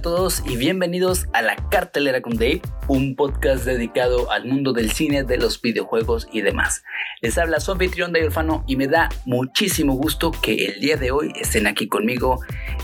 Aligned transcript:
todos 0.00 0.42
y 0.46 0.56
bienvenidos 0.56 1.26
a 1.34 1.42
La 1.42 1.56
Cartelera 1.68 2.22
con 2.22 2.34
Dave, 2.34 2.62
un 2.88 3.16
podcast 3.16 3.64
dedicado 3.66 4.30
al 4.30 4.46
mundo 4.46 4.72
del 4.72 4.92
cine, 4.92 5.24
de 5.24 5.36
los 5.36 5.60
videojuegos 5.60 6.26
y 6.32 6.40
demás. 6.40 6.82
Les 7.20 7.36
habla 7.36 7.60
su 7.60 7.72
anfitrión 7.72 8.12
Dave 8.12 8.26
Alfano 8.26 8.64
y 8.66 8.76
me 8.76 8.86
da 8.86 9.10
muchísimo 9.26 9.94
gusto 9.94 10.30
que 10.30 10.54
el 10.66 10.80
día 10.80 10.96
de 10.96 11.10
hoy 11.10 11.32
estén 11.38 11.66
aquí 11.66 11.86
conmigo 11.86 12.40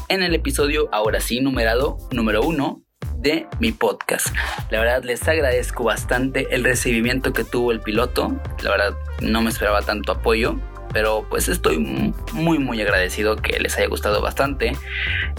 en 0.09 0.23
el 0.23 0.35
episodio, 0.35 0.91
ahora 0.93 1.21
sí 1.21 1.41
numerado, 1.41 1.97
número 2.11 2.43
uno 2.43 2.83
de 3.17 3.47
mi 3.61 3.73
podcast. 3.73 4.29
La 4.71 4.81
verdad 4.81 5.03
les 5.03 5.27
agradezco 5.27 5.85
bastante 5.85 6.49
el 6.51 6.65
recibimiento 6.65 7.33
que 7.33 7.45
tuvo 7.45 7.73
el 7.73 7.81
piloto. 7.81 8.39
La 8.63 8.71
verdad 8.71 8.95
no 9.23 9.41
me 9.41 9.49
esperaba 9.49 9.81
tanto 9.81 10.13
apoyo 10.13 10.61
pero 10.97 11.27
pues 11.29 11.47
estoy 11.49 11.77
muy 12.33 12.59
muy 12.59 12.81
agradecido 12.81 13.37
que 13.37 13.61
les 13.61 13.77
haya 13.77 13.87
gustado 13.87 14.23
bastante. 14.23 14.73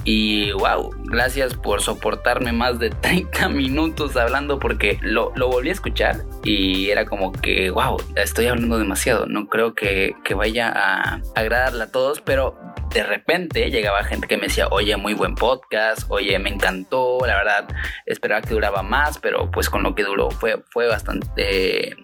Y 0.04 0.52
wow, 0.52 0.92
gracias 1.06 1.56
por 1.56 1.82
soportarme 1.82 2.52
más 2.52 2.78
de 2.78 2.90
30 3.02 3.50
minutos 3.50 4.16
hablando 4.18 4.60
porque 4.60 5.00
lo, 5.02 5.34
lo 5.36 5.48
volví 5.48 5.70
a 5.70 5.72
escuchar 5.72 6.18
y 6.44 6.92
era 6.92 7.06
como 7.06 7.32
que 7.32 7.72
wow, 7.72 7.98
estoy 8.14 8.46
hablando 8.46 8.78
demasiado, 8.78 9.26
no 9.26 9.48
creo 9.48 9.74
que, 9.74 10.14
que 10.24 10.36
vaya 10.36 10.72
a 10.72 11.22
agradarle 11.34 11.86
a 11.86 11.92
todos, 11.92 12.22
pero 12.22 12.56
de 12.94 13.02
repente 13.02 13.72
llegaba 13.72 14.04
gente 14.04 14.28
que 14.28 14.38
me 14.38 14.44
decía, 14.44 14.68
oye, 14.70 14.96
muy 14.96 15.16
buen 15.16 15.34
podcast, 15.34 16.04
oye, 16.10 16.38
me 16.38 16.50
encantó, 16.50 17.18
la 17.26 17.36
verdad, 17.36 17.68
esperaba 18.06 18.42
que 18.42 18.54
duraba 18.54 18.84
más, 18.84 19.18
pero 19.18 19.50
pues 19.50 19.72
con 19.72 19.82
lo 19.82 19.96
que 19.96 20.04
duró 20.04 20.30
fue, 20.30 20.64
fue 20.70 20.88
bastante 20.88 21.96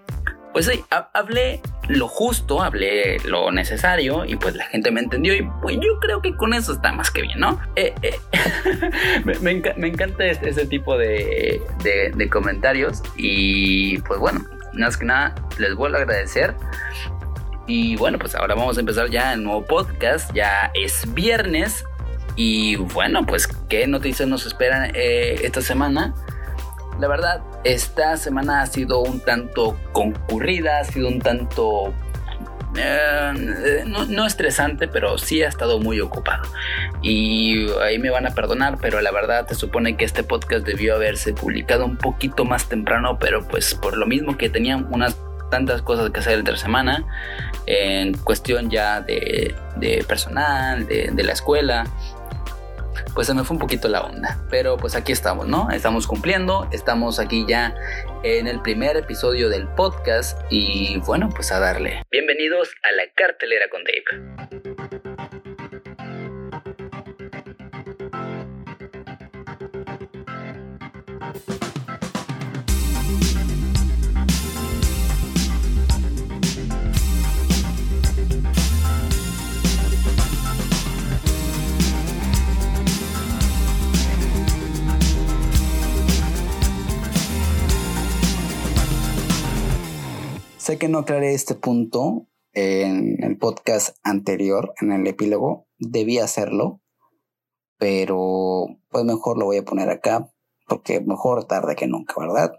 pues 0.53 0.67
sí, 0.67 0.85
hablé 1.13 1.61
lo 1.89 2.07
justo, 2.07 2.61
hablé 2.61 3.17
lo 3.25 3.51
necesario 3.51 4.23
y 4.23 4.35
pues 4.35 4.55
la 4.55 4.65
gente 4.65 4.91
me 4.91 5.01
entendió 5.01 5.33
y 5.33 5.41
pues 5.61 5.75
yo 5.77 5.99
creo 5.99 6.21
que 6.21 6.35
con 6.35 6.53
eso 6.53 6.73
está 6.73 6.91
más 6.91 7.09
que 7.11 7.23
bien, 7.23 7.39
¿no? 7.39 7.59
Eh, 7.75 7.93
eh, 8.03 8.15
me, 9.41 9.51
encanta 9.87 10.25
este, 10.25 10.49
ese, 10.49 10.67
tipo 10.67 10.97
de, 10.97 11.61
de, 11.83 12.29
comentarios 12.29 13.01
y 13.17 13.97
pues 13.99 14.19
bueno, 14.19 14.45
más 14.73 14.95
que 14.95 15.05
nada 15.05 15.33
les 15.57 15.75
vuelvo 15.75 15.97
a 15.97 16.01
agradecer. 16.01 16.53
Y 17.65 17.95
bueno, 17.95 18.19
pues 18.19 18.35
ahora 18.35 18.55
vamos 18.55 18.77
a 18.77 18.81
empezar 18.81 19.09
ya 19.09 19.33
el 19.33 19.43
nuevo 19.43 19.65
podcast, 19.65 20.33
ya 20.33 20.71
es 20.75 21.11
viernes 21.13 21.83
y 22.35 22.75
bueno, 22.75 23.25
pues 23.25 23.47
qué 23.69 23.87
noticias 23.87 24.27
nos 24.27 24.45
esperan 24.45 24.91
eh, 24.93 25.39
esta 25.43 25.61
semana. 25.61 26.13
La 26.99 27.07
verdad, 27.07 27.41
esta 27.63 28.17
semana 28.17 28.61
ha 28.61 28.65
sido 28.67 29.01
un 29.01 29.19
tanto 29.19 29.77
concurrida, 29.91 30.79
ha 30.79 30.83
sido 30.83 31.07
un 31.07 31.19
tanto 31.19 31.93
eh, 32.75 33.83
no, 33.85 34.25
estresante, 34.25 34.87
pero 34.87 35.17
sí 35.17 35.43
ha 35.43 35.47
estado 35.47 35.79
muy 35.79 35.99
ocupado. 35.99 36.43
Y 37.01 37.69
ahí 37.81 37.99
me 37.99 38.09
van 38.09 38.25
a 38.25 38.31
perdonar, 38.31 38.77
pero 38.81 39.01
la 39.01 39.11
verdad 39.11 39.45
te 39.45 39.55
supone 39.55 39.95
que 39.95 40.05
este 40.05 40.23
podcast 40.23 40.65
debió 40.65 40.95
haberse 40.95 41.33
publicado 41.33 41.85
un 41.85 41.97
poquito 41.97 42.45
más 42.45 42.67
temprano, 42.69 43.17
pero 43.19 43.47
pues 43.47 43.75
por 43.75 43.97
lo 43.97 44.05
mismo 44.05 44.37
que 44.37 44.49
tenían 44.49 44.87
unas 44.91 45.17
tantas 45.51 45.83
cosas 45.83 46.09
que 46.09 46.19
hacer 46.19 46.39
entre 46.39 46.57
semana, 46.57 47.05
en 47.67 48.17
cuestión 48.17 48.71
ya 48.71 49.01
de, 49.01 49.53
personal, 50.07 50.87
de 50.87 51.23
la 51.23 51.33
escuela, 51.33 51.85
pues 53.13 53.27
se 53.27 53.33
me 53.33 53.43
fue 53.43 53.55
un 53.55 53.59
poquito 53.59 53.87
la 53.87 54.01
onda. 54.01 54.37
Pero 54.49 54.77
pues 54.77 54.95
aquí 54.95 55.11
estamos, 55.11 55.47
¿no? 55.47 55.69
Estamos 55.71 56.07
cumpliendo, 56.07 56.67
estamos 56.71 57.19
aquí 57.19 57.45
ya 57.47 57.75
en 58.23 58.47
el 58.47 58.61
primer 58.61 58.97
episodio 58.97 59.49
del 59.49 59.67
podcast 59.69 60.39
y 60.49 60.99
bueno, 61.05 61.29
pues 61.33 61.51
a 61.51 61.59
darle. 61.59 62.03
Bienvenidos 62.11 62.69
a 62.83 62.91
la 62.91 63.03
cartelera 63.15 63.65
con 63.69 63.83
Dave. 63.83 65.12
Sé 90.63 90.77
que 90.77 90.87
no 90.87 90.99
aclaré 90.99 91.33
este 91.33 91.55
punto 91.55 92.29
en 92.53 93.21
el 93.21 93.37
podcast 93.37 93.97
anterior, 94.01 94.73
en 94.79 94.93
el 94.93 95.05
epílogo. 95.05 95.67
Debí 95.77 96.19
hacerlo, 96.19 96.79
pero 97.77 98.67
pues 98.89 99.03
mejor 99.03 99.37
lo 99.37 99.43
voy 99.43 99.57
a 99.57 99.65
poner 99.65 99.89
acá, 99.89 100.31
porque 100.69 101.01
mejor 101.01 101.43
tarde 101.43 101.75
que 101.75 101.85
nunca, 101.85 102.13
¿verdad? 102.17 102.53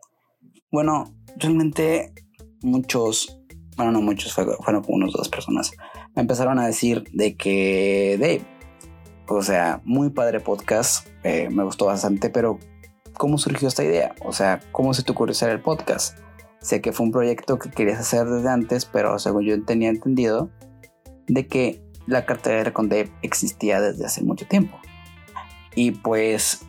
Bueno, 0.70 1.14
realmente 1.36 2.12
muchos, 2.60 3.40
bueno, 3.74 3.90
no 3.90 4.02
muchos, 4.02 4.34
fueron 4.34 4.82
como 4.82 4.96
unos 4.96 5.14
dos 5.14 5.30
personas, 5.30 5.70
me 6.14 6.20
empezaron 6.20 6.58
a 6.58 6.66
decir 6.66 7.04
de 7.14 7.38
que, 7.38 8.18
Dave, 8.20 8.44
o 9.28 9.42
sea, 9.42 9.80
muy 9.86 10.10
padre 10.10 10.40
podcast, 10.40 11.08
eh, 11.22 11.48
me 11.50 11.64
gustó 11.64 11.86
bastante, 11.86 12.28
pero 12.28 12.58
¿cómo 13.16 13.38
surgió 13.38 13.66
esta 13.66 13.82
idea? 13.82 14.14
O 14.26 14.34
sea, 14.34 14.60
¿cómo 14.72 14.92
se 14.92 15.04
te 15.04 15.12
ocurrió 15.12 15.32
hacer 15.32 15.48
el 15.48 15.62
podcast? 15.62 16.18
Sé 16.64 16.80
que 16.80 16.92
fue 16.92 17.04
un 17.04 17.12
proyecto 17.12 17.58
que 17.58 17.70
querías 17.70 18.00
hacer 18.00 18.26
desde 18.26 18.48
antes, 18.48 18.86
pero 18.86 19.18
según 19.18 19.44
yo 19.44 19.62
tenía 19.66 19.90
entendido, 19.90 20.48
de 21.26 21.46
que 21.46 21.82
la 22.06 22.24
cartera 22.24 22.72
con 22.72 22.88
Dave 22.88 23.10
existía 23.20 23.82
desde 23.82 24.06
hace 24.06 24.24
mucho 24.24 24.46
tiempo. 24.46 24.78
Y 25.74 25.90
pues, 25.90 26.64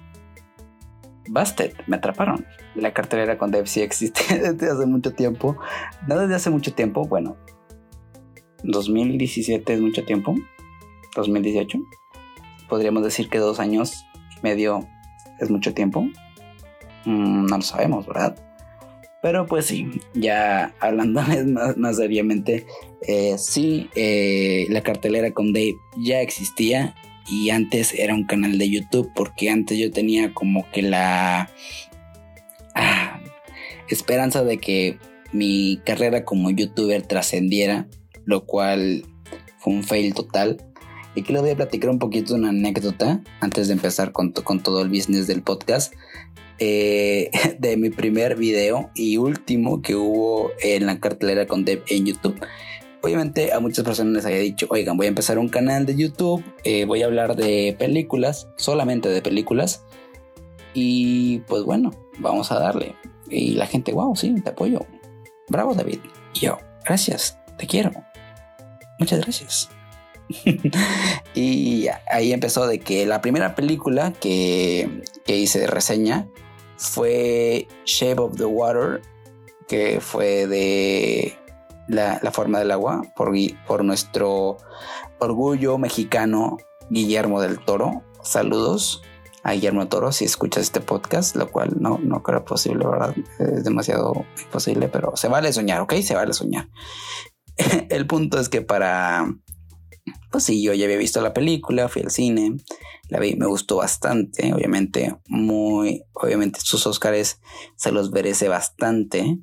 Busted, 1.29 1.71
me 1.87 1.95
atraparon. 1.95 2.45
La 2.75 2.93
cartera 2.93 3.37
con 3.37 3.51
Dave 3.51 3.67
sí 3.67 3.79
existe 3.79 4.37
desde 4.37 4.69
hace 4.69 4.85
mucho 4.85 5.13
tiempo. 5.13 5.55
No 6.09 6.19
desde 6.19 6.35
hace 6.35 6.49
mucho 6.49 6.73
tiempo, 6.73 7.05
bueno, 7.07 7.37
2017 8.63 9.75
es 9.75 9.79
mucho 9.79 10.03
tiempo. 10.03 10.35
2018. 11.15 11.79
Podríamos 12.67 13.01
decir 13.01 13.29
que 13.29 13.37
dos 13.37 13.61
años 13.61 14.03
y 14.37 14.41
medio 14.43 14.85
es 15.39 15.49
mucho 15.49 15.73
tiempo. 15.73 16.01
Mm, 17.05 17.45
no 17.45 17.55
lo 17.55 17.61
sabemos, 17.61 18.05
¿verdad? 18.05 18.44
Pero 19.25 19.47
pues 19.47 19.65
sí, 19.65 19.87
ya 20.13 20.75
hablando 20.79 21.19
más, 21.47 21.77
más 21.77 21.97
seriamente, 21.97 22.67
eh, 23.07 23.39
sí, 23.39 23.89
eh, 23.95 24.67
la 24.69 24.81
cartelera 24.81 25.31
con 25.31 25.51
Dave 25.51 25.77
ya 25.97 26.21
existía 26.21 26.93
y 27.27 27.49
antes 27.49 27.95
era 27.95 28.13
un 28.13 28.25
canal 28.25 28.59
de 28.59 28.69
YouTube 28.69 29.09
porque 29.15 29.49
antes 29.49 29.79
yo 29.79 29.89
tenía 29.89 30.31
como 30.31 30.69
que 30.69 30.83
la 30.83 31.49
ah, 32.75 33.19
esperanza 33.89 34.43
de 34.43 34.59
que 34.59 34.99
mi 35.33 35.81
carrera 35.83 36.23
como 36.23 36.51
youtuber 36.51 37.01
trascendiera, 37.01 37.87
lo 38.25 38.45
cual 38.45 39.05
fue 39.57 39.73
un 39.73 39.83
fail 39.83 40.13
total. 40.13 40.63
Y 41.15 41.23
que 41.23 41.33
les 41.33 41.41
voy 41.41 41.51
a 41.51 41.55
platicar 41.55 41.89
un 41.89 41.97
poquito 41.97 42.35
una 42.35 42.49
anécdota 42.49 43.23
antes 43.39 43.69
de 43.69 43.73
empezar 43.73 44.11
con 44.11 44.33
todo 44.33 44.83
el 44.83 44.89
business 44.89 45.25
del 45.25 45.41
podcast. 45.41 45.93
Eh, 46.59 47.31
de 47.59 47.77
mi 47.77 47.89
primer 47.89 48.35
video 48.35 48.89
y 48.95 49.17
último 49.17 49.81
que 49.81 49.95
hubo 49.95 50.51
en 50.61 50.85
la 50.85 50.99
cartelera 50.99 51.47
con 51.47 51.65
Dev 51.65 51.83
en 51.89 52.05
YouTube. 52.05 52.39
Obviamente 53.01 53.53
a 53.53 53.59
muchas 53.59 53.85
personas 53.85 54.13
les 54.13 54.25
había 54.25 54.39
dicho, 54.39 54.65
oigan, 54.69 54.97
voy 54.97 55.05
a 55.05 55.09
empezar 55.09 55.37
un 55.37 55.49
canal 55.49 55.85
de 55.85 55.95
YouTube, 55.95 56.43
eh, 56.63 56.85
voy 56.85 57.03
a 57.03 57.05
hablar 57.05 57.35
de 57.35 57.75
películas, 57.77 58.47
solamente 58.57 59.09
de 59.09 59.21
películas. 59.21 59.83
Y 60.73 61.39
pues 61.41 61.63
bueno, 61.63 61.91
vamos 62.17 62.51
a 62.51 62.59
darle. 62.59 62.95
Y 63.29 63.51
la 63.53 63.67
gente, 63.67 63.93
wow, 63.93 64.15
sí, 64.15 64.33
te 64.43 64.49
apoyo. 64.49 64.79
Bravo 65.49 65.75
David. 65.75 65.99
Y 66.33 66.39
yo, 66.39 66.57
gracias, 66.83 67.37
te 67.57 67.67
quiero. 67.67 67.91
Muchas 68.97 69.19
gracias. 69.19 69.69
y 71.35 71.87
ahí 72.09 72.33
empezó 72.33 72.65
de 72.65 72.79
que 72.79 73.05
la 73.05 73.21
primera 73.21 73.53
película 73.53 74.13
que, 74.13 75.03
que 75.25 75.37
hice 75.37 75.59
de 75.59 75.67
reseña 75.67 76.27
fue 76.77 77.67
Shape 77.85 78.21
of 78.21 78.37
the 78.37 78.45
Water, 78.45 79.01
que 79.67 79.99
fue 80.01 80.47
de 80.47 81.37
la, 81.87 82.19
forma 82.31 82.59
del 82.59 82.71
agua, 82.71 83.01
por, 83.15 83.31
por 83.67 83.83
nuestro 83.83 84.57
orgullo 85.19 85.77
mexicano 85.77 86.57
Guillermo 86.89 87.41
del 87.41 87.59
Toro. 87.59 88.03
Saludos 88.21 89.01
a 89.43 89.53
Guillermo 89.53 89.87
Toro 89.87 90.11
si 90.11 90.25
escuchas 90.25 90.63
este 90.63 90.81
podcast, 90.81 91.35
lo 91.35 91.51
cual 91.51 91.75
no, 91.79 91.99
no 92.01 92.23
creo 92.23 92.43
posible, 92.43 92.85
¿verdad? 92.85 93.15
Es 93.39 93.63
demasiado 93.63 94.25
imposible, 94.43 94.87
pero 94.87 95.15
se 95.15 95.27
vale 95.27 95.53
soñar, 95.53 95.81
¿ok? 95.81 95.93
Se 96.01 96.15
vale 96.15 96.33
soñar. 96.33 96.69
El 97.89 98.07
punto 98.07 98.39
es 98.39 98.49
que 98.49 98.61
para 98.61 99.27
pues 100.35 100.43
sí, 100.43 100.61
yo 100.61 100.73
ya 100.73 100.83
había 100.83 100.97
visto 100.97 101.21
la 101.21 101.33
película, 101.33 101.87
fui 101.87 102.01
al 102.01 102.11
cine, 102.11 102.57
la 103.07 103.21
vi, 103.21 103.37
me 103.37 103.45
gustó 103.45 103.77
bastante, 103.77 104.53
obviamente, 104.53 105.15
muy, 105.29 106.03
obviamente 106.11 106.59
sus 106.59 106.85
Óscares 106.87 107.39
se 107.77 107.93
los 107.93 108.11
merece 108.11 108.49
bastante. 108.49 109.37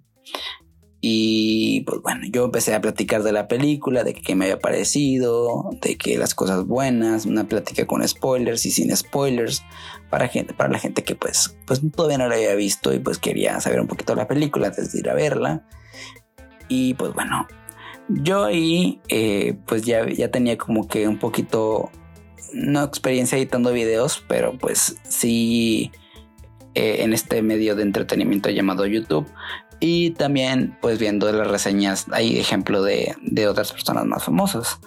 Y 1.01 1.81
pues 1.87 2.03
bueno, 2.03 2.27
yo 2.31 2.45
empecé 2.45 2.75
a 2.75 2.83
platicar 2.83 3.23
de 3.23 3.33
la 3.33 3.49
película, 3.49 4.05
de 4.05 4.13
qué 4.13 4.35
me 4.35 4.45
había 4.45 4.59
parecido, 4.59 5.71
de 5.81 5.97
que 5.97 6.19
las 6.19 6.35
cosas 6.35 6.67
buenas, 6.67 7.25
una 7.25 7.45
plática 7.45 7.87
con 7.87 8.07
spoilers 8.07 8.67
y 8.67 8.71
sin 8.71 8.95
spoilers 8.95 9.63
para 10.11 10.29
gente, 10.29 10.53
para 10.53 10.69
la 10.69 10.79
gente 10.79 11.05
que 11.05 11.15
pues, 11.15 11.57
pues 11.67 11.81
todavía 11.97 12.19
no 12.19 12.29
la 12.29 12.35
había 12.35 12.55
visto 12.55 12.93
y 12.93 12.99
pues 12.99 13.17
quería 13.17 13.59
saber 13.63 13.81
un 13.81 13.89
poquito 13.89 14.13
de 14.13 14.21
la 14.21 14.29
película 14.29 14.67
antes 14.67 14.93
de 14.93 14.99
ir 14.99 15.09
a 15.09 15.15
verla. 15.15 15.67
Y 16.69 16.93
pues 16.93 17.15
bueno, 17.15 17.47
yo 18.09 18.45
ahí 18.45 19.01
eh, 19.09 19.57
pues 19.67 19.83
ya, 19.83 20.09
ya 20.09 20.31
tenía 20.31 20.59
como 20.59 20.89
que 20.89 21.09
un 21.09 21.19
poquito, 21.19 21.91
no 22.53 22.83
experiencia 22.83 23.39
editando 23.39 23.73
videos, 23.73 24.25
pero 24.29 24.57
pues 24.59 24.97
sí 25.09 25.91
eh, 26.75 27.03
en 27.03 27.13
este 27.13 27.43
medio 27.43 27.77
de 27.77 27.83
entretenimiento 27.83 28.51
llamado 28.51 28.87
YouTube. 28.87 29.27
Y 29.85 30.11
también 30.11 30.79
pues 30.81 31.01
viendo 31.01 31.31
las 31.33 31.49
reseñas 31.49 32.07
hay 32.13 32.39
ejemplo 32.39 32.85
de, 32.85 33.17
de, 33.21 33.49
otras 33.49 33.73
personas 33.73 34.07
más 34.07 34.23
famosas 34.23 34.79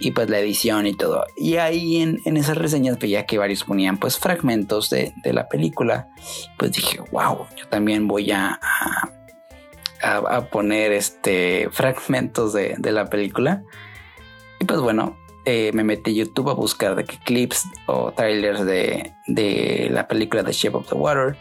y 0.00 0.10
pues 0.10 0.28
la 0.28 0.40
edición 0.40 0.88
y 0.88 0.96
todo. 0.96 1.24
Y 1.36 1.56
ahí 1.56 1.98
en, 1.98 2.18
en 2.24 2.36
esas 2.36 2.58
reseñas 2.58 2.98
veía 2.98 3.26
que 3.26 3.38
varios 3.38 3.62
ponían 3.62 3.96
pues 3.98 4.18
fragmentos 4.18 4.90
de, 4.90 5.14
de, 5.22 5.32
la 5.32 5.48
película. 5.48 6.08
Pues 6.58 6.72
dije, 6.72 6.98
wow, 7.12 7.46
yo 7.56 7.68
también 7.68 8.08
voy 8.08 8.32
a, 8.32 8.58
a, 8.60 9.19
a 10.02 10.50
poner 10.50 10.92
este 10.92 11.68
fragmentos 11.70 12.52
de, 12.52 12.74
de, 12.78 12.92
la 12.92 13.10
película. 13.10 13.62
Y 14.58 14.64
pues 14.64 14.80
bueno, 14.80 15.16
eh, 15.46 15.70
me 15.72 15.84
metí 15.84 16.10
a 16.10 16.14
YouTube 16.14 16.50
a 16.50 16.54
buscar 16.54 16.94
de 16.94 17.04
qué 17.04 17.18
clips 17.24 17.64
o 17.86 18.12
trailers 18.12 18.64
de, 18.64 19.14
de 19.26 19.88
la 19.90 20.06
película 20.06 20.44
The 20.44 20.52
Shape 20.52 20.76
of 20.76 20.88
the 20.88 20.94
Water. 20.94 21.36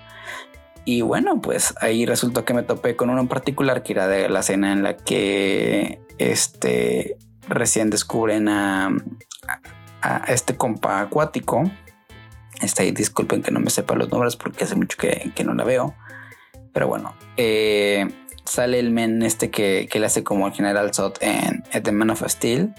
Y 0.85 1.01
bueno, 1.01 1.41
pues 1.41 1.73
ahí 1.81 2.05
resultó 2.05 2.45
que 2.45 2.53
me 2.53 2.63
topé 2.63 2.95
con 2.95 3.09
uno 3.09 3.21
en 3.21 3.27
particular 3.27 3.83
que 3.83 3.93
era 3.93 4.07
de 4.07 4.29
la 4.29 4.39
escena 4.39 4.71
en 4.71 4.83
la 4.83 4.95
que 4.95 6.01
este 6.17 7.17
recién 7.47 7.89
descubren 7.89 8.47
a, 8.47 8.89
a, 10.01 10.17
este 10.29 10.55
compa 10.55 11.01
acuático. 11.01 11.69
Está 12.61 12.83
ahí, 12.83 12.91
disculpen 12.91 13.41
que 13.41 13.51
no 13.51 13.59
me 13.59 13.69
sepa 13.69 13.95
los 13.95 14.09
nombres 14.09 14.35
porque 14.35 14.63
hace 14.63 14.75
mucho 14.75 14.97
que, 14.97 15.31
que 15.35 15.43
no 15.43 15.53
la 15.53 15.65
veo. 15.65 15.93
Pero 16.73 16.87
bueno, 16.87 17.15
eh, 17.35 18.07
sale 18.49 18.79
el 18.79 18.91
men 18.91 19.21
este 19.21 19.49
que, 19.51 19.87
que, 19.89 19.99
le 19.99 20.07
hace 20.07 20.23
como 20.23 20.47
el 20.47 20.53
General 20.53 20.93
Zod 20.93 21.13
en, 21.21 21.63
The 21.63 21.91
Man 21.91 22.09
of 22.09 22.23
Steel 22.27 22.73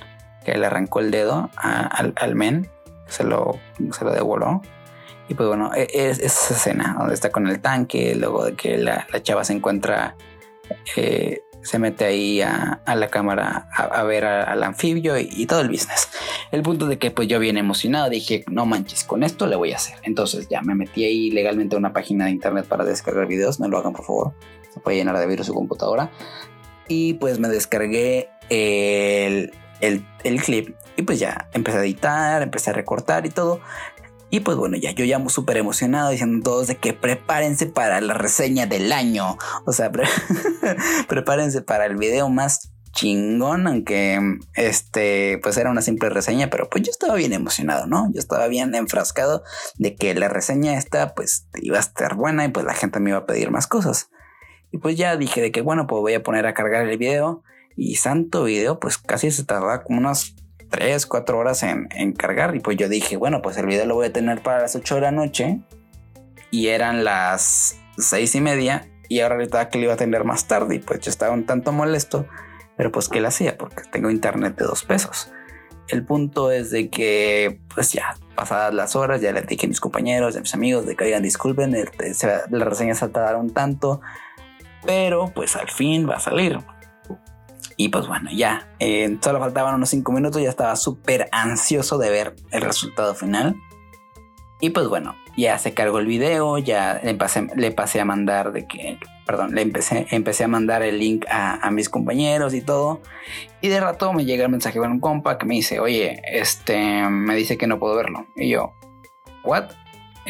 que 0.44 0.56
le 0.56 0.66
arrancó 0.66 1.00
el 1.00 1.10
dedo 1.10 1.50
al, 1.56 2.12
al, 2.16 2.34
men, 2.34 2.68
se 3.06 3.24
lo, 3.24 3.58
se 3.92 4.04
lo 4.04 4.12
devoló. 4.12 4.62
Y 5.28 5.34
pues 5.34 5.48
bueno, 5.48 5.70
e, 5.74 5.86
es, 5.92 6.18
es, 6.18 6.24
esa 6.24 6.54
escena 6.54 6.96
donde 6.98 7.14
está 7.14 7.30
con 7.30 7.46
el 7.46 7.60
tanque, 7.60 8.14
luego 8.16 8.44
de 8.44 8.54
que 8.54 8.78
la, 8.78 9.06
la 9.12 9.22
chava 9.22 9.44
se 9.44 9.52
encuentra, 9.52 10.16
eh, 10.96 11.42
se 11.62 11.78
mete 11.78 12.06
ahí 12.06 12.40
a, 12.40 12.80
la 12.86 13.08
cámara 13.08 13.68
a, 13.76 14.02
ver 14.02 14.24
al 14.24 14.62
anfibio 14.62 15.18
y, 15.18 15.28
y, 15.30 15.46
todo 15.46 15.60
el 15.60 15.68
business. 15.68 16.08
El 16.50 16.62
punto 16.62 16.86
de 16.86 16.98
que 16.98 17.10
pues 17.10 17.28
yo 17.28 17.38
bien 17.38 17.58
emocionado 17.58 18.08
dije, 18.08 18.44
no 18.50 18.64
manches, 18.64 19.04
con 19.04 19.22
esto 19.22 19.46
le 19.46 19.56
voy 19.56 19.72
a 19.72 19.76
hacer. 19.76 19.98
Entonces 20.02 20.48
ya 20.48 20.62
me 20.62 20.74
metí 20.74 21.04
ahí 21.04 21.30
legalmente 21.30 21.76
a 21.76 21.78
una 21.78 21.92
página 21.92 22.24
de 22.24 22.30
internet 22.30 22.64
para 22.66 22.84
descargar 22.84 23.26
videos, 23.26 23.60
no 23.60 23.68
lo 23.68 23.78
hagan 23.78 23.92
por 23.92 24.06
favor, 24.06 24.34
se 24.72 24.80
puede 24.80 24.96
llenar 24.96 25.18
de 25.18 25.26
virus 25.26 25.46
su 25.46 25.54
computadora. 25.54 26.10
Y 26.88 27.14
pues 27.14 27.38
me 27.38 27.48
descargué 27.48 28.30
el, 28.48 29.52
el, 29.80 30.04
el, 30.24 30.42
clip 30.42 30.74
y 30.96 31.02
pues 31.02 31.18
ya 31.20 31.48
empecé 31.52 31.78
a 31.78 31.82
editar, 31.82 32.42
empecé 32.42 32.70
a 32.70 32.72
recortar 32.72 33.26
y 33.26 33.30
todo. 33.30 33.60
Y 34.30 34.40
pues 34.40 34.56
bueno, 34.56 34.76
ya 34.76 34.92
yo 34.92 35.04
ya 35.04 35.22
súper 35.28 35.56
emocionado 35.56 36.10
diciendo 36.10 36.42
todos 36.44 36.68
de 36.68 36.76
que 36.76 36.92
prepárense 36.92 37.66
para 37.66 38.00
la 38.00 38.14
reseña 38.14 38.66
del 38.66 38.92
año. 38.92 39.36
O 39.66 39.72
sea, 39.72 39.90
pre 39.90 40.04
prepárense 41.08 41.62
para 41.62 41.86
el 41.86 41.96
video 41.96 42.28
más 42.28 42.70
chingón, 42.92 43.66
aunque 43.66 44.20
este 44.54 45.38
pues 45.42 45.56
era 45.56 45.70
una 45.70 45.82
simple 45.82 46.10
reseña, 46.10 46.48
pero 46.48 46.68
pues 46.68 46.84
yo 46.84 46.90
estaba 46.90 47.14
bien 47.14 47.32
emocionado, 47.32 47.86
¿no? 47.86 48.10
Yo 48.12 48.20
estaba 48.20 48.46
bien 48.46 48.74
enfrascado 48.74 49.42
de 49.78 49.96
que 49.96 50.14
la 50.14 50.28
reseña 50.28 50.76
esta 50.76 51.14
pues 51.14 51.46
iba 51.60 51.78
a 51.78 51.80
estar 51.80 52.14
buena 52.14 52.44
y 52.44 52.48
pues 52.48 52.64
la 52.64 52.74
gente 52.74 53.00
me 53.00 53.10
iba 53.10 53.18
a 53.18 53.26
pedir 53.26 53.50
más 53.50 53.66
cosas. 53.66 54.10
Y 54.72 54.78
pues 54.78 54.96
ya 54.96 55.16
dije 55.16 55.40
de 55.40 55.52
que 55.52 55.62
bueno, 55.62 55.86
pues 55.86 56.00
voy 56.00 56.14
a 56.14 56.22
poner 56.22 56.46
a 56.46 56.54
cargar 56.54 56.86
el 56.86 56.96
video 56.96 57.42
y 57.76 57.96
santo 57.96 58.44
video, 58.44 58.78
pues 58.78 58.98
casi 58.98 59.30
se 59.30 59.44
tardaba 59.44 59.82
como 59.82 59.98
unas 59.98 60.34
3, 60.70 61.06
4 61.06 61.38
horas 61.38 61.62
en, 61.62 61.88
en, 61.92 62.12
cargar. 62.12 62.54
Y 62.54 62.60
pues 62.60 62.76
yo 62.76 62.88
dije, 62.88 63.16
bueno, 63.16 63.42
pues 63.42 63.56
el 63.56 63.66
video 63.66 63.86
lo 63.86 63.96
voy 63.96 64.06
a 64.06 64.12
tener 64.12 64.42
para 64.42 64.60
las 64.60 64.76
8 64.76 64.96
de 64.96 65.00
la 65.00 65.10
noche. 65.10 65.60
Y 66.50 66.68
eran 66.68 67.04
las 67.04 67.78
6 67.98 68.34
y 68.36 68.40
media. 68.40 68.88
Y 69.08 69.20
ahora 69.20 69.36
ahorita 69.36 69.68
que 69.68 69.78
lo 69.78 69.84
iba 69.84 69.94
a 69.94 69.96
tener 69.96 70.24
más 70.24 70.46
tarde. 70.46 70.76
Y 70.76 70.78
pues 70.78 71.00
yo 71.00 71.10
estaba 71.10 71.34
un 71.34 71.44
tanto 71.44 71.72
molesto. 71.72 72.26
Pero 72.76 72.92
pues 72.92 73.08
¿qué 73.08 73.20
le 73.20 73.28
hacía? 73.28 73.58
Porque 73.58 73.82
tengo 73.90 74.10
internet 74.10 74.56
de 74.56 74.64
2 74.64 74.84
pesos. 74.84 75.32
El 75.88 76.04
punto 76.04 76.52
es 76.52 76.70
de 76.70 76.88
que, 76.88 77.60
pues 77.74 77.92
ya, 77.92 78.14
pasadas 78.36 78.72
las 78.72 78.94
horas, 78.94 79.20
ya 79.20 79.32
le 79.32 79.42
dije 79.42 79.66
a 79.66 79.68
mis 79.68 79.80
compañeros, 79.80 80.36
a 80.36 80.40
mis 80.40 80.54
amigos, 80.54 80.86
de 80.86 80.94
que 80.94 81.04
oigan, 81.04 81.22
disculpen, 81.22 81.74
el, 81.74 81.90
la 82.50 82.64
reseña 82.64 82.94
se 82.94 83.08
tardaron 83.08 83.50
tanto, 83.50 84.00
pero 84.84 85.32
pues 85.34 85.56
al 85.56 85.70
fin 85.70 86.08
va 86.08 86.16
a 86.16 86.20
salir. 86.20 86.58
Y 87.76 87.88
pues 87.88 88.06
bueno, 88.06 88.30
ya, 88.30 88.68
eh, 88.78 89.16
solo 89.22 89.38
faltaban 89.38 89.74
unos 89.74 89.88
5 89.88 90.12
minutos, 90.12 90.42
ya 90.42 90.50
estaba 90.50 90.76
súper 90.76 91.28
ansioso 91.32 91.96
de 91.96 92.10
ver 92.10 92.36
el 92.50 92.60
resultado 92.60 93.14
final. 93.14 93.56
Y 94.60 94.70
pues 94.70 94.86
bueno, 94.88 95.16
ya 95.36 95.56
se 95.56 95.72
cargó 95.72 95.98
el 95.98 96.06
video, 96.06 96.58
ya 96.58 97.00
le 97.02 97.14
pasé, 97.14 97.46
le 97.56 97.72
pasé 97.72 97.98
a 98.00 98.04
mandar 98.04 98.52
de 98.52 98.66
que, 98.66 98.98
perdón, 99.24 99.54
le 99.54 99.62
empecé, 99.62 100.06
empecé 100.10 100.44
a 100.44 100.48
mandar 100.48 100.82
el 100.82 100.98
link 100.98 101.24
a, 101.30 101.66
a, 101.66 101.70
mis 101.70 101.88
compañeros 101.88 102.52
y 102.52 102.60
todo. 102.60 103.00
Y 103.62 103.68
de 103.68 103.80
rato 103.80 104.12
me 104.12 104.26
llega 104.26 104.44
el 104.44 104.50
mensaje 104.50 104.78
de 104.78 104.86
un 104.86 105.00
compa 105.00 105.38
que 105.38 105.46
me 105.46 105.54
dice, 105.54 105.80
oye, 105.80 106.20
este, 106.30 107.08
me 107.08 107.34
dice 107.34 107.56
que 107.56 107.66
no 107.66 107.78
puedo 107.78 107.96
verlo. 107.96 108.26
Y 108.36 108.50
yo, 108.50 108.74
¿what? 109.42 109.70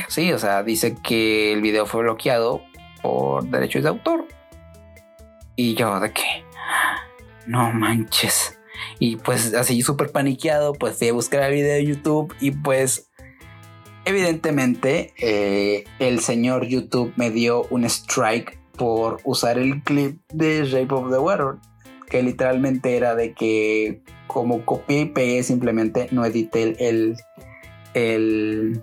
Sí, 0.09 0.33
o 0.33 0.39
sea, 0.39 0.63
dice 0.63 0.97
que 1.03 1.53
el 1.53 1.63
video 1.63 1.87
fue 1.87 2.03
bloqueado 2.03 2.63
por 3.03 3.45
derechos 3.45 3.83
de 3.83 3.89
autor. 3.89 4.27
Y 5.57 5.75
yo, 5.75 6.01
¿de 6.01 6.13
qué? 6.13 6.45
no 7.51 7.73
manches. 7.73 8.59
Y 8.99 9.17
pues 9.17 9.55
así 9.55 9.83
súper 9.83 10.11
paniqueado, 10.11 10.73
pues 10.73 10.99
fui 10.99 11.09
a 11.09 11.13
buscar 11.13 11.43
el 11.43 11.55
video 11.55 11.75
de 11.75 11.85
YouTube 11.85 12.35
y 12.41 12.53
pues 12.53 13.11
evidentemente 14.05 15.13
eh, 15.19 15.85
el 15.99 16.21
señor 16.21 16.67
YouTube 16.67 17.13
me 17.17 17.31
dio 17.31 17.65
un 17.71 17.85
strike 17.85 18.59
por 18.77 19.21
usar 19.25 19.59
el 19.59 19.83
clip 19.83 20.21
de 20.33 20.65
Shape 20.65 20.95
of 20.95 21.11
the 21.11 21.19
Water, 21.19 21.57
que 22.09 22.23
literalmente 22.23 22.97
era 22.97 23.15
de 23.15 23.35
que 23.35 24.03
como 24.27 24.65
copié 24.65 25.01
y 25.01 25.07
pegué 25.07 25.43
simplemente 25.43 26.09
no 26.13 26.25
edité 26.25 26.63
el, 26.63 26.77
el, 26.79 27.17
el, 27.95 28.83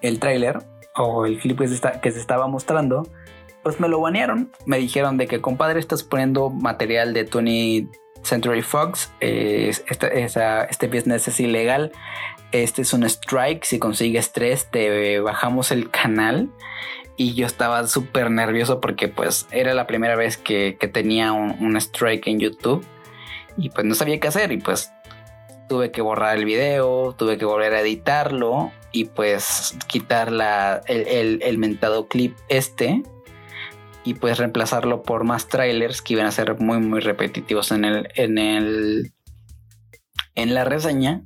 el 0.00 0.20
trailer 0.20 0.64
o 0.96 1.26
el 1.26 1.38
clip 1.38 1.58
que 1.58 1.68
se, 1.68 1.74
está, 1.74 2.00
que 2.00 2.10
se 2.10 2.20
estaba 2.20 2.46
mostrando 2.46 3.06
pues 3.62 3.80
me 3.80 3.88
lo 3.88 4.00
banearon. 4.00 4.52
Me 4.66 4.78
dijeron 4.78 5.16
de 5.16 5.26
que, 5.26 5.40
compadre, 5.40 5.80
estás 5.80 6.02
poniendo 6.02 6.50
material 6.50 7.12
de 7.12 7.24
20 7.24 7.98
Century 8.22 8.62
Fox. 8.62 9.10
Eh, 9.20 9.72
esa, 10.12 10.64
este 10.64 10.86
business 10.86 11.28
es 11.28 11.40
ilegal. 11.40 11.92
Este 12.52 12.82
es 12.82 12.92
un 12.92 13.04
strike. 13.04 13.64
Si 13.64 13.78
consigues 13.78 14.32
tres, 14.32 14.68
te 14.70 15.20
bajamos 15.20 15.70
el 15.70 15.90
canal. 15.90 16.50
Y 17.16 17.34
yo 17.34 17.46
estaba 17.46 17.86
súper 17.86 18.30
nervioso 18.30 18.80
porque 18.80 19.08
pues 19.08 19.46
era 19.50 19.74
la 19.74 19.86
primera 19.86 20.14
vez 20.14 20.36
que, 20.36 20.76
que 20.78 20.86
tenía 20.86 21.32
un, 21.32 21.56
un, 21.60 21.76
strike 21.76 22.28
en 22.28 22.38
YouTube. 22.38 22.84
Y 23.56 23.70
pues 23.70 23.84
no 23.86 23.94
sabía 23.94 24.20
qué 24.20 24.28
hacer. 24.28 24.52
Y 24.52 24.58
pues 24.58 24.92
tuve 25.68 25.90
que 25.90 26.00
borrar 26.00 26.36
el 26.36 26.44
video, 26.44 27.14
tuve 27.18 27.38
que 27.38 27.44
volver 27.44 27.74
a 27.74 27.80
editarlo. 27.80 28.70
Y 28.92 29.06
pues 29.06 29.76
quitar 29.86 30.32
la, 30.32 30.80
el, 30.86 31.06
el, 31.08 31.40
el 31.42 31.58
mentado 31.58 32.06
clip 32.06 32.36
este 32.48 33.02
y 34.04 34.14
pues 34.14 34.38
reemplazarlo 34.38 35.02
por 35.02 35.24
más 35.24 35.48
trailers 35.48 36.02
que 36.02 36.14
iban 36.14 36.26
a 36.26 36.32
ser 36.32 36.58
muy 36.60 36.78
muy 36.78 37.00
repetitivos 37.00 37.72
en 37.72 37.84
el 37.84 38.08
en 38.14 38.38
el 38.38 39.12
en 40.34 40.54
la 40.54 40.64
reseña. 40.64 41.22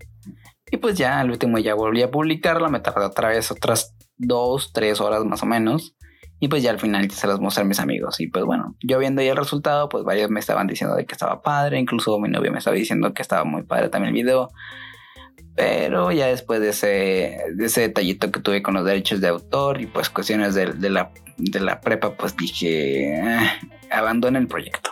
Y 0.70 0.78
pues 0.78 0.96
ya 0.96 1.20
al 1.20 1.30
último 1.30 1.58
ya 1.58 1.74
volví 1.74 2.02
a 2.02 2.10
publicarla 2.10 2.68
me 2.68 2.80
tardé 2.80 3.04
otra 3.04 3.28
vez 3.28 3.50
otras 3.50 3.94
dos 4.16 4.72
tres 4.72 5.00
horas 5.00 5.24
más 5.24 5.42
o 5.42 5.46
menos. 5.46 5.94
Y 6.40 6.48
pues 6.48 6.62
ya 6.62 6.70
al 6.70 6.80
final 6.80 7.08
se 7.10 7.28
las 7.28 7.38
mostré 7.38 7.62
a 7.62 7.66
mis 7.66 7.78
amigos. 7.78 8.18
Y 8.20 8.26
pues 8.26 8.44
bueno 8.44 8.74
yo 8.82 8.98
viendo 8.98 9.22
ya 9.22 9.30
el 9.32 9.36
resultado 9.36 9.88
pues 9.88 10.02
varios 10.04 10.30
me 10.30 10.40
estaban 10.40 10.66
diciendo 10.66 10.96
de 10.96 11.06
que 11.06 11.12
estaba 11.12 11.42
padre. 11.42 11.78
Incluso 11.78 12.18
mi 12.18 12.28
novio 12.28 12.50
me 12.50 12.58
estaba 12.58 12.74
diciendo 12.74 13.12
que 13.14 13.22
estaba 13.22 13.44
muy 13.44 13.62
padre 13.62 13.90
también 13.90 14.14
el 14.14 14.22
video. 14.22 14.50
Pero 15.54 16.10
ya 16.12 16.28
después 16.28 16.60
de 16.60 16.70
ese, 16.70 17.38
de 17.54 17.66
ese 17.66 17.82
detallito 17.82 18.32
que 18.32 18.40
tuve 18.40 18.62
con 18.62 18.74
los 18.74 18.86
derechos 18.86 19.20
de 19.20 19.28
autor 19.28 19.82
y 19.82 19.86
pues 19.86 20.08
cuestiones 20.08 20.54
de, 20.54 20.72
de 20.72 20.88
la 20.88 21.12
de 21.50 21.60
la 21.60 21.80
prepa, 21.80 22.14
pues 22.14 22.36
dije, 22.36 23.20
ah, 23.22 23.58
abandona 23.90 24.38
el 24.38 24.46
proyecto. 24.46 24.90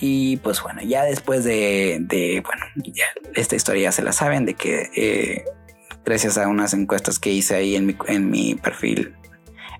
Y 0.00 0.36
pues 0.38 0.62
bueno, 0.62 0.80
ya 0.82 1.04
después 1.04 1.44
de, 1.44 1.98
de 2.00 2.42
bueno, 2.44 2.64
ya 2.84 3.06
esta 3.34 3.56
historia 3.56 3.84
ya 3.84 3.92
se 3.92 4.02
la 4.02 4.12
saben, 4.12 4.46
de 4.46 4.54
que 4.54 4.90
eh, 4.94 5.44
gracias 6.04 6.38
a 6.38 6.48
unas 6.48 6.72
encuestas 6.72 7.18
que 7.18 7.30
hice 7.30 7.56
ahí 7.56 7.74
en 7.74 7.86
mi, 7.86 7.96
en 8.06 8.30
mi 8.30 8.54
perfil, 8.54 9.14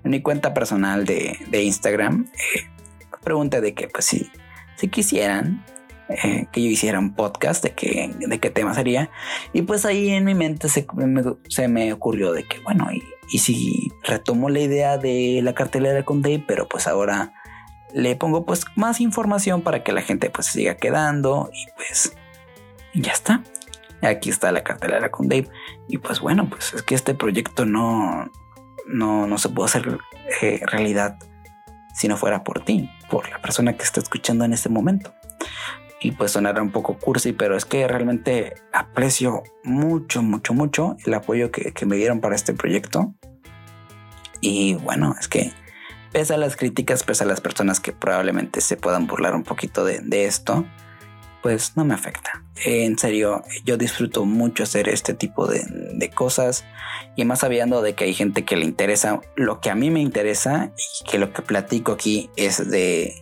en 0.03 0.11
mi 0.11 0.21
cuenta 0.21 0.53
personal 0.53 1.05
de, 1.05 1.37
de 1.49 1.63
Instagram, 1.63 2.29
eh, 2.55 2.67
pregunté 3.23 3.61
de 3.61 3.73
que, 3.73 3.87
pues 3.87 4.05
si, 4.05 4.29
si 4.75 4.89
quisieran 4.89 5.63
eh, 6.09 6.47
que 6.51 6.63
yo 6.63 6.69
hiciera 6.69 6.99
un 6.99 7.13
podcast, 7.13 7.63
de, 7.63 7.71
que, 7.71 8.11
de 8.19 8.39
qué 8.39 8.49
tema 8.49 8.73
sería. 8.73 9.11
Y 9.53 9.61
pues 9.61 9.85
ahí 9.85 10.09
en 10.09 10.25
mi 10.25 10.33
mente 10.33 10.67
se 10.67 10.85
me, 10.95 11.23
se 11.47 11.67
me 11.67 11.93
ocurrió 11.93 12.33
de 12.33 12.43
que, 12.43 12.59
bueno, 12.59 12.91
y, 12.91 13.03
y, 13.31 13.39
si 13.39 13.91
retomo 14.03 14.49
la 14.49 14.59
idea 14.59 14.97
de 14.97 15.41
la 15.43 15.53
cartelera 15.53 16.03
con 16.03 16.21
Dave, 16.21 16.43
pero 16.47 16.67
pues 16.67 16.87
ahora 16.87 17.33
le 17.93 18.15
pongo 18.15 18.45
pues 18.45 18.65
más 18.75 19.01
información 19.01 19.61
para 19.61 19.83
que 19.83 19.91
la 19.91 20.01
gente 20.01 20.29
pues 20.29 20.47
siga 20.47 20.75
quedando 20.75 21.49
y 21.53 21.65
pues 21.75 22.15
ya 22.93 23.11
está. 23.11 23.43
Aquí 24.01 24.29
está 24.29 24.51
la 24.51 24.63
cartelera 24.63 25.11
con 25.11 25.27
Dave. 25.27 25.49
Y 25.87 25.97
pues 25.97 26.19
bueno, 26.19 26.49
pues 26.49 26.73
es 26.73 26.83
que 26.83 26.95
este 26.95 27.13
proyecto 27.13 27.65
no, 27.65 28.31
no, 28.87 29.27
no 29.27 29.37
se 29.37 29.49
puede 29.49 29.65
hacer 29.65 29.99
eh, 30.41 30.61
realidad 30.65 31.17
si 31.93 32.07
no 32.07 32.15
fuera 32.15 32.43
por 32.43 32.63
ti, 32.63 32.89
por 33.09 33.29
la 33.29 33.41
persona 33.41 33.75
que 33.75 33.83
está 33.83 33.99
escuchando 33.99 34.45
en 34.45 34.53
este 34.53 34.69
momento. 34.69 35.13
Y 36.01 36.11
pues 36.11 36.31
sonará 36.31 36.61
un 36.61 36.71
poco 36.71 36.97
cursi, 36.97 37.33
pero 37.33 37.57
es 37.57 37.65
que 37.65 37.87
realmente 37.87 38.55
aprecio 38.71 39.43
mucho, 39.63 40.23
mucho, 40.23 40.53
mucho 40.53 40.95
el 41.05 41.13
apoyo 41.13 41.51
que, 41.51 41.73
que 41.73 41.85
me 41.85 41.97
dieron 41.97 42.21
para 42.21 42.35
este 42.35 42.53
proyecto. 42.53 43.13
Y 44.41 44.75
bueno, 44.75 45.15
es 45.19 45.27
que 45.27 45.51
pese 46.11 46.33
a 46.33 46.37
las 46.37 46.55
críticas, 46.55 47.03
pese 47.03 47.23
a 47.23 47.27
las 47.27 47.41
personas 47.41 47.79
que 47.79 47.91
probablemente 47.91 48.61
se 48.61 48.77
puedan 48.77 49.07
burlar 49.07 49.35
un 49.35 49.43
poquito 49.43 49.83
de, 49.83 49.99
de 49.99 50.25
esto, 50.25 50.65
pues 51.41 51.77
no 51.77 51.85
me 51.85 51.93
afecta. 51.93 52.43
En 52.65 52.97
serio, 52.97 53.43
yo 53.63 53.77
disfruto 53.77 54.25
mucho 54.25 54.63
hacer 54.63 54.89
este 54.89 55.13
tipo 55.13 55.47
de, 55.47 55.63
de, 55.93 56.09
cosas 56.09 56.65
y 57.15 57.23
más 57.23 57.39
sabiendo 57.39 57.81
de 57.81 57.95
que 57.95 58.05
hay 58.05 58.13
gente 58.13 58.43
que 58.43 58.57
le 58.57 58.65
interesa 58.65 59.21
lo 59.35 59.61
que 59.61 59.69
a 59.69 59.75
mí 59.75 59.89
me 59.89 60.01
interesa 60.01 60.73
y 60.75 61.09
que 61.09 61.17
lo 61.17 61.31
que 61.31 61.41
platico 61.41 61.93
aquí 61.93 62.29
es 62.35 62.69
de, 62.69 63.21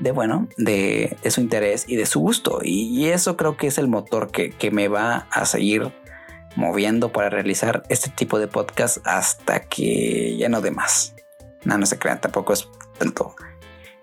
de 0.00 0.10
bueno, 0.12 0.48
de, 0.56 1.16
su 1.28 1.40
interés 1.40 1.84
y 1.88 1.96
de 1.96 2.06
su 2.06 2.20
gusto. 2.20 2.60
Y, 2.62 3.06
eso 3.06 3.36
creo 3.36 3.56
que 3.56 3.68
es 3.68 3.78
el 3.78 3.88
motor 3.88 4.30
que, 4.30 4.50
que 4.50 4.70
me 4.70 4.88
va 4.88 5.26
a 5.30 5.46
seguir 5.46 5.92
moviendo 6.56 7.12
para 7.12 7.28
realizar 7.28 7.82
este 7.88 8.10
tipo 8.10 8.38
de 8.38 8.48
podcast 8.48 8.98
hasta 9.04 9.60
que 9.60 10.36
ya 10.36 10.48
no 10.48 10.60
de 10.60 10.70
más. 10.70 11.14
No, 11.64 11.78
no 11.78 11.86
se 11.86 11.98
crean, 11.98 12.20
tampoco 12.20 12.52
es 12.52 12.68
tanto 12.98 13.34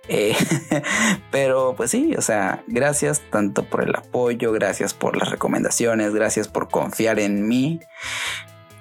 eh, 0.09 0.35
pero 1.31 1.75
pues 1.77 1.91
sí, 1.91 2.13
o 2.17 2.21
sea, 2.21 2.63
gracias 2.67 3.21
tanto 3.29 3.63
por 3.63 3.83
el 3.83 3.95
apoyo, 3.95 4.51
gracias 4.51 4.93
por 4.93 5.15
las 5.15 5.29
recomendaciones, 5.29 6.13
gracias 6.13 6.47
por 6.47 6.69
confiar 6.69 7.19
en 7.19 7.47
mí. 7.47 7.79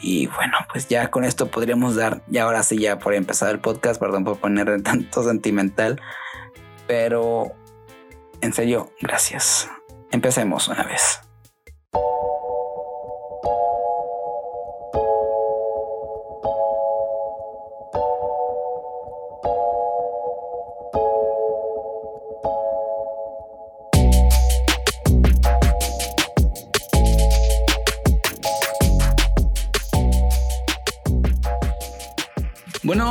Y 0.00 0.26
bueno, 0.26 0.56
pues 0.72 0.88
ya 0.88 1.10
con 1.10 1.24
esto 1.24 1.46
podríamos 1.46 1.94
dar, 1.94 2.22
ya 2.26 2.42
ahora 2.42 2.64
sí, 2.64 2.78
ya 2.78 2.98
por 2.98 3.14
empezar 3.14 3.50
el 3.50 3.60
podcast, 3.60 4.00
perdón 4.00 4.24
por 4.24 4.38
poner 4.38 4.82
tanto 4.82 5.22
sentimental, 5.22 6.00
pero 6.92 7.50
en 8.42 8.52
serio, 8.52 8.92
gracias. 9.00 9.66
Empecemos 10.10 10.68
una 10.68 10.82
vez. 10.82 11.22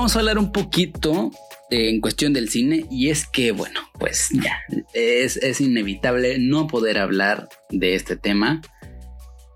vamos 0.01 0.15
a 0.15 0.19
hablar 0.19 0.39
un 0.39 0.51
poquito 0.51 1.31
en 1.71 2.01
cuestión 2.01 2.33
del 2.33 2.49
cine 2.49 2.85
y 2.91 3.09
es 3.09 3.25
que, 3.25 3.51
bueno, 3.51 3.79
pues 3.97 4.29
ya, 4.31 4.59
es, 4.93 5.61
inevitable 5.61 6.37
no 6.37 6.67
poder 6.67 6.97
hablar 6.97 7.47
de 7.69 7.95
este 7.95 8.17
tema, 8.17 8.61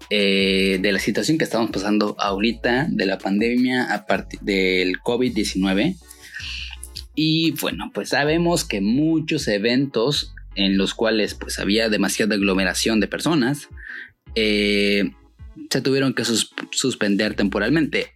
eh, 0.10 0.80
de 0.82 0.92
la 0.92 1.00
situación 1.00 1.38
que 1.38 1.44
estamos 1.44 1.72
pasando 1.72 2.16
ahorita, 2.18 2.88
de 2.90 3.06
la 3.06 3.18
pandemia 3.18 3.94
a 3.94 4.06
partir 4.06 4.40
del 4.42 5.00
COVID-19. 5.00 5.98
Y 7.16 7.52
bueno, 7.52 7.92
pues 7.94 8.10
sabemos 8.10 8.66
que 8.66 8.82
muchos 8.82 9.48
eventos 9.48 10.34
en 10.56 10.78
los 10.78 10.94
cuales 10.94 11.34
pues 11.34 11.60
había 11.60 11.90
demasiada 11.90 12.36
aglomeración 12.36 13.00
de 13.00 13.08
personas, 13.08 13.68
eh, 14.36 15.12
se 15.70 15.82
tuvieron 15.82 16.14
que 16.14 16.24
suspender 16.72 17.36
temporalmente 17.36 18.14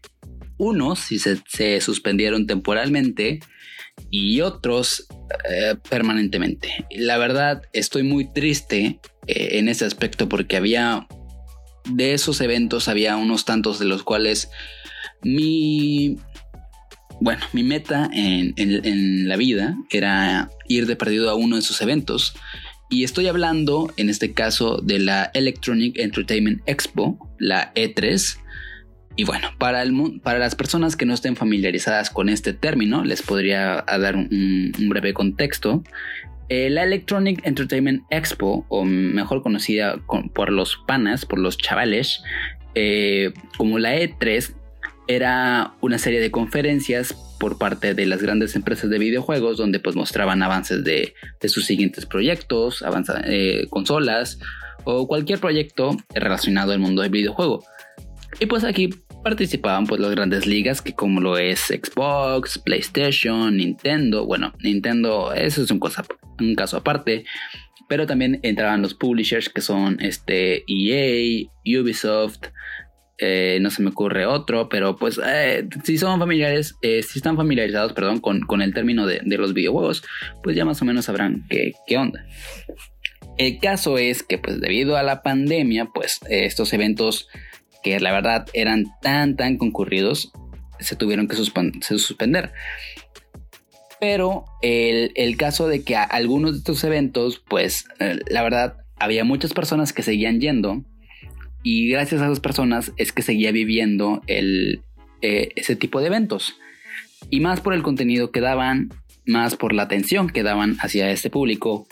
unos 0.60 1.00
sí 1.00 1.18
se, 1.20 1.82
suspendieron 1.82 2.46
temporalmente 2.46 3.40
y 4.10 4.42
otros 4.42 5.08
eh, 5.50 5.76
permanentemente. 5.90 6.86
La 6.92 7.18
verdad, 7.18 7.62
estoy 7.74 8.04
muy 8.04 8.32
triste 8.32 9.00
eh, 9.28 9.50
en 9.54 9.70
ese 9.70 9.86
aspecto 9.86 10.30
porque 10.30 10.58
había 10.58 11.08
de 11.90 12.14
esos 12.14 12.42
eventos, 12.42 12.88
había 12.88 13.16
unos 13.16 13.46
tantos 13.46 13.80
de 13.80 13.86
los 13.86 14.04
cuales 14.04 14.50
mi, 15.24 16.18
bueno, 17.22 17.46
mi 17.54 17.64
meta 17.64 18.10
en, 18.14 18.54
en 18.58 19.28
la 19.28 19.38
vida 19.38 19.76
era 19.92 20.50
ir 20.68 20.86
de 20.86 20.96
perdido 20.96 21.30
a 21.30 21.36
uno 21.36 21.56
de 21.56 21.62
esos 21.62 21.82
eventos. 21.82 22.34
Y 22.92 23.04
estoy 23.04 23.28
hablando, 23.28 23.94
en 23.98 24.10
este 24.10 24.34
caso, 24.34 24.78
de 24.78 24.98
la 24.98 25.30
Electronic 25.36 26.00
Entertainment 26.00 26.62
Expo, 26.66 27.20
la 27.38 27.72
E3, 27.76 28.40
y 29.20 29.26
bueno, 29.26 29.50
para, 29.58 29.82
el, 29.82 30.22
para 30.24 30.40
las 30.40 30.56
personas 30.56 30.96
que 30.96 31.06
no 31.06 31.14
estén 31.14 31.36
familiarizadas 31.36 32.10
con 32.10 32.30
este 32.30 32.54
término, 32.54 33.04
les 33.04 33.22
podría 33.22 33.84
dar 33.86 34.16
un, 34.16 34.72
breve 34.88 35.14
contexto. 35.14 35.84
Eh, 36.48 36.70
la 36.70 36.84
Electronic 36.84 37.46
Entertainment 37.46 38.04
Expo, 38.12 38.66
o 38.70 38.86
mejor 38.86 39.44
conocida 39.44 39.98
por 40.34 40.54
los 40.54 40.78
panas, 40.88 41.26
por 41.26 41.38
los 41.38 41.58
chavales, 41.58 42.24
eh, 42.76 43.34
como 43.58 43.78
la 43.78 43.98
E3, 43.98 44.54
era 45.10 45.74
una 45.82 45.98
serie 45.98 46.22
de 46.22 46.32
conferencias 46.32 47.14
por 47.42 47.58
parte 47.58 47.94
de 47.94 48.06
las 48.06 48.22
grandes 48.22 48.56
empresas 48.56 48.90
de 48.90 49.00
videojuegos 49.00 49.58
donde 49.58 49.82
pues 49.82 49.98
mostraban 49.98 50.42
avances 50.44 50.86
de, 50.86 51.14
sus 51.46 51.66
siguientes 51.66 52.06
proyectos, 52.06 52.86
eh, 53.26 53.68
consolas 53.70 54.40
o 54.86 55.10
cualquier 55.10 55.40
proyecto 55.40 55.98
relacionado 56.14 56.72
al 56.72 56.80
mundo 56.80 57.02
del 57.02 57.12
videojuego. 57.12 57.66
Y 58.40 58.46
pues 58.46 58.64
aquí 58.64 58.92
participaban 59.24 59.86
pues 59.86 60.00
las 60.00 60.12
grandes 60.12 60.46
ligas 60.46 60.82
que 60.82 60.94
como 60.94 61.22
lo 61.22 61.38
es 61.38 61.60
Xbox, 61.60 62.60
PlayStation, 62.60 63.58
Nintendo, 63.58 64.26
bueno, 64.26 64.54
Nintendo, 64.64 65.34
eso 65.34 65.64
es 65.64 65.72
un, 65.72 65.80
cosa, 65.80 66.06
un 66.40 66.56
caso 66.56 66.78
aparte, 66.78 67.26
pero 67.88 68.06
también 68.06 68.40
entraban 68.44 68.82
los 68.82 68.94
publishers 68.94 69.50
que 69.50 69.62
son 69.62 70.00
este 70.00 70.64
EA, 70.68 71.50
Ubisoft, 71.80 72.48
eh, 73.22 73.60
no 73.62 73.70
se 73.70 73.82
me 73.82 73.90
ocurre 73.90 74.26
otro, 74.26 74.70
pero 74.70 74.96
pues 74.96 75.20
eh, 75.26 75.68
si 75.84 75.98
son 75.98 76.20
familiares, 76.20 76.76
eh, 76.82 77.04
si 77.04 77.20
están 77.20 77.36
familiarizados, 77.36 77.92
perdón, 77.92 78.20
con, 78.20 78.42
con 78.42 78.62
el 78.62 78.74
término 78.74 79.06
de, 79.06 79.20
de, 79.26 79.38
los 79.38 79.54
videojuegos, 79.54 80.04
pues 80.42 80.56
ya 80.56 80.64
más 80.64 80.82
o 80.82 80.86
menos 80.86 81.06
sabrán 81.06 81.46
qué, 81.50 81.74
qué 81.86 81.98
onda. 81.98 82.26
El 83.38 83.60
caso 83.60 83.98
es 83.98 84.24
que 84.24 84.38
pues 84.38 84.62
debido 84.62 84.96
a 84.96 85.04
la 85.04 85.22
pandemia, 85.22 85.90
pues 85.94 86.20
estos 86.30 86.72
eventos 86.72 87.28
que 87.84 88.00
la 88.00 88.12
verdad 88.12 88.48
eran 88.54 88.86
tan, 89.02 89.36
tan 89.36 89.58
concurridos, 89.58 90.32
se 90.80 90.96
tuvieron 90.96 91.28
que 91.28 91.36
suspender. 91.36 92.52
Pero 94.00 94.46
el, 94.62 95.36
caso 95.38 95.68
de 95.68 95.84
que 95.84 95.96
algunos 95.96 96.54
de 96.54 96.58
estos 96.60 96.84
eventos, 96.84 97.44
pues 97.48 97.86
eh, 98.00 98.18
la 98.30 98.44
verdad, 98.44 98.78
había 98.98 99.24
muchas 99.24 99.54
personas 99.54 99.92
que 99.92 100.04
seguían 100.04 100.40
yendo 100.40 100.84
y 101.64 101.90
gracias 101.90 102.22
a 102.22 102.26
esas 102.26 102.40
personas 102.40 102.94
es 102.98 103.12
que 103.12 103.22
seguía 103.22 103.52
viviendo 103.52 104.22
el, 104.28 104.84
eh, 105.22 105.50
ese 105.56 105.76
tipo 105.76 106.00
de 106.00 106.08
eventos. 106.08 106.56
Y 107.30 107.42
más 107.42 107.60
por 107.60 107.74
el 107.74 107.84
contenido 107.84 108.32
que 108.32 108.40
daban, 108.40 108.90
más 109.26 109.56
por 109.58 109.74
la 109.74 109.84
atención 109.84 110.30
que 110.30 110.44
daban 110.44 110.78
hacia 110.80 111.12
este 111.12 111.30
público. 111.30 111.86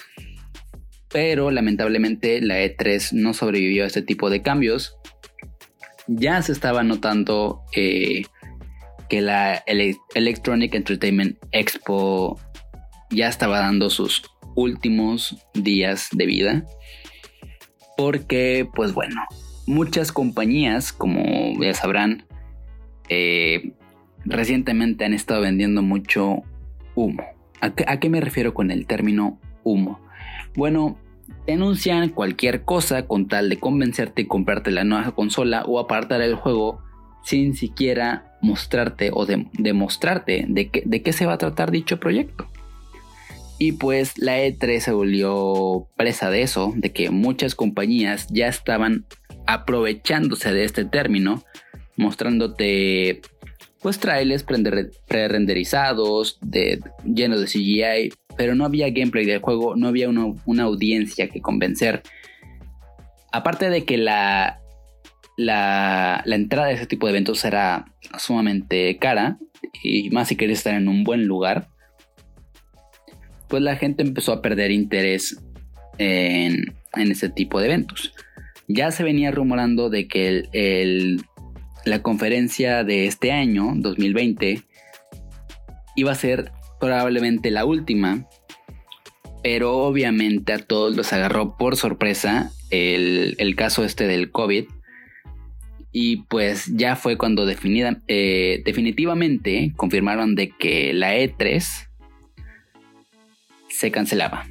Pero 1.10 1.52
lamentablemente 1.52 2.42
la 2.42 2.64
E3 2.64 3.12
no 3.14 3.34
sobrevivió 3.34 3.84
a 3.84 3.88
este 3.88 4.02
tipo 4.02 4.30
de 4.30 4.42
cambios 4.42 4.96
ya 6.08 6.42
se 6.42 6.52
estaba 6.52 6.84
notando 6.84 7.62
eh, 7.74 8.24
que 9.10 9.22
la 9.22 9.64
Electronic 10.16 10.74
Entertainment 10.76 11.38
Expo 11.52 12.40
ya 13.10 13.28
estaba 13.30 13.60
dando 13.60 13.90
sus 13.90 14.24
últimos 14.56 15.38
días 15.54 16.10
de 16.12 16.26
vida. 16.26 16.66
Porque, 17.96 18.68
pues 18.76 18.94
bueno, 18.94 19.22
muchas 19.66 20.12
compañías, 20.12 20.92
como 20.94 21.62
ya 21.62 21.74
sabrán, 21.74 22.26
eh, 23.10 23.74
recientemente 24.26 25.06
han 25.06 25.14
estado 25.14 25.42
vendiendo 25.42 25.82
mucho 25.82 26.44
humo. 26.96 27.24
¿A 27.60 28.00
qué 28.00 28.10
me 28.10 28.22
refiero 28.22 28.54
con 28.54 28.70
el 28.70 28.86
término 28.86 29.40
humo? 29.64 30.00
Bueno, 30.56 30.98
Denuncian 31.46 32.10
cualquier 32.10 32.64
cosa 32.64 33.08
con 33.08 33.28
tal 33.28 33.50
de 33.50 33.60
convencerte 33.60 34.24
y 34.24 34.28
comprarte 34.28 34.72
la 34.72 34.84
nueva 34.84 35.12
consola 35.12 35.64
o 35.66 35.80
apartar 35.80 36.22
el 36.22 36.36
juego 36.36 36.82
sin 37.24 37.56
siquiera 37.56 38.38
mostrarte 38.42 39.12
o 39.14 39.26
demostrarte 39.26 40.46
de, 40.48 40.70
de 40.86 41.02
qué 41.02 41.14
se 41.14 41.26
va 41.26 41.34
a 41.34 41.38
tratar 41.38 41.72
dicho 41.72 42.00
proyecto. 42.00 42.48
Y 43.60 43.74
pues 43.74 44.18
la 44.18 44.38
E3 44.40 44.80
se 44.80 44.92
volvió 44.92 45.88
presa 45.96 46.30
de 46.30 46.44
eso, 46.44 46.74
de 46.76 46.92
que 46.92 47.10
muchas 47.10 47.56
compañías 47.56 48.28
ya 48.30 48.48
estaban 48.48 49.06
aprovechándose 49.48 50.54
de 50.54 50.64
este 50.64 50.86
término, 50.86 51.44
mostrándote 51.96 53.22
pues 53.82 54.00
trailers 54.00 54.44
pre-renderizados, 54.44 56.40
de, 56.42 56.80
llenos 57.06 57.42
de 57.42 57.48
CGI, 57.48 58.14
pero 58.36 58.56
no 58.56 58.66
había 58.66 58.90
gameplay 58.90 59.26
del 59.26 59.40
juego, 59.40 59.76
no 59.76 59.88
había 59.88 60.10
una, 60.10 60.64
audiencia 60.64 61.30
que 61.30 61.42
convencer. 61.42 62.04
Aparte 63.32 63.70
de 63.70 63.84
que 63.84 63.98
la, 63.98 64.60
la, 65.38 66.22
la, 66.26 66.36
entrada 66.36 66.68
de 66.68 66.76
ese 66.76 66.88
tipo 66.88 67.08
de 67.08 67.12
eventos 67.12 67.44
era 67.46 67.86
sumamente 68.18 68.98
cara, 68.98 69.38
y 69.84 70.10
más 70.10 70.30
si 70.30 70.36
querías 70.36 70.60
estar 70.60 70.74
en 70.74 70.88
un 70.88 71.04
buen 71.04 71.26
lugar, 71.26 71.68
pues 73.48 73.62
la 73.64 73.76
gente 73.76 74.04
empezó 74.04 74.34
a 74.34 74.42
perder 74.42 74.72
interés 74.72 75.42
en, 75.98 76.74
en 76.94 77.12
ese 77.12 77.30
tipo 77.30 77.60
de 77.60 77.68
eventos. 77.68 78.14
Ya 78.68 78.92
se 78.92 79.04
venía 79.04 79.32
rumorando 79.32 79.90
de 79.90 80.08
que 80.08 80.44
el, 80.52 81.22
la 81.88 82.02
conferencia 82.02 82.84
de 82.84 83.06
este 83.08 83.32
año, 83.32 83.74
2020, 83.76 84.62
iba 85.96 86.12
a 86.12 86.16
ser 86.16 86.52
probablemente 86.80 87.52
la 87.52 87.66
última, 87.66 88.28
pero 89.44 89.78
obviamente 89.78 90.54
a 90.54 90.60
todos 90.60 90.96
los 90.96 91.14
agarró 91.14 91.58
por 91.58 91.76
sorpresa 91.76 92.52
el, 92.70 93.56
caso 93.56 93.84
este 93.84 94.08
del 94.08 94.32
COVID. 94.32 94.66
Y 95.92 96.18
pues 96.24 96.66
ya 96.76 96.96
fue 96.96 97.18
cuando 97.18 97.48
eh, 97.50 98.62
definitivamente 98.66 99.74
confirmaron 99.76 100.36
de 100.36 100.50
que 100.50 100.94
la 100.94 101.16
E3 101.16 101.88
se 103.70 103.92
cancelaba. 103.92 104.46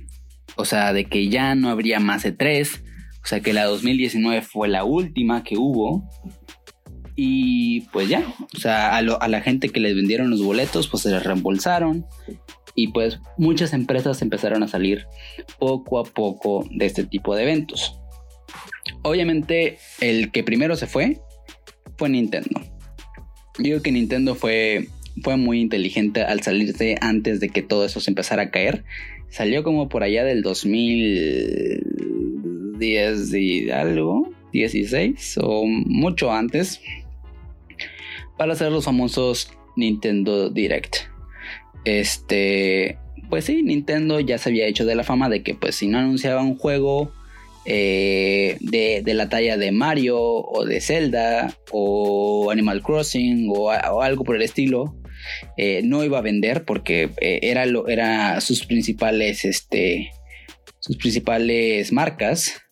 O 0.57 0.65
sea, 0.65 0.93
de 0.93 1.05
que 1.05 1.29
ya 1.29 1.55
no 1.55 1.69
habría 1.69 2.01
más 2.01 2.25
E3. 2.25 2.81
O 3.23 3.27
sea, 3.27 3.41
que 3.41 3.53
la 3.53 3.65
2019 3.65 4.43
fue 4.43 4.69
la 4.69 4.85
última 4.85 5.45
que 5.45 5.57
hubo. 5.57 6.09
Y 7.19 7.81
pues 7.93 8.11
ya, 8.11 8.35
o 8.55 8.59
sea, 8.59 8.95
a, 8.95 9.03
la 9.03 9.41
gente 9.41 9.71
que 9.71 9.81
les 9.81 9.97
vendieron 9.97 10.29
los 10.29 10.43
boletos, 10.43 10.87
pues 10.89 11.03
se 11.03 11.11
les 11.11 11.25
reembolsaron. 11.25 12.05
Y 12.75 12.89
pues 12.89 13.21
muchas 13.39 13.73
empresas 13.73 14.21
empezaron 14.21 14.63
a 14.63 14.69
salir 14.69 15.07
poco 15.59 15.99
a 15.99 16.05
poco 16.05 16.69
de 16.71 16.85
este 16.85 17.05
tipo 17.05 17.35
de 17.35 17.45
eventos. 17.45 17.99
Obviamente, 19.03 19.79
el 20.01 20.31
que 20.31 20.45
primero 20.45 20.77
se 20.77 20.87
fue 20.87 21.23
fue 21.97 22.11
Nintendo. 22.11 22.61
Yo 23.57 23.65
digo 23.65 23.81
que 23.81 23.93
Nintendo 23.93 24.35
fue, 24.35 24.89
fue 25.23 25.39
muy 25.39 25.63
inteligente 25.63 26.23
al 26.23 26.43
salirse 26.43 26.97
antes 27.01 27.41
de 27.41 27.49
que 27.49 27.63
todo 27.63 27.87
eso 27.87 28.01
se 28.01 28.11
empezara 28.11 28.43
a 28.43 28.51
caer. 28.51 28.85
Salió 29.31 29.63
como 29.63 29.89
por 29.89 30.03
allá 30.03 30.23
del 30.25 30.43
2010 30.43 33.33
y 33.33 33.71
algo, 33.71 34.31
16 34.53 35.39
o 35.43 35.65
mucho 35.67 36.31
antes 36.31 36.83
para 38.37 38.53
hacer 38.53 38.73
los 38.73 38.85
famosos 38.85 39.51
Nintendo 39.77 40.51
Direct. 40.51 40.97
Este, 41.85 42.99
pues 43.29 43.45
sí, 43.45 43.63
Nintendo 43.63 44.21
ya 44.21 44.39
se 44.39 44.49
había 44.49 44.67
hecho 44.67 44.85
de 44.85 44.95
la 44.95 45.05
fama 45.05 45.29
de 45.29 45.43
que 45.43 45.55
pues 45.55 45.77
si 45.77 45.87
no 45.87 45.99
anunciaba 45.99 46.43
un 46.43 46.57
juego 46.57 47.13
eh, 47.65 48.57
de, 48.61 49.03
la 49.15 49.29
talla 49.29 49.57
de 49.57 49.73
Mario 49.73 50.19
o 50.21 50.65
de 50.65 50.81
Zelda 50.81 51.57
o 51.73 52.51
Animal 52.51 52.83
Crossing 52.83 53.51
o, 53.55 53.71
algo 53.71 54.25
por 54.25 54.37
el 54.37 54.43
estilo, 54.43 54.97
eh, 55.57 55.81
no 55.85 56.05
iba 56.05 56.19
a 56.19 56.23
vender 56.23 56.65
porque 56.65 57.11
eh, 57.21 57.41
era, 57.43 57.67
lo, 57.67 57.89
era 57.89 58.41
sus 58.41 58.65
principales, 58.65 59.45
este, 59.45 60.11
sus 60.81 60.97
principales 60.97 61.93
marcas 61.93 62.63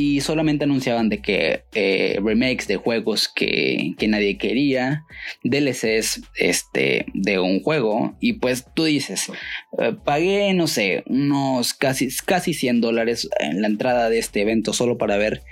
y 0.00 0.22
solamente 0.22 0.64
anunciaban 0.64 1.10
de 1.10 1.20
que 1.20 1.64
eh, 1.74 2.18
remakes 2.24 2.66
de 2.66 2.76
juegos 2.76 3.28
que, 3.28 3.94
nadie 4.08 4.38
quería, 4.38 5.04
DLCs 5.44 6.22
este, 6.36 7.04
de 7.12 7.38
un 7.38 7.62
juego 7.62 8.16
y 8.18 8.34
pues 8.34 8.64
tú 8.74 8.84
dices, 8.84 9.30
eh, 9.78 9.94
pagué 10.02 10.54
no 10.54 10.68
sé, 10.68 11.02
unos 11.06 11.74
casi, 11.74 12.08
casi 12.24 12.54
100 12.54 12.80
dólares 12.80 13.28
en 13.40 13.60
la 13.60 13.68
entrada 13.68 14.08
de 14.08 14.18
este 14.18 14.40
evento 14.40 14.72
solo 14.72 14.96
para 14.96 15.18
ver 15.18 15.42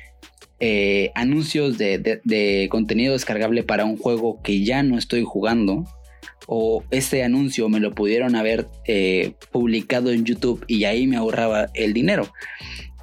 eh, 0.61 1.11
anuncios 1.15 1.77
de, 1.77 2.69
contenido 2.71 3.13
descargable 3.13 3.65
para 3.65 3.85
un 3.85 3.99
juego 3.99 4.41
que 4.43 4.65
ya 4.65 4.83
no 4.83 4.97
estoy 4.97 5.25
jugando 5.25 5.85
o 6.47 6.85
este 6.91 7.23
anuncio 7.23 7.69
me 7.69 7.81
lo 7.81 7.95
pudieron 7.95 8.35
haber 8.35 8.67
publicado 9.53 10.11
en 10.11 10.25
YouTube 10.25 10.65
y 10.67 10.85
ahí 10.85 11.07
me 11.07 11.19
ahorraba 11.19 11.69
el 11.75 11.93
dinero. 11.93 12.33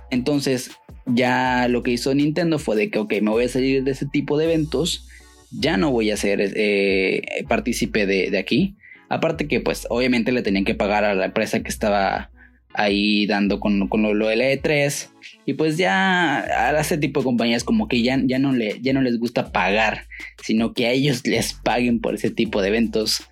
Entonces, 0.10 0.72
ya 1.06 1.68
lo 1.68 1.84
que 1.84 1.92
hizo 1.92 2.14
Nintendo 2.14 2.60
fue 2.60 2.76
de 2.76 2.90
que, 2.90 3.00
ok, 3.00 3.14
me 3.22 3.32
voy 3.32 3.46
a 3.46 3.50
salir 3.50 3.84
de 3.84 3.92
ese 3.92 4.06
tipo 4.06 4.38
de 4.38 4.46
eventos, 4.46 5.08
ya 5.52 5.78
no 5.78 5.92
voy 5.92 6.12
a 6.12 6.18
ser 6.18 6.40
eh, 6.42 7.22
partícipe 7.48 8.06
de, 8.06 8.38
aquí. 8.38 8.76
Aparte 9.10 9.48
que 9.48 9.60
pues 9.60 9.86
obviamente 9.90 10.32
le 10.32 10.42
tenían 10.42 10.66
que 10.66 10.74
pagar 10.74 11.04
a 11.04 11.14
la 11.14 11.26
empresa 11.26 11.62
que 11.62 11.70
estaba 11.70 12.32
ahí 12.74 13.26
dando 13.28 13.60
con, 13.60 13.80
lo, 13.80 14.28
del 14.28 14.42
E3 14.42 15.10
y 15.46 15.54
pues 15.54 15.78
ya 15.78 16.40
a 16.40 16.80
ese 16.80 16.98
tipo 16.98 17.22
de 17.22 17.26
compañías 17.26 17.64
como 17.64 17.88
que 17.88 18.02
ya, 18.02 18.20
ya, 18.26 18.40
no 18.40 18.52
le, 18.52 18.82
ya 18.82 18.92
no 18.92 19.02
les 19.02 19.20
gusta 19.20 19.52
pagar, 19.52 20.08
sino 20.44 20.74
que 20.74 20.88
a 20.88 20.92
ellos 20.92 21.26
les 21.26 21.54
paguen 21.54 22.02
por 22.02 22.16
ese 22.16 22.32
tipo 22.32 22.62
de 22.62 22.70
eventos. 22.70 23.24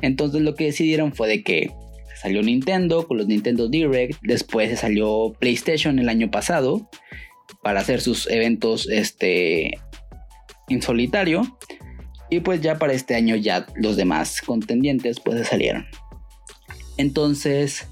Entonces 0.00 0.40
lo 0.40 0.54
que 0.54 0.64
decidieron 0.64 1.12
fue 1.12 1.28
de 1.28 1.42
que 1.42 1.70
salió 2.20 2.42
Nintendo 2.42 3.06
con 3.06 3.18
los 3.18 3.26
Nintendo 3.26 3.68
Direct, 3.68 4.18
después 4.22 4.70
se 4.70 4.76
salió 4.76 5.34
PlayStation 5.38 5.98
el 5.98 6.08
año 6.08 6.30
pasado 6.30 6.88
para 7.62 7.80
hacer 7.80 8.00
sus 8.00 8.28
eventos 8.30 8.88
este, 8.88 9.78
en 10.68 10.82
solitario. 10.82 11.58
Y 12.30 12.40
pues 12.40 12.60
ya 12.60 12.78
para 12.78 12.92
este 12.92 13.14
año 13.14 13.36
ya 13.36 13.66
los 13.76 13.96
demás 13.96 14.42
contendientes 14.42 15.18
pues 15.20 15.46
salieron. 15.48 15.86
Entonces, 16.98 17.86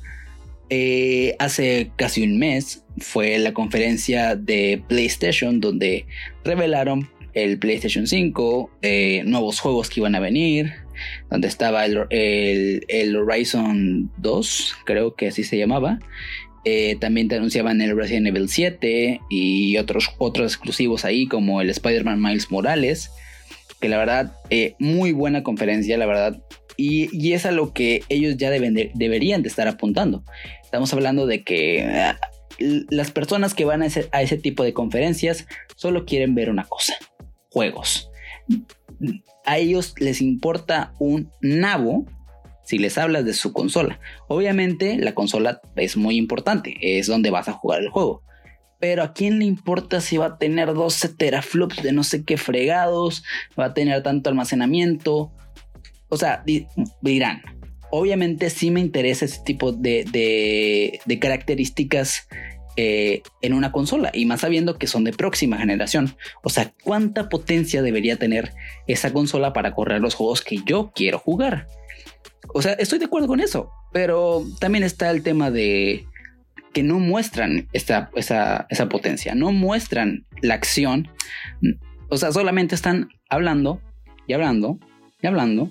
eh, 0.68 1.36
hace 1.38 1.90
casi 1.96 2.22
un 2.22 2.38
mes 2.38 2.84
fue 2.98 3.38
la 3.38 3.54
conferencia 3.54 4.34
de 4.34 4.82
PlayStation 4.88 5.60
donde 5.60 6.06
revelaron 6.44 7.08
el 7.32 7.58
PlayStation 7.58 8.06
5, 8.06 8.70
eh, 8.82 9.22
nuevos 9.24 9.60
juegos 9.60 9.90
que 9.90 10.00
iban 10.00 10.14
a 10.14 10.20
venir, 10.20 10.72
donde 11.30 11.48
estaba 11.48 11.84
el, 11.84 13.16
Horizon 13.16 14.10
2, 14.18 14.76
creo 14.84 15.14
que 15.14 15.28
así 15.28 15.44
se 15.44 15.58
llamaba. 15.58 15.98
Eh, 16.64 16.96
también 17.00 17.28
te 17.28 17.36
anunciaban 17.36 17.80
el 17.80 17.96
Resident 17.96 18.26
Evil 18.26 18.48
7 18.48 19.20
y 19.30 19.76
otros, 19.76 20.10
otros 20.18 20.52
exclusivos 20.52 21.04
ahí 21.04 21.28
como 21.28 21.60
el 21.60 21.70
Spider-Man 21.70 22.20
Miles 22.20 22.50
Morales. 22.50 23.10
Que 23.80 23.88
la 23.88 23.98
verdad, 23.98 24.32
eh, 24.50 24.74
muy 24.78 25.12
buena 25.12 25.42
conferencia, 25.42 25.96
la 25.98 26.06
verdad. 26.06 26.42
Y, 26.76 27.32
es 27.32 27.46
a 27.46 27.52
lo 27.52 27.72
que 27.72 28.02
ellos 28.08 28.36
ya 28.36 28.50
deben 28.50 28.90
deberían 28.94 29.42
de 29.42 29.48
estar 29.48 29.68
apuntando. 29.68 30.24
Estamos 30.62 30.92
hablando 30.92 31.26
de 31.26 31.42
que 31.42 31.82
ah, 31.82 32.18
las 32.58 33.10
personas 33.10 33.54
que 33.54 33.64
van 33.64 33.82
a 33.82 33.86
a 34.12 34.22
ese 34.22 34.36
tipo 34.36 34.62
de 34.62 34.72
conferencias 34.72 35.46
solo 35.76 36.04
quieren 36.04 36.34
ver 36.34 36.50
una 36.50 36.64
cosa, 36.64 36.96
juegos 37.50 38.10
a 39.46 39.58
ellos 39.58 39.94
les 39.98 40.20
importa 40.20 40.92
un 40.98 41.30
nabo 41.40 42.06
si 42.64 42.78
les 42.78 42.98
hablas 42.98 43.24
de 43.24 43.32
su 43.32 43.52
consola. 43.52 44.00
Obviamente 44.28 44.98
la 44.98 45.14
consola 45.14 45.60
es 45.76 45.96
muy 45.96 46.16
importante, 46.16 46.76
es 46.80 47.06
donde 47.06 47.30
vas 47.30 47.48
a 47.48 47.52
jugar 47.52 47.80
el 47.80 47.88
juego. 47.88 48.22
Pero 48.78 49.02
a 49.02 49.14
quién 49.14 49.38
le 49.38 49.46
importa 49.46 50.00
si 50.00 50.16
va 50.18 50.26
a 50.26 50.38
tener 50.38 50.74
12 50.74 51.10
teraflops 51.10 51.82
de 51.82 51.92
no 51.92 52.04
sé 52.04 52.24
qué 52.24 52.36
fregados, 52.36 53.24
va 53.58 53.66
a 53.66 53.74
tener 53.74 54.02
tanto 54.02 54.28
almacenamiento. 54.28 55.32
O 56.08 56.16
sea, 56.16 56.44
dirán, 57.00 57.42
obviamente 57.90 58.50
sí 58.50 58.70
me 58.70 58.80
interesa 58.80 59.24
ese 59.24 59.40
tipo 59.44 59.72
de, 59.72 61.00
características 61.20 62.28
eh, 62.76 63.22
en 63.40 63.54
una 63.54 63.72
consola 63.72 64.10
y 64.12 64.26
más 64.26 64.40
sabiendo 64.40 64.78
que 64.78 64.86
son 64.86 65.04
de 65.04 65.12
próxima 65.12 65.58
generación. 65.58 66.16
O 66.42 66.50
sea, 66.50 66.72
¿cuánta 66.82 67.28
potencia 67.28 67.82
debería 67.82 68.16
tener 68.16 68.52
esa 68.86 69.12
consola 69.12 69.52
para 69.52 69.74
correr 69.74 70.00
los 70.00 70.14
juegos 70.14 70.42
que 70.42 70.58
yo 70.66 70.92
quiero 70.94 71.18
jugar? 71.18 71.66
O 72.52 72.62
sea, 72.62 72.72
estoy 72.74 72.98
de 72.98 73.06
acuerdo 73.06 73.28
con 73.28 73.40
eso, 73.40 73.70
pero 73.92 74.44
también 74.60 74.84
está 74.84 75.10
el 75.10 75.22
tema 75.22 75.50
de 75.50 76.06
que 76.72 76.82
no 76.82 76.98
muestran 76.98 77.68
esa, 77.72 78.10
esa 78.14 78.88
potencia, 78.88 79.34
no 79.34 79.52
muestran 79.52 80.26
la 80.42 80.54
acción. 80.54 81.08
O 82.08 82.18
sea, 82.18 82.32
solamente 82.32 82.74
están 82.74 83.08
hablando 83.30 83.80
y 84.26 84.34
hablando 84.34 84.78
y 85.22 85.26
hablando 85.26 85.70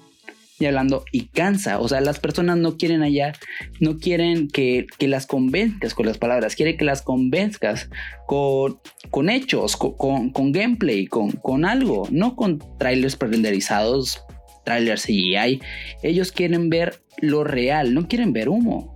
y 0.60 0.66
hablando 0.66 1.04
y 1.12 1.28
cansa. 1.28 1.80
O 1.80 1.88
sea, 1.88 2.02
las 2.02 2.20
personas 2.20 2.58
no 2.58 2.78
quieren 2.78 3.04
allá, 3.04 3.34
no 3.80 3.98
quieren 3.98 4.48
que, 4.48 4.88
las 5.00 5.28
convenzcas 5.28 5.94
con 5.94 6.06
las 6.06 6.18
palabras, 6.18 6.56
quieren 6.56 6.78
que 6.78 6.86
las 6.86 7.02
convenzcas 7.02 7.90
con, 8.28 8.80
con 9.10 9.30
hechos, 9.30 9.78
con, 9.78 10.32
con, 10.32 10.52
gameplay, 10.52 11.08
con, 11.08 11.32
con, 11.32 11.66
algo, 11.66 12.08
no 12.12 12.36
con 12.36 12.60
trailers 12.78 13.16
prenderizados 13.16 14.22
trailers 14.64 15.04
CGI. 15.04 15.62
Ellos 16.02 16.32
quieren 16.32 16.70
ver 16.70 17.02
lo 17.22 17.44
real, 17.44 17.94
no 17.94 18.08
quieren 18.08 18.34
ver 18.34 18.50
humo. 18.50 18.96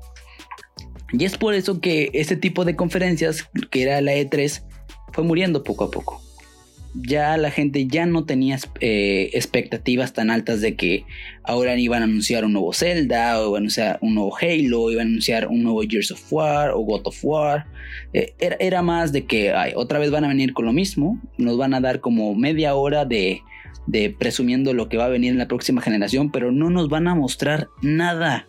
Y 1.12 1.26
es 1.26 1.38
por 1.38 1.54
eso 1.54 1.80
que 1.80 2.10
este 2.14 2.36
tipo 2.36 2.66
de 2.66 2.76
conferencias, 2.76 3.50
que 3.70 3.84
era 3.84 4.02
la 4.02 4.14
E3, 4.14 4.64
fue 5.14 5.24
muriendo 5.24 5.64
poco 5.64 5.86
a 5.86 5.92
poco 5.92 6.22
ya 6.96 7.38
la 7.38 7.52
gente 7.52 7.88
ya 7.88 8.06
no 8.06 8.26
tenía 8.26 8.58
eh, 8.80 9.30
expectativas 9.34 10.14
tan 10.14 10.32
altas 10.32 10.62
de 10.62 10.76
que 10.76 11.06
ahora 11.44 11.78
iban 11.78 12.02
a 12.02 12.06
anunciar 12.06 12.46
un 12.46 12.54
nuevo 12.54 12.74
Zelda, 12.74 13.40
o 13.40 13.50
iban 13.50 13.56
a 13.56 13.58
anunciar 13.58 14.00
un 14.02 14.16
nuevo 14.16 14.36
Halo, 14.36 14.92
iban 14.92 15.08
a 15.08 15.10
anunciar 15.10 15.48
un 15.48 15.64
nuevo 15.64 15.82
Gears 15.82 16.12
of 16.12 16.34
War 16.34 16.72
o 16.72 16.80
God 16.80 17.02
of 17.06 17.20
War. 17.24 17.68
Eh, 18.14 18.34
era, 18.40 18.82
más 18.82 19.12
de 19.12 19.26
que 19.26 19.52
ay, 19.52 19.74
otra 19.76 20.00
vez 20.00 20.10
van 20.10 20.26
a 20.26 20.30
venir 20.30 20.54
con 20.54 20.66
lo 20.66 20.74
mismo, 20.74 21.22
nos 21.38 21.58
van 21.58 21.74
a 21.74 21.82
dar 21.82 22.00
como 22.00 22.34
media 22.36 22.74
hora 22.76 23.06
de, 23.06 23.42
de 23.86 24.10
presumiendo 24.10 24.74
lo 24.74 24.90
que 24.90 24.98
va 24.98 25.06
a 25.06 25.10
venir 25.10 25.32
en 25.32 25.38
la 25.38 25.48
próxima 25.48 25.82
generación, 25.82 26.32
pero 26.32 26.52
no 26.52 26.70
nos 26.70 26.90
van 26.90 27.08
a 27.08 27.16
mostrar 27.16 27.68
nada. 27.82 28.48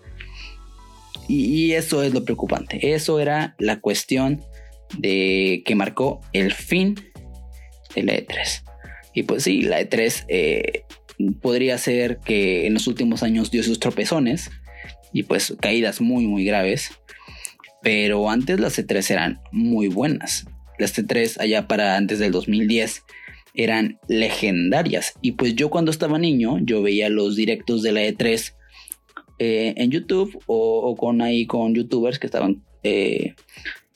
Y, 1.28 1.44
y 1.44 1.72
eso 1.74 2.02
es 2.02 2.14
lo 2.14 2.24
preocupante. 2.24 2.94
Eso 2.94 3.20
era 3.20 3.54
la 3.58 3.80
cuestión 3.80 4.40
de 4.98 5.62
que 5.64 5.74
marcó 5.74 6.20
el 6.32 6.52
fin 6.52 6.96
la 7.96 8.14
E3. 8.14 8.64
Y 9.14 9.22
pues 9.24 9.44
sí, 9.44 9.62
la 9.62 9.80
E3 9.80 10.24
eh, 10.28 10.84
podría 11.40 11.76
ser 11.78 12.18
que 12.24 12.66
en 12.66 12.74
los 12.74 12.86
últimos 12.86 13.22
años 13.22 13.50
dio 13.50 13.62
sus 13.62 13.80
tropezones 13.80 14.50
y 15.12 15.24
pues 15.24 15.54
caídas 15.60 16.00
muy 16.00 16.26
muy 16.26 16.44
graves. 16.44 16.90
Pero 17.82 18.28
antes 18.30 18.60
las 18.60 18.78
E3 18.78 19.10
eran 19.10 19.40
muy 19.52 19.88
buenas. 19.88 20.46
Las 20.78 20.96
E3 20.98 21.40
allá 21.40 21.66
para 21.66 21.96
antes 21.96 22.18
del 22.18 22.32
2010 22.32 23.04
eran 23.54 23.98
legendarias. 24.08 25.14
Y 25.22 25.32
pues 25.32 25.54
yo 25.54 25.70
cuando 25.70 25.90
estaba 25.90 26.18
niño, 26.18 26.58
yo 26.60 26.82
veía 26.82 27.08
los 27.08 27.36
directos 27.36 27.82
de 27.82 27.92
la 27.92 28.02
E3 28.02 28.54
eh, 29.38 29.74
en 29.76 29.90
YouTube 29.90 30.38
o, 30.46 30.94
con 30.96 31.22
ahí 31.22 31.46
con 31.46 31.74
youtubers 31.74 32.18
que 32.18 32.26
estaban 32.26 32.62
eh, 32.82 33.34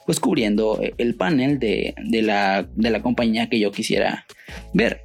pues 0.06 0.20
cubriendo 0.20 0.80
el 0.98 1.14
panel 1.14 1.58
de, 1.58 1.94
la, 2.22 3.02
compañía 3.02 3.48
que 3.48 3.58
yo 3.58 3.72
quisiera 3.72 4.26
ver. 4.72 5.00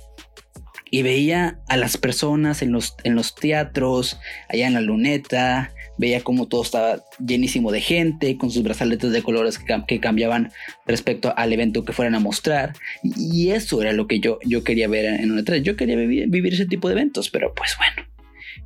Y 0.92 1.04
veía 1.04 1.60
a 1.68 1.78
las 1.78 1.98
personas 1.98 2.62
en 2.62 2.72
los, 2.72 2.96
en 3.04 3.14
los 3.16 3.36
teatros, 3.36 4.20
allá 4.50 4.66
en 4.68 4.74
la 4.74 4.82
luneta, 4.82 5.72
veía 6.00 6.22
como 6.22 6.48
todo 6.48 6.64
estaba 6.64 7.04
llenísimo 7.24 7.72
de 7.72 7.82
gente, 7.82 8.38
con 8.38 8.50
sus 8.50 8.64
brazaletes 8.64 9.12
de 9.12 9.22
colores 9.22 9.60
que, 9.60 10.00
cambiaban 10.00 10.52
respecto 10.88 11.34
al 11.36 11.52
evento 11.52 11.84
que 11.84 11.94
fueran 11.94 12.16
a 12.16 12.20
mostrar. 12.20 12.74
Y 13.04 13.50
eso 13.50 13.82
era 13.82 13.92
lo 13.92 14.08
que 14.08 14.20
yo, 14.20 14.40
yo 14.46 14.64
quería 14.64 14.88
ver 14.88 15.06
en 15.06 15.32
una 15.32 15.44
3. 15.44 15.62
Yo 15.62 15.76
quería 15.76 15.98
vivir, 15.98 16.54
ese 16.54 16.66
tipo 16.66 16.88
de 16.88 16.94
eventos, 16.94 17.30
pero 17.30 17.54
pues 17.54 17.76
bueno, 17.78 18.10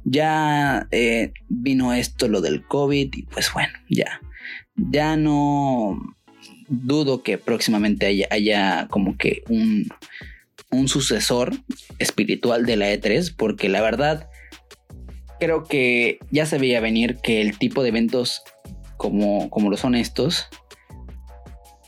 ya 0.05 0.87
eh, 0.91 1.33
vino 1.49 1.91
esto, 1.93 2.27
lo 2.27 2.39
del 2.39 2.65
COVID, 2.67 3.13
y 3.13 3.23
pues 3.23 3.51
bueno, 3.51 3.73
ya, 3.89 4.21
ya 4.75 5.17
no, 5.17 5.99
dudo 6.81 7.23
que 7.23 7.37
próximamente 7.37 8.27
haya, 8.29 8.87
como 8.89 9.17
que 9.17 9.43
un, 9.49 9.87
un 10.71 10.87
sucesor 10.87 11.51
espiritual 11.99 12.65
de 12.65 12.77
la 12.77 12.93
E3, 12.93 13.33
porque 13.35 13.69
la 13.69 13.81
verdad 13.81 14.29
creo 15.39 15.63
que 15.63 16.19
ya 16.31 16.45
se 16.45 16.57
veía 16.57 16.79
venir 16.79 17.17
que 17.21 17.41
el 17.41 17.57
tipo 17.57 17.83
de 17.83 17.89
eventos 17.89 18.43
como, 18.97 19.49
como 19.49 19.69
lo 19.69 19.77
son 19.77 19.95
estos 19.95 20.47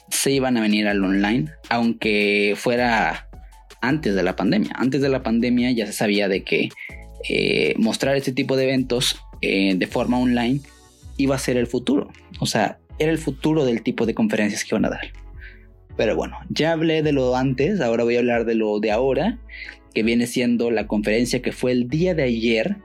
se 0.09 0.31
iban 0.31 0.57
a 0.57 0.61
venir 0.61 0.87
al 0.87 1.03
online, 1.03 1.51
aunque 1.69 2.55
fuera 2.57 3.29
antes 3.81 4.15
de 4.15 4.23
la 4.23 4.35
pandemia. 4.35 4.71
Antes 4.75 5.01
de 5.01 5.09
la 5.09 5.23
pandemia 5.23 5.71
ya 5.71 5.85
se 5.85 5.93
sabía 5.93 6.27
de 6.27 6.43
que 6.43 6.69
eh, 7.27 7.73
mostrar 7.77 8.15
este 8.15 8.31
tipo 8.31 8.55
de 8.55 8.65
eventos 8.65 9.17
eh, 9.41 9.75
de 9.75 9.87
forma 9.87 10.19
online 10.19 10.61
iba 11.17 11.35
a 11.35 11.39
ser 11.39 11.57
el 11.57 11.67
futuro. 11.67 12.09
O 12.39 12.45
sea, 12.45 12.79
era 12.99 13.11
el 13.11 13.17
futuro 13.17 13.65
del 13.65 13.81
tipo 13.81 14.05
de 14.05 14.13
conferencias 14.13 14.63
que 14.63 14.75
iban 14.75 14.85
a 14.85 14.89
dar. 14.89 15.11
Pero 15.97 16.15
bueno, 16.15 16.37
ya 16.49 16.73
hablé 16.73 17.03
de 17.03 17.11
lo 17.11 17.35
antes, 17.35 17.79
ahora 17.81 18.03
voy 18.03 18.15
a 18.15 18.19
hablar 18.19 18.45
de 18.45 18.55
lo 18.55 18.79
de 18.79 18.91
ahora, 18.91 19.39
que 19.93 20.03
viene 20.03 20.27
siendo 20.27 20.71
la 20.71 20.87
conferencia 20.87 21.41
que 21.41 21.53
fue 21.53 21.71
el 21.71 21.87
día 21.87 22.13
de 22.13 22.23
ayer 22.23 22.77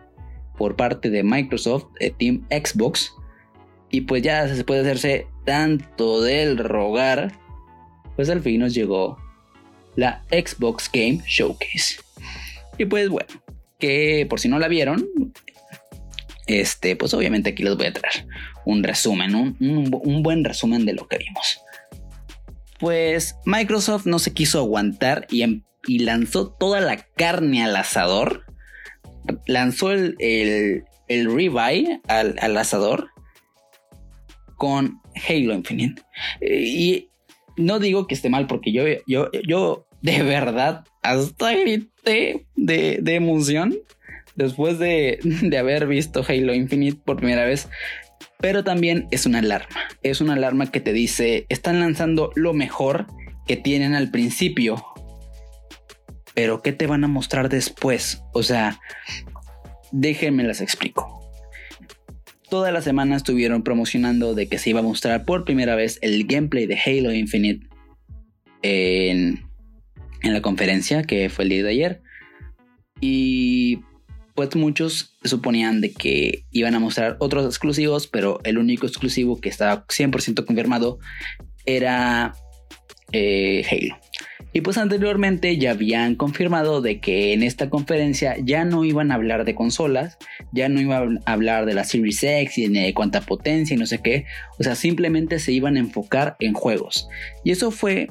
por 0.57 0.77
parte 0.77 1.11
de 1.11 1.23
Microsoft, 1.23 1.87
eh, 1.99 2.13
Team 2.17 2.47
Xbox. 2.51 3.13
Y 3.91 4.03
pues 4.03 4.23
ya 4.23 4.47
se 4.55 4.63
puede 4.63 4.83
hacerse 4.83 5.27
tanto 5.45 6.23
del 6.23 6.59
rogar, 6.59 7.33
pues 8.15 8.31
al 8.31 8.41
fin 8.41 8.61
nos 8.61 8.75
llegó 8.75 9.19
la 9.97 10.23
Xbox 10.31 10.89
Game 10.93 11.21
Showcase. 11.27 11.97
Y 12.79 12.85
pues 12.85 13.09
bueno, 13.09 13.29
que 13.81 14.27
por 14.31 14.39
si 14.39 14.49
no 14.49 14.61
la 14.61 14.69
vieron, 14.69 15.09
este, 16.51 16.97
pues 16.97 17.15
obviamente 17.15 17.51
aquí 17.51 17.63
les 17.63 17.77
voy 17.77 17.87
a 17.87 17.93
traer 17.93 18.27
un 18.65 18.83
resumen, 18.83 19.35
un, 19.35 20.23
buen 20.23 20.45
resumen 20.45 20.85
de 20.85 20.95
lo 20.95 21.07
que 21.07 21.19
vimos. 21.19 21.61
Pues 22.79 23.37
Microsoft 23.45 24.07
no 24.07 24.19
se 24.19 24.33
quiso 24.33 24.59
aguantar 24.59 25.27
y, 25.31 25.43
em, 25.43 25.63
lanzó 25.87 26.51
toda 26.51 26.81
la 26.81 26.97
carne 27.17 27.63
al 27.63 27.77
asador. 27.77 28.45
Lanzó 29.47 29.93
el, 29.93 30.17
el, 30.19 30.85
el 31.09 31.59
al, 32.09 32.57
asador 32.57 33.11
con 34.57 35.01
Halo 35.29 35.55
Infinite. 35.55 36.03
y 36.41 37.09
no 37.57 37.79
digo 37.79 38.07
que 38.07 38.15
esté 38.15 38.29
mal 38.29 38.47
porque 38.47 38.73
yo, 38.73 38.85
yo, 39.07 39.31
yo 39.47 39.87
de 40.03 40.23
verdad 40.23 40.85
hasta 41.03 41.53
grité 41.53 42.47
de 42.57 43.15
emoción 43.15 43.77
después 44.43 44.79
de, 44.79 45.19
haber 45.59 45.87
visto 45.87 46.25
Halo 46.27 46.55
Infinite 46.55 47.01
por 47.05 47.17
primera 47.17 47.45
vez. 47.45 47.69
Pero 48.39 48.65
también 48.65 49.07
es 49.11 49.27
una 49.27 49.41
alarma. 49.41 49.81
Es 50.03 50.21
una 50.21 50.35
alarma 50.35 50.71
que 50.71 50.81
te 50.81 50.93
dice, 50.93 51.47
están 51.49 51.81
lanzando 51.81 52.31
lo 52.35 52.55
mejor 52.55 53.07
que 53.47 53.57
tienen 53.57 53.95
al 53.95 54.11
principio. 54.11 54.85
Pero 56.35 56.63
¿qué 56.63 56.73
te 56.73 56.87
van 56.87 57.05
a 57.05 57.09
mostrar 57.09 57.49
después? 57.49 58.23
O 58.33 58.43
sea, 58.43 58.81
déjenme 59.93 60.45
las 60.45 60.61
explico. 60.61 61.21
Toda 62.49 62.73
la 62.73 62.83
semana 62.83 63.17
estuvieron 63.17 63.63
promocionando 63.63 64.35
de 64.35 64.49
que 64.49 64.59
se 64.59 64.71
iba 64.71 64.81
a 64.81 64.85
mostrar 64.85 65.25
por 65.25 65.45
primera 65.45 65.77
vez 65.77 65.99
el 66.03 66.27
gameplay 66.27 66.67
de 66.67 66.79
Halo 66.79 67.13
Infinite 67.13 67.67
en, 68.63 69.45
en 70.23 70.33
la 70.33 70.43
conferencia 70.43 71.03
que 71.03 71.29
fue 71.29 71.45
el 71.45 71.51
día 71.51 71.63
de 71.63 71.71
ayer. 71.71 72.03
Y 73.01 73.81
pues 74.35 74.55
muchos 74.57 75.17
suponían 75.25 75.81
de 75.81 75.93
que 75.93 76.45
iban 76.51 76.75
a 76.75 76.81
mostrar 76.81 77.17
otros 77.21 77.45
exclusivos, 77.47 78.07
pero 78.07 78.41
el 78.45 78.59
único 78.59 78.87
exclusivo 78.87 79.41
que 79.41 79.49
estaba 79.49 79.87
100% 79.87 80.45
confirmado 80.45 80.99
era 81.67 82.35
eh, 83.13 83.65
Halo. 83.71 83.99
Y 84.53 84.63
pues 84.63 84.79
anteriormente 84.79 85.57
ya 85.59 85.73
habían 85.73 86.17
confirmado 86.17 86.81
de 86.81 86.99
que 86.99 87.33
en 87.33 87.45
esta 87.45 87.71
conferencia 87.71 88.37
ya 88.43 88.65
no 88.65 88.85
iban 88.85 89.13
a 89.13 89.15
hablar 89.15 89.45
de 89.45 89.55
consolas, 89.55 90.19
ya 90.53 90.69
no 90.69 90.81
iban 90.81 91.21
a 91.25 91.33
hablar 91.33 91.67
de 91.67 91.75
la 91.75 91.85
Series 91.85 92.23
X 92.23 92.59
y 92.59 92.69
de 92.69 92.93
cuánta 92.93 93.21
potencia 93.21 93.75
y 93.75 93.79
no 93.79 93.87
sé 93.87 94.01
qué, 94.03 94.25
o 94.59 94.65
sea, 94.65 94.75
simplemente 94.75 95.39
se 95.39 95.53
iban 95.53 95.77
a 95.77 95.81
enfocar 95.81 96.37
en 96.41 96.55
juegos. 96.55 97.09
Y 97.45 97.53
eso 97.53 97.71
fue 97.71 98.09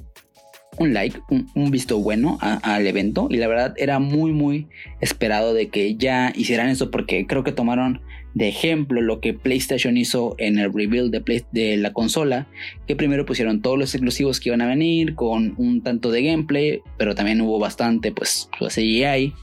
un 0.79 0.93
like, 0.93 1.19
un, 1.29 1.71
visto 1.71 1.99
bueno 1.99 2.37
al 2.41 2.87
evento 2.87 3.27
y 3.29 3.37
la 3.37 3.47
verdad 3.47 3.73
era 3.77 3.99
muy 3.99 4.31
muy 4.31 4.67
esperado 5.01 5.53
de 5.53 5.67
que 5.67 5.95
ya 5.95 6.33
hicieran 6.35 6.69
eso 6.69 6.89
porque 6.89 7.27
creo 7.27 7.43
que 7.43 7.51
tomaron 7.51 8.01
de 8.33 8.47
ejemplo 8.47 9.01
lo 9.01 9.19
que 9.19 9.33
PlayStation 9.33 9.97
hizo 9.97 10.35
en 10.37 10.59
el 10.59 10.71
reveal 10.71 11.11
de, 11.11 11.77
la 11.77 11.93
consola, 11.93 12.47
que 12.87 12.95
primero 12.95 13.25
pusieron 13.25 13.61
todos 13.61 13.77
los 13.77 13.93
exclusivos 13.93 14.39
que 14.39 14.49
iban 14.49 14.61
a 14.61 14.67
venir 14.67 15.15
con 15.15 15.55
un 15.57 15.81
tanto 15.81 16.11
de 16.11 16.23
gameplay, 16.23 16.81
pero 16.97 17.15
también 17.15 17.41
hubo 17.41 17.59
bastante 17.59 18.11
pues, 18.11 18.49
pues 18.57 18.75
CGI 18.75 19.33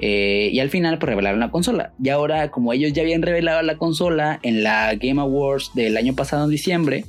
eh, 0.00 0.50
y 0.52 0.60
al 0.60 0.70
final 0.70 0.98
pues 0.98 1.10
revelaron 1.10 1.40
la 1.40 1.50
consola. 1.50 1.92
Y 2.02 2.08
ahora 2.08 2.50
como 2.50 2.72
ellos 2.72 2.92
ya 2.92 3.02
habían 3.02 3.22
revelado 3.22 3.62
la 3.62 3.78
consola 3.78 4.40
en 4.42 4.62
la 4.62 4.94
Game 4.96 5.20
Awards 5.20 5.70
del 5.74 5.96
año 5.96 6.14
pasado 6.14 6.44
en 6.44 6.50
diciembre, 6.50 7.04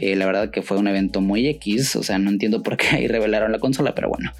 eh, 0.00 0.16
la 0.16 0.24
verdad 0.24 0.50
que 0.50 0.62
fue 0.62 0.78
un 0.78 0.88
evento 0.88 1.20
muy 1.20 1.46
X, 1.46 1.94
o 1.94 2.02
sea, 2.02 2.18
no 2.18 2.30
entiendo 2.30 2.62
por 2.62 2.78
qué 2.78 2.88
ahí 2.96 3.06
revelaron 3.06 3.52
la 3.52 3.58
consola, 3.58 3.94
pero 3.94 4.08
bueno, 4.08 4.32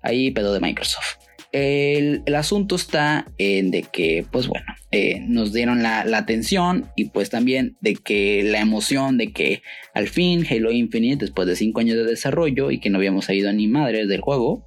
ahí 0.00 0.30
pedo 0.30 0.54
de 0.54 0.60
Microsoft. 0.60 1.16
El, 1.50 2.22
asunto 2.36 2.76
está 2.76 3.26
en 3.38 3.72
de 3.72 3.82
que, 3.82 4.24
pues 4.30 4.46
bueno, 4.46 4.66
eh, 4.92 5.20
nos 5.26 5.52
dieron 5.52 5.82
la, 5.82 6.02
atención 6.02 6.88
y 6.94 7.06
pues 7.06 7.30
también 7.30 7.76
de 7.80 7.94
que 7.94 8.44
la 8.44 8.60
emoción 8.60 9.18
de 9.18 9.32
que 9.32 9.62
al 9.92 10.06
fin 10.08 10.46
Halo 10.48 10.70
Infinite, 10.70 11.24
después 11.24 11.48
de 11.48 11.56
5 11.56 11.80
años 11.80 11.96
de 11.96 12.04
desarrollo 12.04 12.70
y 12.70 12.78
que 12.78 12.90
no 12.90 12.98
habíamos 12.98 13.28
ido 13.30 13.52
ni 13.52 13.66
madres 13.66 14.08
del 14.08 14.20
juego, 14.20 14.66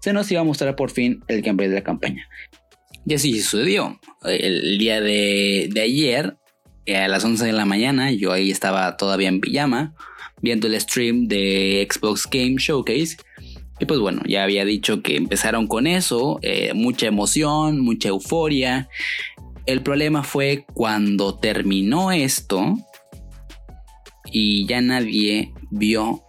se 0.00 0.12
nos 0.12 0.30
iba 0.30 0.42
a 0.42 0.44
mostrar 0.44 0.76
por 0.76 0.90
fin 0.90 1.20
el 1.26 1.42
gameplay 1.42 1.70
de 1.70 1.76
la 1.76 1.82
campaña. 1.82 2.28
Y 3.04 3.14
así 3.14 3.40
sucedió. 3.40 3.98
El 4.24 4.78
día 4.78 5.00
de, 5.00 5.70
de 5.72 5.80
ayer 5.80 6.36
a 6.86 7.08
las 7.08 7.24
11 7.24 7.46
de 7.46 7.52
la 7.52 7.64
mañana, 7.64 8.10
yo 8.10 8.32
ahí 8.32 8.50
estaba 8.50 8.96
todavía 8.96 9.28
en 9.28 9.40
pijama, 9.40 9.94
viendo 10.40 10.66
el 10.66 10.80
stream 10.80 11.28
de 11.28 11.86
Xbox 11.90 12.28
Game 12.30 12.56
Showcase. 12.58 13.16
Y 13.80 13.86
pues 13.86 14.00
bueno, 14.00 14.22
ya 14.26 14.44
había 14.44 14.64
dicho 14.64 15.02
que 15.02 15.16
empezaron 15.16 15.66
con 15.66 15.86
eso, 15.86 16.38
eh, 16.42 16.72
mucha 16.74 17.06
emoción, 17.06 17.80
mucha 17.80 18.08
euforia. 18.08 18.88
El 19.66 19.82
problema 19.82 20.22
fue 20.22 20.64
cuando 20.74 21.38
terminó 21.38 22.12
esto 22.12 22.76
y 24.30 24.66
ya 24.66 24.80
nadie 24.80 25.52
vio 25.70 26.22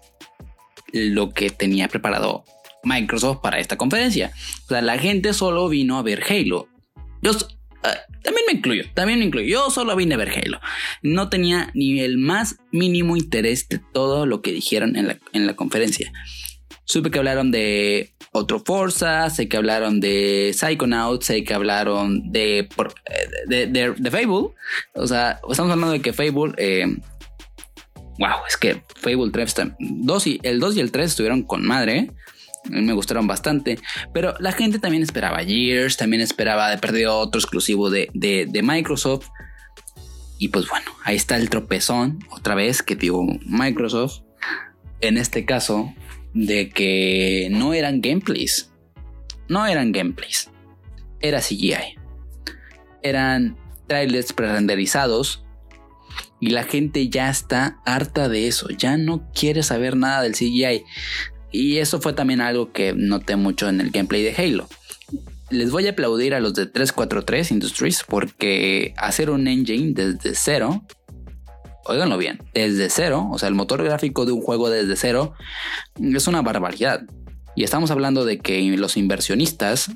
lo 0.91 1.31
que 1.31 1.49
tenía 1.49 1.87
preparado 1.87 2.43
Microsoft 2.83 3.39
para 3.41 3.59
esta 3.59 3.77
conferencia. 3.77 4.31
O 4.65 4.69
sea, 4.69 4.81
la 4.81 4.97
gente 4.97 5.33
solo 5.33 5.69
vino 5.69 5.97
a 5.97 6.03
ver 6.03 6.23
Halo. 6.29 6.67
Yo 7.21 7.31
ah, 7.83 7.97
también 8.23 8.45
me 8.47 8.53
incluyo, 8.53 8.83
también 8.93 9.19
me 9.19 9.25
incluyo. 9.25 9.47
Yo 9.47 9.69
solo 9.69 9.95
vine 9.95 10.15
a 10.15 10.17
ver 10.17 10.29
Halo. 10.29 10.59
No 11.01 11.29
tenía 11.29 11.71
ni 11.73 11.99
el 11.99 12.17
más 12.17 12.57
mínimo 12.71 13.17
interés 13.17 13.67
de 13.69 13.79
todo 13.93 14.25
lo 14.25 14.41
que 14.41 14.51
dijeron 14.51 14.95
en 14.95 15.07
la, 15.07 15.19
en 15.33 15.47
la 15.47 15.55
conferencia. 15.55 16.11
Supe 16.85 17.11
que 17.11 17.19
hablaron 17.19 17.51
de 17.51 18.13
otro 18.33 18.59
Forza, 18.59 19.29
sé 19.29 19.47
que 19.47 19.57
hablaron 19.57 19.99
de 19.99 20.51
Psychonauts, 20.53 21.25
sé 21.25 21.43
que 21.43 21.53
hablaron 21.53 22.31
de, 22.31 22.67
de, 23.47 23.67
de, 23.67 24.11
Fable. 24.11 24.53
O 24.93 25.07
sea, 25.07 25.39
estamos 25.49 25.71
hablando 25.71 25.91
de 25.91 26.01
que 26.01 26.13
Fable 26.13 26.53
eh, 26.57 26.85
wow, 28.19 28.45
es 28.47 28.57
que 28.57 28.83
Fable 28.95 29.31
3, 29.31 29.55
2 29.79 30.27
y, 30.27 30.39
el 30.43 30.59
2 30.59 30.77
y 30.77 30.79
el 30.79 30.91
3 30.91 31.05
estuvieron 31.07 31.43
con 31.43 31.65
madre. 31.65 32.11
Me 32.69 32.93
gustaron 32.93 33.27
bastante. 33.27 33.79
Pero 34.13 34.35
la 34.39 34.51
gente 34.51 34.79
también 34.79 35.03
esperaba 35.03 35.43
Gears, 35.43 35.97
también 35.97 36.21
esperaba 36.21 36.69
de 36.69 36.77
perder 36.77 37.07
otro 37.07 37.39
exclusivo 37.39 37.89
de, 37.89 38.09
Microsoft. 38.63 39.27
Y 40.37 40.49
pues 40.49 40.67
bueno, 40.67 40.91
ahí 41.03 41.15
está 41.15 41.37
el 41.37 41.49
tropezón, 41.49 42.19
otra 42.29 42.55
vez, 42.55 42.83
que 42.83 42.95
dio 42.95 43.21
Microsoft. 43.45 44.21
En 45.01 45.17
este 45.17 45.45
caso, 45.45 45.93
de 46.33 46.69
que 46.69 47.49
no 47.51 47.73
eran 47.73 48.01
gameplays. 48.01 48.71
No 49.47 49.65
eran 49.65 49.91
gameplays. 49.91 50.49
Era 51.19 51.39
CGI. 51.39 51.97
Eran 53.01 53.57
trailers 53.87 54.33
pre-renderizados 54.33 55.43
y 56.43 56.49
la 56.49 56.63
gente 56.63 57.07
ya 57.07 57.29
está 57.29 57.79
harta 57.85 58.27
de 58.27 58.47
eso, 58.49 58.67
ya 58.69 58.97
no 58.97 59.31
quiere 59.33 59.63
saber 59.63 59.95
nada 59.95 60.23
del 60.23 60.33
CGI. 60.33 60.83
Y 61.53 61.77
eso 61.77 62.01
fue 62.01 62.13
también 62.13 62.41
algo 62.41 62.73
que 62.73 62.93
noté 62.93 63.35
mucho 63.35 63.69
en 63.69 63.79
el 63.79 63.91
gameplay 63.91 64.23
de 64.23 64.35
Halo. 64.35 64.67
Les 65.51 65.69
voy 65.69 65.85
a 65.85 65.91
aplaudir 65.91 66.33
a 66.33 66.39
los 66.39 66.55
de 66.55 66.65
343 66.65 67.51
Industries 67.51 68.03
porque 68.07 68.95
hacer 68.97 69.29
un 69.29 69.47
engine 69.47 69.93
desde 69.93 70.33
cero, 70.33 70.83
oiganlo 71.85 72.17
bien, 72.17 72.39
desde 72.55 72.89
cero, 72.89 73.29
o 73.31 73.37
sea, 73.37 73.49
el 73.49 73.55
motor 73.55 73.83
gráfico 73.83 74.25
de 74.25 74.31
un 74.31 74.41
juego 74.41 74.71
desde 74.71 74.95
cero, 74.95 75.35
es 76.01 76.27
una 76.27 76.41
barbaridad. 76.41 77.03
Y 77.55 77.63
estamos 77.63 77.91
hablando 77.91 78.25
de 78.25 78.39
que 78.39 78.59
los 78.75 78.97
inversionistas 78.97 79.91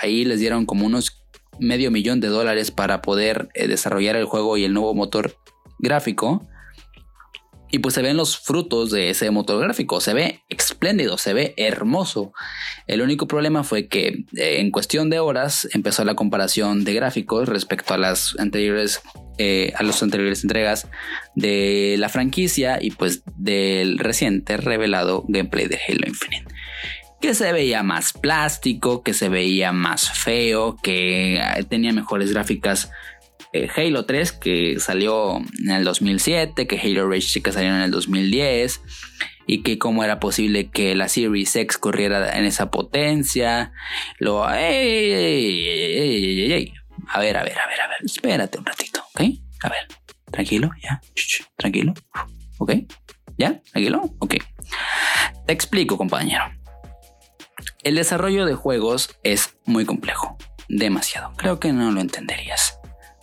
ahí 0.00 0.24
les 0.24 0.38
dieron 0.38 0.64
como 0.64 0.86
unos 0.86 1.24
medio 1.58 1.90
millón 1.90 2.20
de 2.20 2.28
dólares 2.28 2.70
para 2.70 3.02
poder 3.02 3.48
eh, 3.54 3.66
desarrollar 3.66 4.14
el 4.14 4.26
juego 4.26 4.56
y 4.56 4.64
el 4.64 4.72
nuevo 4.72 4.94
motor 4.94 5.36
gráfico. 5.80 6.46
Y 7.70 7.78
pues 7.78 7.94
se 7.94 8.02
ven 8.02 8.16
los 8.16 8.38
frutos 8.38 8.90
de 8.90 9.10
ese 9.10 9.30
motor 9.30 9.62
gráfico. 9.62 10.00
Se 10.00 10.14
ve 10.14 10.42
espléndido, 10.48 11.18
se 11.18 11.32
ve 11.32 11.54
hermoso. 11.56 12.32
El 12.86 13.02
único 13.02 13.28
problema 13.28 13.64
fue 13.64 13.86
que 13.86 14.24
eh, 14.36 14.60
en 14.60 14.70
cuestión 14.70 15.10
de 15.10 15.20
horas 15.20 15.68
empezó 15.72 16.04
la 16.04 16.14
comparación 16.14 16.84
de 16.84 16.94
gráficos 16.94 17.48
respecto 17.48 17.94
a 17.94 17.98
las 17.98 18.34
anteriores, 18.38 19.00
eh, 19.38 19.72
a 19.76 19.82
las 19.82 20.02
anteriores 20.02 20.42
entregas 20.42 20.88
de 21.34 21.96
la 21.98 22.08
franquicia 22.08 22.78
y 22.80 22.90
pues 22.90 23.22
del 23.36 23.98
reciente 23.98 24.56
revelado 24.56 25.24
gameplay 25.28 25.66
de 25.66 25.78
Halo 25.86 26.06
Infinite 26.06 26.54
que 27.20 27.34
se 27.34 27.52
veía 27.52 27.82
más 27.82 28.14
plástico, 28.14 29.02
que 29.02 29.12
se 29.12 29.28
veía 29.28 29.72
más 29.72 30.10
feo, 30.10 30.76
que 30.82 31.36
eh, 31.36 31.64
tenía 31.68 31.92
mejores 31.92 32.32
gráficas 32.32 32.90
eh, 33.52 33.68
Halo 33.74 34.04
3 34.06 34.32
que 34.32 34.78
salió 34.78 35.38
en 35.38 35.70
el 35.70 35.84
2007, 35.84 36.66
que 36.66 36.78
Halo 36.78 37.08
Reach 37.08 37.42
que 37.42 37.52
salió 37.52 37.70
en 37.70 37.82
el 37.82 37.90
2010 37.90 38.80
y 39.46 39.62
que 39.62 39.78
cómo 39.78 40.04
era 40.04 40.20
posible 40.20 40.70
que 40.70 40.94
la 40.94 41.08
Series 41.08 41.56
X 41.56 41.78
corriera 41.78 42.38
en 42.38 42.44
esa 42.44 42.70
potencia. 42.70 43.72
Lo, 44.18 44.44
a 44.44 44.52
ver, 44.52 44.68
a 47.08 47.18
ver, 47.18 47.38
a 47.38 47.42
ver, 47.42 47.58
a 47.58 47.88
ver, 47.88 47.98
espérate 48.04 48.58
un 48.58 48.66
ratito, 48.66 49.02
¿ok? 49.14 49.22
A 49.62 49.68
ver, 49.68 49.88
tranquilo, 50.30 50.70
ya, 50.82 51.00
tranquilo, 51.56 51.94
¿ok? 52.58 52.72
¿Ya? 53.36 53.60
¿Tranquilo? 53.72 54.02
Ok. 54.18 54.34
Te 55.46 55.52
explico, 55.52 55.96
compañero. 55.96 56.44
El 57.82 57.94
desarrollo 57.96 58.44
de 58.44 58.54
juegos 58.54 59.18
es 59.22 59.56
muy 59.64 59.86
complejo, 59.86 60.36
demasiado. 60.68 61.32
Creo 61.36 61.58
que 61.58 61.72
no 61.72 61.90
lo 61.90 62.00
entenderías 62.02 62.79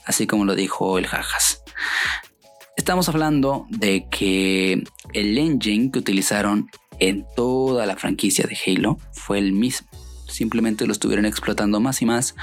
así 0.08 0.26
como 0.26 0.46
lo 0.46 0.56
dijo 0.56 0.98
el 0.98 1.06
Jajas. 1.06 1.63
Estamos 2.76 3.10
hablando 3.10 3.67
de 3.70 4.08
que 4.10 4.84
el 5.13 5.38
engine 5.38 5.91
que 5.91 6.00
utilizaron 6.00 6.70
en 7.00 7.26
toda 7.36 7.86
la 7.86 7.98
franquicia 7.98 8.46
de 8.48 8.58
Halo 8.65 8.98
fue 9.12 9.39
el 9.39 9.52
mismo. 9.52 9.88
Simplemente 10.28 10.86
lo 10.86 10.93
estuvieron 10.93 11.26
explotando 11.26 11.80
más 11.80 12.02
y 12.02 12.06
más. 12.06 12.36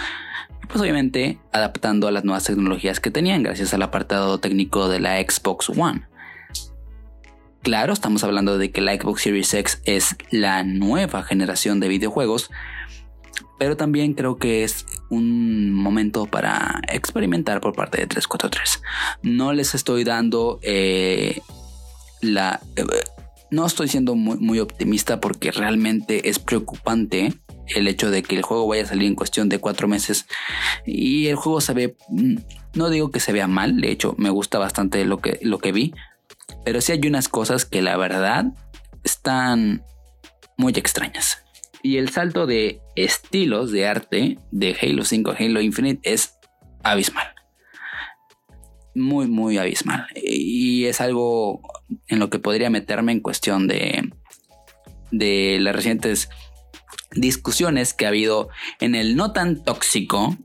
Pues 0.69 0.81
obviamente 0.81 1.39
adaptando 1.53 2.09
a 2.09 2.11
las 2.13 2.25
nuevas 2.25 2.45
tecnologías 2.45 3.01
que 3.01 3.11
tenían 3.11 3.43
gracias 3.43 3.75
al 3.75 3.83
apartado 3.83 4.39
técnico 4.39 4.89
de 4.89 5.01
la 5.01 5.21
Xbox 5.21 5.71
One. 5.71 6.07
Claro, 7.63 7.95
estamos 7.95 8.25
hablando 8.25 8.59
de 8.59 8.71
que 8.71 8.83
la 8.83 8.95
Xbox 8.95 9.23
Series 9.23 9.55
X 9.55 9.81
es 9.85 10.17
la 10.31 10.65
nueva 10.65 11.23
generación 11.23 11.81
de 11.81 11.89
videojuegos, 11.89 12.51
pero 13.59 13.77
también 13.77 14.13
creo 14.13 14.37
que 14.37 14.65
es 14.65 14.85
un 15.15 15.73
momento 15.73 16.27
para 16.27 16.81
experimentar 16.89 17.61
por 17.61 17.75
parte 17.75 18.01
de 18.01 18.07
343. 18.07 18.83
No 19.23 19.53
les 19.53 19.75
estoy 19.75 20.05
dando 20.05 20.59
eh, 20.63 21.41
la... 22.21 22.61
Eh, 22.77 22.85
no 23.51 23.67
estoy 23.67 23.89
siendo 23.89 24.17
muy, 24.17 24.37
muy 24.39 24.59
optimista 24.59 25.21
porque 25.21 25.53
realmente 25.53 26.29
es 26.29 26.39
preocupante 26.39 27.35
el 27.69 27.89
hecho 27.89 28.11
de 28.11 28.23
que 28.23 28.37
el 28.37 28.43
juego 28.43 28.67
vaya 28.67 28.83
a 28.83 28.87
salir 28.87 29.07
en 29.07 29.15
cuestión 29.15 29.49
de 29.49 29.59
cuatro 29.59 29.89
meses 29.89 30.27
y 30.85 31.29
el 31.29 31.37
juego 31.37 31.61
se 31.61 31.73
ve, 31.73 31.97
mm, 32.09 32.37
no 32.75 32.91
digo 32.91 33.11
que 33.11 33.21
se 33.21 33.33
vea 33.33 33.47
mal, 33.47 33.81
de 33.81 33.91
hecho 33.91 34.15
me 34.19 34.31
gusta 34.31 34.59
bastante 34.59 35.05
lo 35.05 35.19
que, 35.19 35.39
lo 35.43 35.59
que 35.59 35.73
vi, 35.73 35.95
pero 36.65 36.81
sí 36.81 36.93
hay 36.93 37.07
unas 37.07 37.29
cosas 37.29 37.65
que 37.65 37.83
la 37.83 37.97
verdad 37.97 38.47
están 39.03 39.85
muy 40.57 40.73
extrañas. 40.75 41.44
Y 41.85 41.99
el 41.99 42.09
salto 42.09 42.47
de 42.47 42.81
estilos 42.97 43.71
de 43.71 43.87
arte 43.87 44.39
de 44.51 44.75
Halo 44.81 45.05
5 45.05 45.33
a 45.33 45.35
Halo 45.35 45.61
Infinite 45.61 46.01
es 46.11 46.39
abismal. 46.83 47.27
Muy, 48.95 49.27
muy 49.27 49.59
abismal. 49.59 50.07
Y 50.15 50.87
es 50.87 51.03
algo 51.03 51.61
en 52.09 52.21
lo 52.21 52.31
que 52.31 52.39
podría 52.39 52.71
meterme 52.71 53.13
en 53.13 53.21
cuestión 53.21 53.69
de, 53.69 54.11
de 55.11 55.59
las 55.61 55.77
recientes 55.77 56.31
discusiones 57.13 57.93
que 57.93 58.07
ha 58.07 58.09
habido 58.09 58.49
en 58.81 58.95
el 58.95 59.15
no 59.15 59.35
tan 59.35 59.63
tóxico 59.63 60.39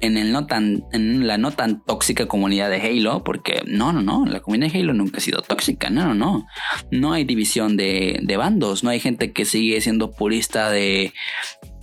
en 0.00 0.16
el 0.16 0.32
no 0.32 0.46
tan, 0.46 0.84
en 0.92 1.26
la 1.26 1.38
no 1.38 1.52
tan 1.52 1.82
tóxica 1.82 2.26
comunidad 2.26 2.70
de 2.70 2.80
Halo, 2.80 3.22
porque 3.24 3.62
no, 3.66 3.92
no, 3.92 4.02
no, 4.02 4.24
la 4.26 4.40
comunidad 4.40 4.72
de 4.72 4.80
Halo 4.80 4.94
nunca 4.94 5.18
ha 5.18 5.20
sido 5.20 5.42
tóxica, 5.42 5.90
no, 5.90 6.06
no, 6.06 6.14
no. 6.14 6.46
No 6.90 7.12
hay 7.12 7.24
división 7.24 7.76
de, 7.76 8.20
de 8.22 8.36
bandos, 8.36 8.82
no 8.82 8.90
hay 8.90 9.00
gente 9.00 9.32
que 9.32 9.44
sigue 9.44 9.80
siendo 9.80 10.12
purista 10.12 10.70
de, 10.70 11.12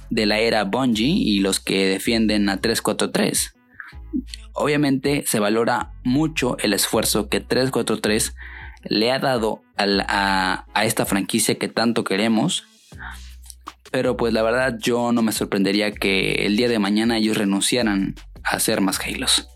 de 0.10 0.25
la 0.25 0.39
era 0.39 0.63
Bungie 0.63 1.08
y 1.08 1.39
los 1.39 1.60
que 1.60 1.88
defienden 1.88 2.49
a 2.49 2.60
343. 2.60 3.56
Obviamente 4.53 5.23
se 5.27 5.39
valora 5.39 5.91
mucho 6.03 6.58
el 6.60 6.73
esfuerzo 6.73 7.30
que 7.30 7.39
343 7.39 8.36
le 8.84 9.12
ha 9.12 9.19
dado 9.19 9.62
a, 9.77 10.65
a 10.73 10.86
esta 10.86 11.06
franquicia 11.06 11.56
que 11.56 11.67
tanto 11.67 12.03
queremos 12.03 12.65
pero 13.91 14.17
pues 14.17 14.34
la 14.34 14.43
verdad 14.43 14.78
yo 14.80 15.12
no 15.12 15.21
me 15.21 15.32
sorprendería 15.32 15.91
que 15.91 16.45
el 16.45 16.58
día 16.58 16.69
de 16.69 16.80
mañana 16.80 17.17
ellos 17.17 17.38
renunciaran 17.38 18.15
a 18.43 18.56
hacer 18.56 18.82
más 18.82 19.00
Halos. 19.00 19.47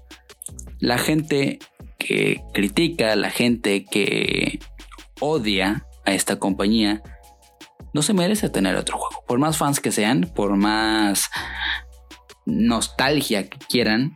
La 0.80 0.98
gente 0.98 1.60
que 2.00 2.42
critica, 2.54 3.16
la 3.16 3.30
gente 3.30 3.86
que 3.86 4.60
odia 5.20 5.86
a 6.06 6.14
esta 6.14 6.40
compañía, 6.40 7.04
no 7.94 8.02
se 8.02 8.14
merece 8.14 8.50
tener 8.50 8.76
otro 8.76 8.98
juego. 8.98 9.24
Por 9.28 9.40
más 9.40 9.58
fans 9.58 9.80
que 9.80 9.92
sean, 9.92 10.32
por 10.36 10.56
más 10.56 11.30
nostalgia 12.46 13.50
que 13.50 13.58
quieran, 13.60 14.16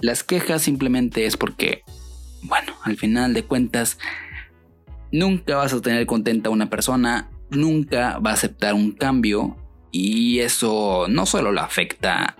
las 0.00 0.24
quejas 0.24 0.62
simplemente 0.62 1.26
es 1.26 1.36
porque, 1.36 1.82
bueno, 2.42 2.74
al 2.82 2.96
final 2.96 3.34
de 3.34 3.44
cuentas, 3.44 3.98
nunca 5.12 5.56
vas 5.56 5.72
a 5.72 5.80
tener 5.80 6.06
contenta 6.06 6.48
a 6.48 6.52
una 6.52 6.68
persona 6.68 7.30
nunca 7.52 8.18
va 8.18 8.30
a 8.30 8.34
aceptar 8.34 8.74
un 8.74 8.92
cambio 8.92 9.56
y 9.90 10.40
eso 10.40 11.06
no 11.08 11.26
solo 11.26 11.52
lo 11.52 11.60
afecta 11.60 12.36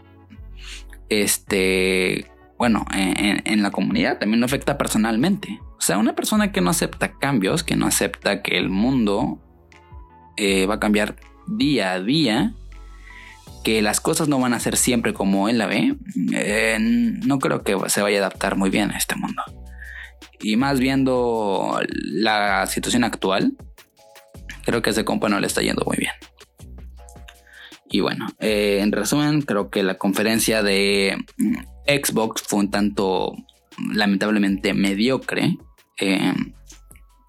este 1.09 2.31
bueno 2.59 2.87
en, 2.95 3.63
la 3.63 3.71
comunidad 3.71 4.19
también 4.19 4.41
lo 4.41 4.47
afecta 4.47 4.79
personalmente 4.79 5.61
o 5.77 5.81
sea 5.81 5.99
una 5.99 6.15
persona 6.15 6.53
que 6.53 6.61
no 6.61 6.71
acepta 6.71 7.19
cambios 7.19 7.63
que 7.63 7.77
no 7.77 7.87
acepta 7.87 8.43
que 8.43 8.57
el 8.57 8.71
mundo 8.71 9.41
eh, 10.37 10.67
va 10.67 10.75
a 10.75 10.81
cambiar 10.81 11.17
día 11.47 11.93
a 11.93 12.01
día, 12.01 12.55
que 13.65 13.83
las 13.83 14.01
cosas 14.01 14.29
no 14.29 14.41
van 14.41 14.55
a 14.55 14.61
ser 14.61 14.77
siempre 14.77 15.13
como 15.13 15.49
él 15.49 15.59
la 15.59 15.67
ve, 15.67 15.95
eh, 16.33 16.79
no 16.81 17.39
creo 17.39 17.63
que 17.63 17.77
se 17.89 18.03
vaya 18.03 18.19
a 18.19 18.21
adaptar 18.27 18.57
muy 18.57 18.71
bien 18.71 18.91
a 18.91 18.97
este 18.97 19.15
mundo. 19.15 19.43
Y 20.41 20.57
más 20.57 20.81
viendo 20.81 21.79
la 21.89 22.67
situación 22.67 23.05
actual, 23.05 23.57
creo 24.65 24.83
que 24.83 24.91
ese 24.91 25.05
compa 25.05 25.29
no 25.29 25.41
le 25.41 25.47
está 25.47 25.63
yendo 25.63 25.85
muy 25.87 25.97
bien. 25.97 26.13
Y 27.93 28.01
bueno, 28.01 28.29
eh, 28.41 28.79
en 28.81 28.91
resumen, 28.91 29.43
creo 29.43 29.69
que 29.69 29.83
la 29.83 29.99
conferencia 29.99 30.63
de 30.63 31.19
mm, 31.37 31.57
Xbox 31.87 32.43
fue 32.43 32.61
un 32.61 32.71
tanto 32.71 33.35
lamentablemente 33.93 34.73
mediocre. 34.73 35.59
Eh, 35.99 36.33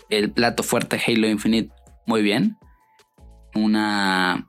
el 0.10 0.32
plato 0.32 0.64
fuerte 0.64 1.02
Halo 1.06 1.28
Infinite, 1.28 1.74
muy 2.06 2.22
bien. 2.22 2.58
Una, 3.56 4.48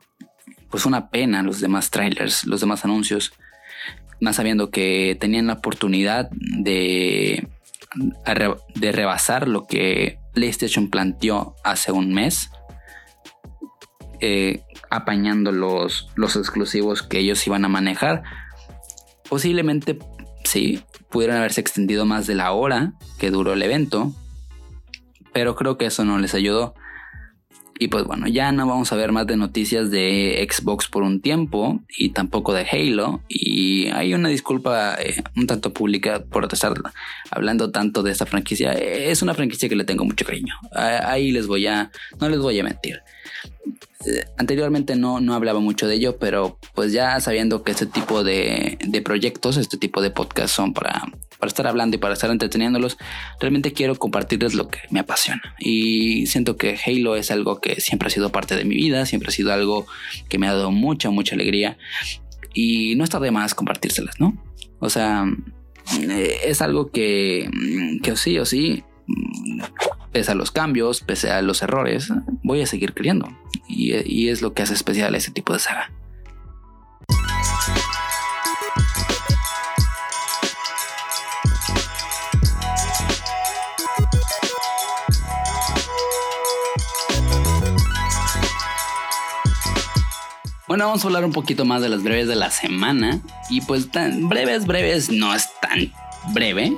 pues 0.69 0.85
una 0.85 1.09
pena 1.09 1.43
los 1.43 1.59
demás 1.59 1.91
trailers, 1.91 2.45
los 2.45 2.61
demás 2.61 2.85
anuncios. 2.85 3.33
Más 4.21 4.37
sabiendo 4.37 4.71
que 4.71 5.17
tenían 5.19 5.47
la 5.47 5.53
oportunidad 5.53 6.29
de, 6.31 7.45
de 8.75 8.91
rebasar 8.93 9.49
lo 9.49 9.67
que 9.67 10.17
PlayStation 10.33 10.89
planteó 10.89 11.55
hace 11.65 11.91
un 11.91 12.13
mes. 12.13 12.49
Eh, 14.21 14.61
apañando 14.89 15.51
los, 15.51 16.09
los 16.15 16.35
exclusivos 16.35 17.01
que 17.01 17.19
ellos 17.19 17.45
iban 17.47 17.65
a 17.65 17.69
manejar. 17.69 18.23
Posiblemente 19.29 19.97
sí, 20.43 20.81
pudieron 21.09 21.37
haberse 21.37 21.61
extendido 21.61 22.05
más 22.05 22.27
de 22.27 22.35
la 22.35 22.51
hora 22.51 22.93
que 23.19 23.31
duró 23.31 23.53
el 23.53 23.61
evento, 23.61 24.13
pero 25.33 25.55
creo 25.55 25.77
que 25.77 25.85
eso 25.85 26.05
no 26.05 26.17
les 26.17 26.33
ayudó. 26.33 26.75
Y 27.77 27.89
pues 27.89 28.05
bueno, 28.05 28.27
ya 28.27 28.53
no 28.53 28.65
vamos 28.65 28.93
a 28.93 28.95
ver 28.95 29.11
más 29.11 29.27
de 29.27 29.35
noticias 29.35 29.91
de 29.91 30.47
Xbox 30.49 30.87
por 30.87 31.03
un 31.03 31.19
tiempo 31.19 31.81
y 31.97 32.09
tampoco 32.11 32.53
de 32.53 32.65
Halo. 32.65 33.21
Y 33.27 33.87
hay 33.87 34.13
una 34.13 34.29
disculpa 34.29 34.95
eh, 34.97 35.21
un 35.35 35.45
tanto 35.45 35.73
pública 35.73 36.23
por 36.23 36.47
estar 36.51 36.73
hablando 37.31 37.71
tanto 37.71 38.01
de 38.01 38.11
esta 38.11 38.25
franquicia. 38.25 38.71
Es 38.71 39.21
una 39.21 39.33
franquicia 39.33 39.67
que 39.67 39.75
le 39.75 39.83
tengo 39.83 40.05
mucho 40.05 40.23
cariño. 40.23 40.55
Ahí 40.73 41.31
les 41.31 41.47
voy 41.47 41.67
a, 41.67 41.91
no 42.21 42.29
les 42.29 42.39
voy 42.39 42.57
a 42.57 42.63
mentir. 42.63 43.01
Anteriormente 44.37 44.95
no, 44.95 45.19
no 45.19 45.33
hablaba 45.33 45.59
mucho 45.59 45.87
de 45.87 45.95
ello, 45.95 46.17
pero 46.17 46.57
pues 46.73 46.91
ya 46.91 47.19
sabiendo 47.19 47.63
que 47.63 47.71
este 47.71 47.85
tipo 47.85 48.23
de, 48.23 48.77
de 48.85 49.01
proyectos, 49.01 49.57
este 49.57 49.77
tipo 49.77 50.01
de 50.01 50.11
podcasts 50.11 50.55
son 50.55 50.73
para, 50.73 51.03
para 51.39 51.47
estar 51.47 51.67
hablando 51.67 51.95
y 51.95 51.99
para 51.99 52.13
estar 52.13 52.29
entreteniéndolos, 52.29 52.97
realmente 53.39 53.73
quiero 53.73 53.95
compartirles 53.95 54.53
lo 54.53 54.67
que 54.67 54.79
me 54.89 54.99
apasiona. 54.99 55.41
Y 55.59 56.25
siento 56.27 56.57
que 56.57 56.77
Halo 56.85 57.15
es 57.15 57.31
algo 57.31 57.59
que 57.59 57.79
siempre 57.81 58.07
ha 58.07 58.11
sido 58.11 58.31
parte 58.31 58.55
de 58.55 58.65
mi 58.65 58.75
vida, 58.75 59.05
siempre 59.05 59.29
ha 59.29 59.31
sido 59.31 59.53
algo 59.53 59.85
que 60.29 60.37
me 60.37 60.47
ha 60.47 60.53
dado 60.53 60.71
mucha, 60.71 61.09
mucha 61.09 61.35
alegría. 61.35 61.77
Y 62.53 62.95
no 62.95 63.03
está 63.03 63.19
de 63.19 63.31
más 63.31 63.53
compartírselas, 63.53 64.19
¿no? 64.19 64.41
O 64.79 64.89
sea, 64.89 65.25
eh, 66.01 66.37
es 66.45 66.61
algo 66.61 66.89
que, 66.89 67.49
que 68.01 68.15
sí 68.15 68.39
o 68.39 68.45
sí 68.45 68.83
pese 70.11 70.31
a 70.31 70.35
los 70.35 70.51
cambios, 70.51 71.01
pese 71.01 71.29
a 71.29 71.41
los 71.41 71.61
errores, 71.61 72.11
voy 72.43 72.61
a 72.61 72.67
seguir 72.67 72.93
creyendo. 72.93 73.27
Y, 73.67 74.29
es 74.29 74.41
lo 74.41 74.53
que 74.53 74.63
hace 74.63 74.73
especial 74.73 75.13
a 75.13 75.17
ese 75.17 75.31
tipo 75.31 75.53
de 75.53 75.59
saga. 75.59 75.91
Bueno, 90.67 90.87
vamos 90.87 91.03
a 91.03 91.07
hablar 91.07 91.23
un 91.25 91.31
poquito 91.31 91.63
más 91.63 91.81
de 91.81 91.89
las 91.89 92.03
breves 92.03 92.27
de 92.27 92.35
la 92.35 92.51
semana. 92.51 93.21
Y 93.49 93.61
pues 93.61 93.91
tan 93.91 94.27
breves, 94.27 94.65
breves, 94.65 95.09
no 95.09 95.33
es 95.33 95.47
tan 95.61 95.91
breve. 96.33 96.75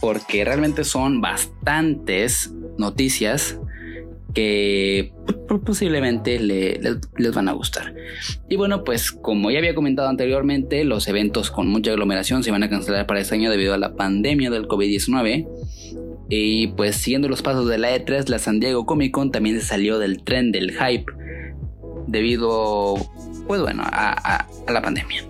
Porque 0.00 0.44
realmente 0.44 0.84
son 0.84 1.20
bastantes 1.20 2.52
noticias 2.76 3.58
que 4.34 5.12
posiblemente 5.64 6.38
les 6.38 7.34
van 7.34 7.48
a 7.48 7.52
gustar. 7.52 7.94
Y 8.48 8.56
bueno, 8.56 8.84
pues 8.84 9.10
como 9.10 9.50
ya 9.50 9.58
había 9.58 9.74
comentado 9.74 10.08
anteriormente, 10.08 10.84
los 10.84 11.08
eventos 11.08 11.50
con 11.50 11.68
mucha 11.68 11.90
aglomeración 11.90 12.44
se 12.44 12.50
van 12.50 12.62
a 12.62 12.68
cancelar 12.68 13.06
para 13.06 13.20
este 13.20 13.34
año 13.34 13.50
debido 13.50 13.74
a 13.74 13.78
la 13.78 13.96
pandemia 13.96 14.50
del 14.50 14.68
COVID-19. 14.68 15.48
Y 16.28 16.68
pues 16.68 16.96
siguiendo 16.96 17.28
los 17.28 17.42
pasos 17.42 17.66
de 17.68 17.78
la 17.78 17.96
E3, 17.96 18.28
la 18.28 18.38
San 18.38 18.60
Diego 18.60 18.84
Comic 18.86 19.12
Con 19.12 19.32
también 19.32 19.58
se 19.58 19.66
salió 19.66 19.98
del 19.98 20.22
tren 20.22 20.52
del 20.52 20.72
hype 20.72 21.06
debido, 22.06 22.96
pues 23.46 23.60
bueno, 23.62 23.82
a 23.86 24.46
la 24.68 24.82
pandemia. 24.82 25.24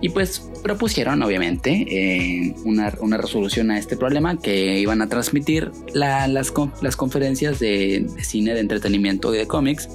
Y 0.00 0.10
pues 0.10 0.50
propusieron, 0.62 1.22
obviamente, 1.22 1.86
eh, 1.88 2.54
una, 2.64 2.90
resolución 2.90 3.70
a 3.70 3.78
este 3.78 3.96
problema 3.96 4.38
que 4.38 4.78
iban 4.78 5.02
a 5.02 5.08
transmitir 5.08 5.70
las, 5.92 6.28
las, 6.28 6.96
conferencias 6.96 7.58
de, 7.58 8.06
cine, 8.22 8.54
de 8.54 8.60
entretenimiento 8.60 9.34
y 9.34 9.38
de 9.38 9.46
cómics 9.46 9.88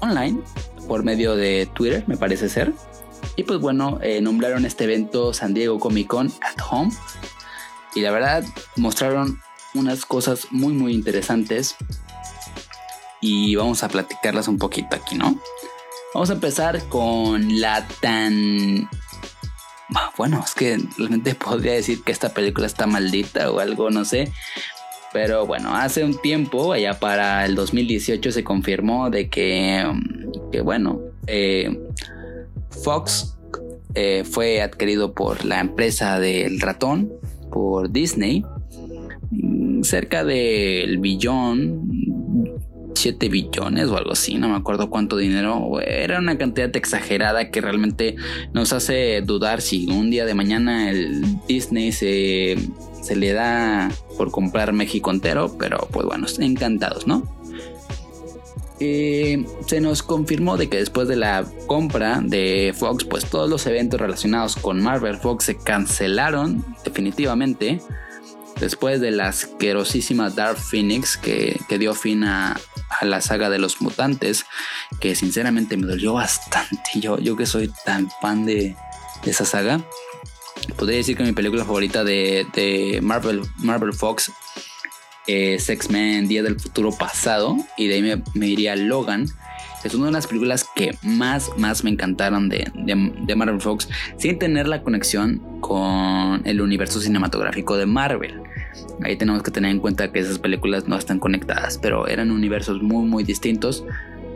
online 0.00 0.38
por 0.86 1.04
medio 1.04 1.36
de 1.36 1.68
Twitter, 1.72 2.04
me 2.06 2.16
parece 2.16 2.48
ser. 2.48 2.72
Y 3.36 3.44
pues 3.44 3.60
bueno, 3.60 3.98
eh, 4.02 4.20
nombraron 4.20 4.64
este 4.66 4.84
evento 4.84 5.32
San 5.32 5.54
Diego 5.54 5.78
Comic 5.78 6.08
Con 6.08 6.26
at 6.26 6.60
Home. 6.70 6.92
Y 7.94 8.00
la 8.00 8.10
verdad, 8.10 8.44
mostraron 8.76 9.40
unas 9.74 10.04
cosas 10.04 10.48
muy, 10.50 10.72
muy 10.72 10.92
interesantes. 10.92 11.76
Y 13.20 13.54
vamos 13.54 13.82
a 13.84 13.88
platicarlas 13.88 14.48
un 14.48 14.58
poquito 14.58 14.96
aquí, 14.96 15.16
¿no? 15.16 15.40
Vamos 16.14 16.28
a 16.30 16.34
empezar 16.34 16.86
con 16.88 17.60
la 17.60 17.86
tan... 18.00 18.88
Bueno, 20.16 20.42
es 20.44 20.54
que 20.54 20.78
realmente 20.98 21.34
podría 21.46 21.72
decir 21.72 22.02
que 22.02 22.12
esta 22.12 22.32
película 22.32 22.66
está 22.66 22.86
maldita 22.86 23.50
o 23.50 23.60
algo, 23.60 23.90
no 23.90 24.04
sé. 24.04 24.32
Pero 25.12 25.46
bueno, 25.46 25.74
hace 25.74 26.04
un 26.04 26.20
tiempo, 26.20 26.72
allá 26.72 26.98
para 26.98 27.44
el 27.44 27.54
2018, 27.54 28.32
se 28.32 28.44
confirmó 28.44 29.10
de 29.10 29.28
que, 29.28 29.84
que 30.50 30.62
bueno, 30.62 31.00
eh, 31.26 31.78
Fox 32.82 33.36
eh, 33.94 34.24
fue 34.24 34.62
adquirido 34.62 35.12
por 35.12 35.44
la 35.44 35.60
empresa 35.60 36.18
del 36.18 36.60
ratón, 36.60 37.12
por 37.50 37.90
Disney, 37.92 38.42
cerca 39.82 40.24
del 40.24 40.98
billón 40.98 41.82
7 42.94 43.28
billones 43.28 43.88
o 43.88 43.96
algo 43.96 44.12
así, 44.12 44.34
no 44.36 44.48
me 44.48 44.56
acuerdo 44.56 44.90
cuánto 44.90 45.16
dinero, 45.16 45.80
era 45.80 46.18
una 46.18 46.38
cantidad 46.38 46.74
exagerada 46.76 47.50
que 47.50 47.60
realmente 47.60 48.16
nos 48.52 48.72
hace 48.72 49.22
dudar 49.22 49.60
si 49.60 49.90
un 49.90 50.10
día 50.10 50.24
de 50.24 50.34
mañana 50.34 50.90
el 50.90 51.24
Disney 51.46 51.92
se, 51.92 52.56
se 53.02 53.16
le 53.16 53.32
da 53.32 53.90
por 54.16 54.30
comprar 54.30 54.72
México 54.72 55.10
entero, 55.10 55.56
pero 55.58 55.88
pues 55.90 56.06
bueno, 56.06 56.26
encantados, 56.38 57.06
¿no? 57.06 57.26
Eh, 58.84 59.46
se 59.66 59.80
nos 59.80 60.02
confirmó 60.02 60.56
de 60.56 60.68
que 60.68 60.78
después 60.78 61.06
de 61.06 61.14
la 61.14 61.44
compra 61.68 62.20
de 62.20 62.74
Fox, 62.76 63.04
pues 63.04 63.26
todos 63.26 63.48
los 63.48 63.64
eventos 63.66 64.00
relacionados 64.00 64.56
con 64.56 64.82
Marvel 64.82 65.18
Fox 65.18 65.44
se 65.44 65.56
cancelaron 65.56 66.64
definitivamente 66.84 67.80
después 68.62 69.00
de 69.00 69.10
la 69.10 69.26
asquerosísima 69.26 70.30
Dark 70.30 70.56
Phoenix 70.56 71.16
que, 71.16 71.58
dio 71.80 71.94
fin 71.94 72.22
a, 72.22 72.60
la 73.00 73.20
saga 73.20 73.50
de 73.50 73.58
los 73.58 73.80
mutantes, 73.80 74.46
que 75.00 75.16
sinceramente 75.16 75.76
me 75.76 75.86
dolió 75.86 76.14
bastante. 76.14 76.78
Yo, 76.94 77.18
yo 77.18 77.36
que 77.36 77.44
soy 77.44 77.72
tan 77.84 78.08
fan 78.20 78.46
de, 78.46 78.76
esa 79.24 79.44
saga, 79.44 79.84
podría 80.76 80.98
decir 80.98 81.16
que 81.16 81.24
mi 81.24 81.32
película 81.32 81.64
favorita 81.64 82.04
de, 82.04 83.00
Marvel, 83.02 83.42
Marvel 83.56 83.92
Fox 83.92 84.30
es 85.26 85.68
X-Men 85.68 86.28
Día 86.28 86.44
del 86.44 86.60
Futuro 86.60 86.92
Pasado, 86.92 87.56
y 87.76 87.88
de 87.88 87.94
ahí 87.94 88.02
me, 88.02 88.22
me 88.34 88.46
iría 88.46 88.76
Logan 88.76 89.26
es 89.84 89.94
una 89.94 90.06
de 90.06 90.12
las 90.12 90.26
películas 90.26 90.68
que 90.74 90.96
más, 91.02 91.50
más 91.56 91.84
me 91.84 91.90
encantaron 91.90 92.48
de, 92.48 92.70
de, 92.74 93.34
Marvel 93.34 93.60
Fox, 93.60 93.88
sin 94.16 94.38
tener 94.38 94.68
la 94.68 94.82
conexión 94.82 95.40
con 95.60 96.42
el 96.44 96.60
universo 96.60 97.00
cinematográfico 97.00 97.76
de 97.76 97.86
Marvel. 97.86 98.40
Ahí 99.02 99.16
tenemos 99.16 99.42
que 99.42 99.50
tener 99.50 99.70
en 99.70 99.78
cuenta 99.78 100.12
que 100.12 100.20
esas 100.20 100.38
películas 100.38 100.86
no 100.86 100.96
están 100.96 101.18
conectadas, 101.18 101.78
pero 101.78 102.06
eran 102.06 102.30
universos 102.30 102.82
muy, 102.82 103.06
muy 103.06 103.24
distintos. 103.24 103.84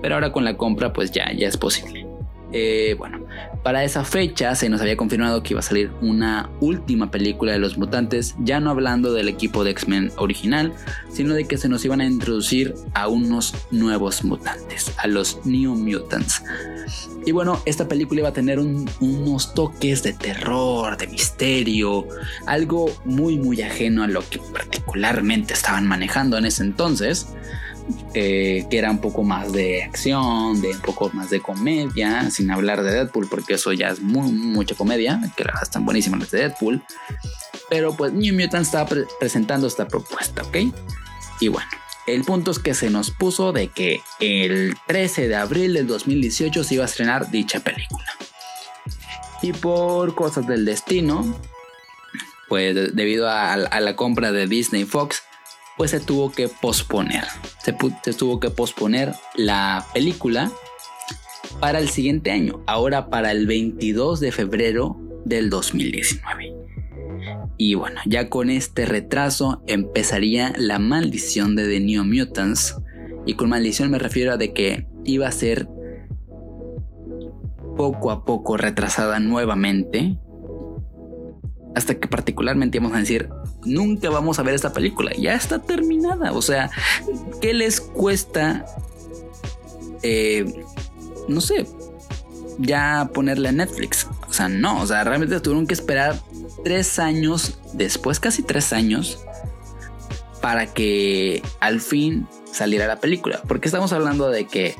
Pero 0.03 0.15
ahora 0.15 0.33
con 0.33 0.45
la 0.45 0.57
compra, 0.57 0.93
pues 0.93 1.11
ya, 1.11 1.33
ya 1.33 1.49
es 1.49 1.57
posible. 1.57 2.06
Eh, 2.53 2.95
bueno, 2.97 3.21
para 3.63 3.83
esa 3.83 4.05
fecha 4.05 4.55
se 4.55 4.69
nos 4.69 4.81
había 4.81 4.97
confirmado 4.97 5.43
que 5.43 5.55
iba 5.55 5.61
a 5.61 5.63
salir 5.63 5.91
una 6.01 6.49
última 6.61 7.11
película 7.11 7.53
de 7.53 7.59
los 7.59 7.77
mutantes, 7.77 8.35
ya 8.39 8.61
no 8.61 8.71
hablando 8.71 9.13
del 9.13 9.29
equipo 9.29 9.65
de 9.65 9.73
X-Men 9.73 10.13
original, 10.17 10.73
sino 11.11 11.35
de 11.35 11.47
que 11.47 11.59
se 11.59 11.69
nos 11.69 11.85
iban 11.85 12.01
a 12.01 12.07
introducir 12.07 12.75
a 12.95 13.09
unos 13.09 13.55
nuevos 13.71 14.25
mutantes, 14.25 14.93
a 14.99 15.07
los 15.09 15.45
New 15.45 15.75
Mutants. 15.75 16.43
Y 17.27 17.33
bueno, 17.33 17.61
esta 17.67 17.89
película 17.89 18.21
iba 18.21 18.29
a 18.29 18.33
tener 18.33 18.61
unos 18.61 19.53
toques 19.53 20.05
de 20.05 20.13
terror, 20.13 20.97
de 20.97 21.09
misterio, 21.09 22.07
algo 22.47 22.87
muy 23.05 23.37
muy 23.37 23.61
ajeno 23.63 24.05
a 24.05 24.07
lo 24.07 24.21
que 24.29 24.39
particularmente 24.53 25.53
estaban 25.53 25.89
manejando 25.89 26.39
en 26.39 26.47
ese 26.47 26.63
entonces. 26.63 27.27
Eh, 28.15 28.67
que 28.71 28.79
era 28.79 28.91
un 28.91 29.01
poco 29.01 29.23
más 29.23 29.53
de 29.53 29.83
acción, 29.83 30.61
de 30.61 30.71
un 30.71 30.81
poco 30.81 31.11
más 31.13 31.31
de 31.31 31.41
comedia, 31.41 32.31
sin 32.31 32.51
hablar 32.51 32.83
de 32.83 32.93
Deadpool, 32.93 33.29
porque 33.29 33.55
eso 33.55 33.73
ya 33.73 33.89
es 33.89 34.01
muy, 34.01 34.31
mucha 34.33 34.75
comedia, 34.75 35.21
que 35.37 35.45
están 35.63 35.85
buenísimas 35.85 36.21
las 36.21 36.31
de 36.31 36.39
Deadpool. 36.39 36.83
Pero 37.69 37.97
pues 37.97 38.13
New 38.13 38.35
Mutants 38.35 38.69
estaba 38.69 38.89
presentando 39.19 39.67
esta 39.67 39.89
propuesta, 39.89 40.43
¿ok? 40.43 40.57
Y 41.41 41.49
bueno, 41.49 41.69
el 42.07 42.23
punto 42.25 42.53
es 42.53 42.59
que 42.59 42.75
se 42.75 42.89
nos 42.89 43.11
puso 43.11 43.53
de 43.53 43.69
que 43.69 44.01
el 44.21 44.77
13 44.87 45.29
de 45.29 45.37
abril 45.37 45.75
del 45.75 45.87
2018 45.87 46.63
se 46.63 46.75
iba 46.75 46.85
a 46.85 46.87
estrenar 46.87 47.31
dicha 47.31 47.61
película. 47.61 48.07
Y 49.43 49.53
por 49.53 50.15
cosas 50.15 50.47
del 50.47 50.65
destino, 50.65 51.39
pues 52.49 52.95
debido 52.95 53.29
a, 53.29 53.57
la 53.57 53.97
compra 53.97 54.33
de 54.33 54.47
Disney 54.47 54.85
Fox, 54.85 55.23
pues 55.77 55.91
se 55.91 56.01
tuvo 56.01 56.33
que 56.33 56.49
posponer. 56.49 57.25
Se, 57.67 58.13
tuvo 58.13 58.39
que 58.39 58.51
posponer 58.51 59.13
la 59.35 59.85
película 59.93 60.53
para 61.59 61.81
el 61.81 61.89
siguiente 61.89 62.31
año, 62.31 62.63
ahora 62.65 63.11
para 63.11 63.33
el 63.33 63.49
22 63.49 64.21
de 64.21 64.31
febrero 64.31 64.97
del 65.25 65.51
2019. 65.51 66.55
Y 67.59 67.75
bueno, 67.75 68.01
ya 68.07 68.29
con 68.29 68.51
este 68.51 68.87
retraso 68.87 69.65
empezaría 69.67 70.53
la 70.57 70.79
maldición 70.79 71.57
de 71.57 71.67
The 71.67 71.81
New 71.81 72.05
Mutants. 72.05 72.77
Y 73.27 73.35
con 73.35 73.49
maldición 73.49 73.91
me 73.91 73.99
refiero 73.99 74.35
a 74.35 74.37
de 74.37 74.53
que 74.53 74.87
iba 75.05 75.27
a 75.27 75.33
ser 75.33 75.69
poco 77.77 78.13
a 78.13 78.25
poco 78.25 78.57
retrasada 78.57 79.19
nuevamente 79.19 80.17
hasta 81.75 81.97
que 81.97 82.07
particularmente 82.07 82.79
vamos 82.79 82.97
a 82.97 83.01
decir, 83.01 83.29
nunca 83.67 84.09
vamos 84.11 84.39
a 84.39 84.43
ver 84.43 84.55
esta 84.55 84.73
película, 84.73 85.13
ya 85.19 85.35
está 85.35 85.59
terminada. 85.61 86.33
O 86.33 86.43
sea, 86.43 86.71
¿qué 87.41 87.53
les 87.53 87.81
cuesta, 87.81 88.65
eh, 90.03 90.65
no 91.29 91.41
sé, 91.41 91.67
ya 92.59 93.11
ponerle 93.13 93.49
a 93.49 93.53
Netflix? 93.53 94.07
O 94.29 94.33
sea, 94.33 94.49
no, 94.49 94.81
o 94.81 94.87
sea, 94.87 95.05
realmente 95.05 95.41
tuvieron 95.41 95.67
que 95.67 95.75
esperar 95.75 96.19
tres 96.65 96.99
años 96.99 97.59
después, 97.73 98.21
casi 98.21 98.43
tres 98.43 98.73
años, 98.73 99.19
para 100.41 100.67
que 100.67 101.43
al 101.61 101.81
fin 101.81 102.27
saliera 102.53 102.87
la 102.87 103.01
película. 103.01 103.43
Porque 103.47 103.69
estamos 103.69 103.93
hablando 103.93 104.31
de 104.31 104.47
que 104.47 104.75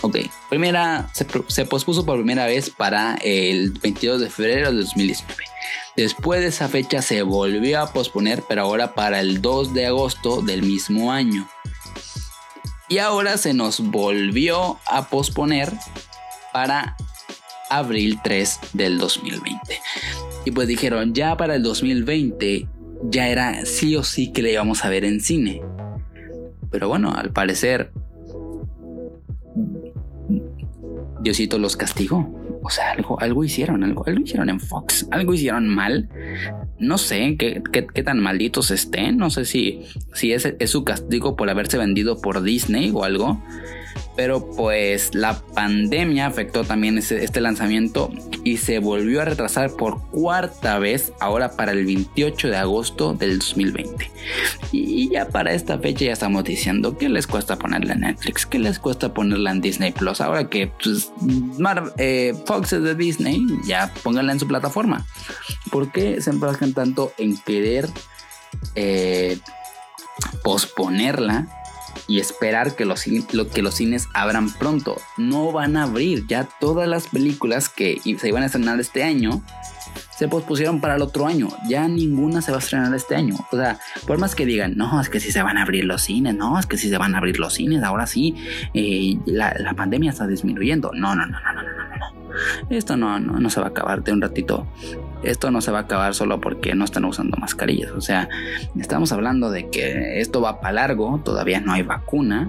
Ok, 0.00 0.18
primera, 0.48 1.10
se, 1.12 1.64
pospuso 1.64 2.04
por 2.04 2.16
primera 2.16 2.46
vez 2.46 2.70
para 2.70 3.16
el 3.16 3.72
22 3.72 4.20
de 4.20 4.30
febrero 4.30 4.70
de 4.70 4.78
2019. 4.78 5.42
Después 5.96 6.40
de 6.40 6.48
esa 6.48 6.68
fecha 6.68 7.02
se 7.02 7.22
volvió 7.22 7.80
a 7.80 7.92
posponer, 7.92 8.44
pero 8.48 8.62
ahora 8.62 8.94
para 8.94 9.18
el 9.18 9.42
2 9.42 9.74
de 9.74 9.86
agosto 9.86 10.40
del 10.42 10.62
mismo 10.62 11.10
año. 11.10 11.48
Y 12.88 12.98
ahora 12.98 13.36
se 13.36 13.52
nos 13.54 13.80
volvió 13.80 14.78
a 14.86 15.08
posponer 15.08 15.72
para 16.52 16.96
abril 17.68 18.20
3 18.22 18.60
del 18.72 18.98
2020. 18.98 19.80
Y 20.44 20.52
pues 20.52 20.68
dijeron, 20.68 21.14
ya 21.14 21.36
para 21.36 21.56
el 21.56 21.62
2020 21.64 22.68
ya 23.02 23.28
era 23.28 23.64
sí 23.66 23.96
o 23.96 24.04
sí 24.04 24.32
que 24.32 24.42
le 24.42 24.52
íbamos 24.52 24.84
a 24.84 24.88
ver 24.88 25.04
en 25.04 25.20
cine. 25.20 25.60
Pero 26.70 26.88
bueno, 26.88 27.12
al 27.14 27.32
parecer 27.32 27.92
Diosito 31.20 31.58
los 31.58 31.76
castigó. 31.76 32.34
O 32.62 32.70
sea, 32.70 32.90
algo, 32.92 33.20
algo 33.20 33.44
hicieron, 33.44 33.84
algo, 33.84 34.04
algo 34.06 34.20
hicieron 34.20 34.50
en 34.50 34.60
Fox, 34.60 35.06
algo 35.10 35.34
hicieron 35.34 35.68
mal. 35.68 36.08
No 36.78 36.98
sé 36.98 37.36
qué, 37.38 37.62
qué, 37.72 38.02
tan 38.02 38.20
malditos 38.20 38.70
estén. 38.70 39.16
No 39.16 39.30
sé 39.30 39.44
si, 39.44 39.82
si 40.12 40.32
es, 40.32 40.44
es 40.58 40.70
su 40.70 40.84
castigo 40.84 41.36
por 41.36 41.50
haberse 41.50 41.78
vendido 41.78 42.20
por 42.20 42.42
Disney 42.42 42.90
o 42.94 43.04
algo 43.04 43.42
pero 44.18 44.44
pues 44.50 45.14
la 45.14 45.40
pandemia 45.54 46.26
afectó 46.26 46.64
también 46.64 46.98
este 46.98 47.40
lanzamiento 47.40 48.10
y 48.42 48.56
se 48.56 48.80
volvió 48.80 49.22
a 49.22 49.24
retrasar 49.24 49.70
por 49.70 50.02
cuarta 50.10 50.80
vez 50.80 51.12
ahora 51.20 51.52
para 51.52 51.70
el 51.70 51.86
28 51.86 52.48
de 52.48 52.56
agosto 52.56 53.14
del 53.14 53.38
2020. 53.38 54.10
Y 54.72 55.10
ya 55.10 55.28
para 55.28 55.52
esta 55.52 55.78
fecha 55.78 56.06
ya 56.06 56.12
estamos 56.12 56.42
diciendo 56.42 56.98
que 56.98 57.08
les 57.08 57.28
cuesta 57.28 57.58
ponerla 57.58 57.94
en 57.94 58.00
Netflix, 58.00 58.44
que 58.44 58.58
les 58.58 58.80
cuesta 58.80 59.14
ponerla 59.14 59.52
en 59.52 59.60
Disney 59.60 59.92
Plus. 59.92 60.20
Ahora 60.20 60.48
que 60.48 60.66
pues, 60.66 61.12
eh, 61.98 62.34
Fox 62.44 62.72
es 62.72 62.82
de 62.82 62.96
Disney, 62.96 63.46
ya 63.66 63.92
pónganla 64.02 64.32
en 64.32 64.40
su 64.40 64.48
plataforma. 64.48 65.06
¿Por 65.70 65.92
qué 65.92 66.20
se 66.20 66.30
enfrascan 66.30 66.72
tanto 66.72 67.12
en 67.18 67.38
querer 67.38 67.88
eh, 68.74 69.38
posponerla 70.42 71.46
y 72.06 72.20
esperar 72.20 72.74
que 72.74 72.84
los, 72.84 73.04
que 73.04 73.62
los 73.62 73.74
cines 73.74 74.08
abran 74.14 74.52
pronto. 74.52 74.96
No 75.16 75.52
van 75.52 75.76
a 75.76 75.84
abrir. 75.84 76.26
Ya 76.26 76.48
todas 76.60 76.88
las 76.88 77.08
películas 77.08 77.68
que 77.68 78.00
se 78.18 78.28
iban 78.28 78.42
a 78.42 78.46
estrenar 78.46 78.80
este 78.80 79.02
año 79.02 79.42
se 80.18 80.26
pospusieron 80.26 80.80
para 80.80 80.96
el 80.96 81.02
otro 81.02 81.26
año. 81.26 81.48
Ya 81.68 81.86
ninguna 81.86 82.42
se 82.42 82.50
va 82.50 82.58
a 82.58 82.60
estrenar 82.60 82.92
este 82.94 83.14
año. 83.14 83.36
O 83.52 83.56
sea, 83.56 83.78
por 84.06 84.18
más 84.18 84.34
que 84.34 84.46
digan, 84.46 84.76
no, 84.76 85.00
es 85.00 85.08
que 85.08 85.20
sí 85.20 85.30
se 85.30 85.42
van 85.42 85.58
a 85.58 85.62
abrir 85.62 85.84
los 85.84 86.02
cines, 86.02 86.34
no, 86.34 86.58
es 86.58 86.66
que 86.66 86.76
sí 86.76 86.88
se 86.88 86.98
van 86.98 87.14
a 87.14 87.18
abrir 87.18 87.38
los 87.38 87.54
cines, 87.54 87.84
ahora 87.84 88.06
sí, 88.06 88.34
eh, 88.74 89.16
la, 89.26 89.54
la, 89.58 89.74
pandemia 89.74 90.10
está 90.10 90.26
disminuyendo. 90.26 90.90
No, 90.92 91.14
no, 91.14 91.24
no, 91.24 91.38
no, 91.40 91.52
no, 91.52 91.62
no, 91.62 91.96
no. 91.96 92.68
Esto 92.68 92.96
no, 92.96 93.20
no, 93.20 93.38
no 93.38 93.50
se 93.50 93.60
va 93.60 93.66
a 93.66 93.70
acabar 93.70 94.02
de 94.02 94.12
un 94.12 94.20
ratito 94.20 94.66
esto 95.22 95.50
no 95.50 95.60
se 95.60 95.70
va 95.70 95.78
a 95.78 95.82
acabar 95.82 96.14
solo 96.14 96.40
porque 96.40 96.74
no 96.74 96.84
están 96.84 97.04
usando 97.04 97.36
mascarillas. 97.36 97.92
O 97.92 98.00
sea, 98.00 98.28
estamos 98.78 99.12
hablando 99.12 99.50
de 99.50 99.68
que 99.68 100.20
esto 100.20 100.40
va 100.40 100.60
para 100.60 100.72
largo, 100.72 101.20
todavía 101.24 101.60
no 101.60 101.72
hay 101.72 101.82
vacuna. 101.82 102.48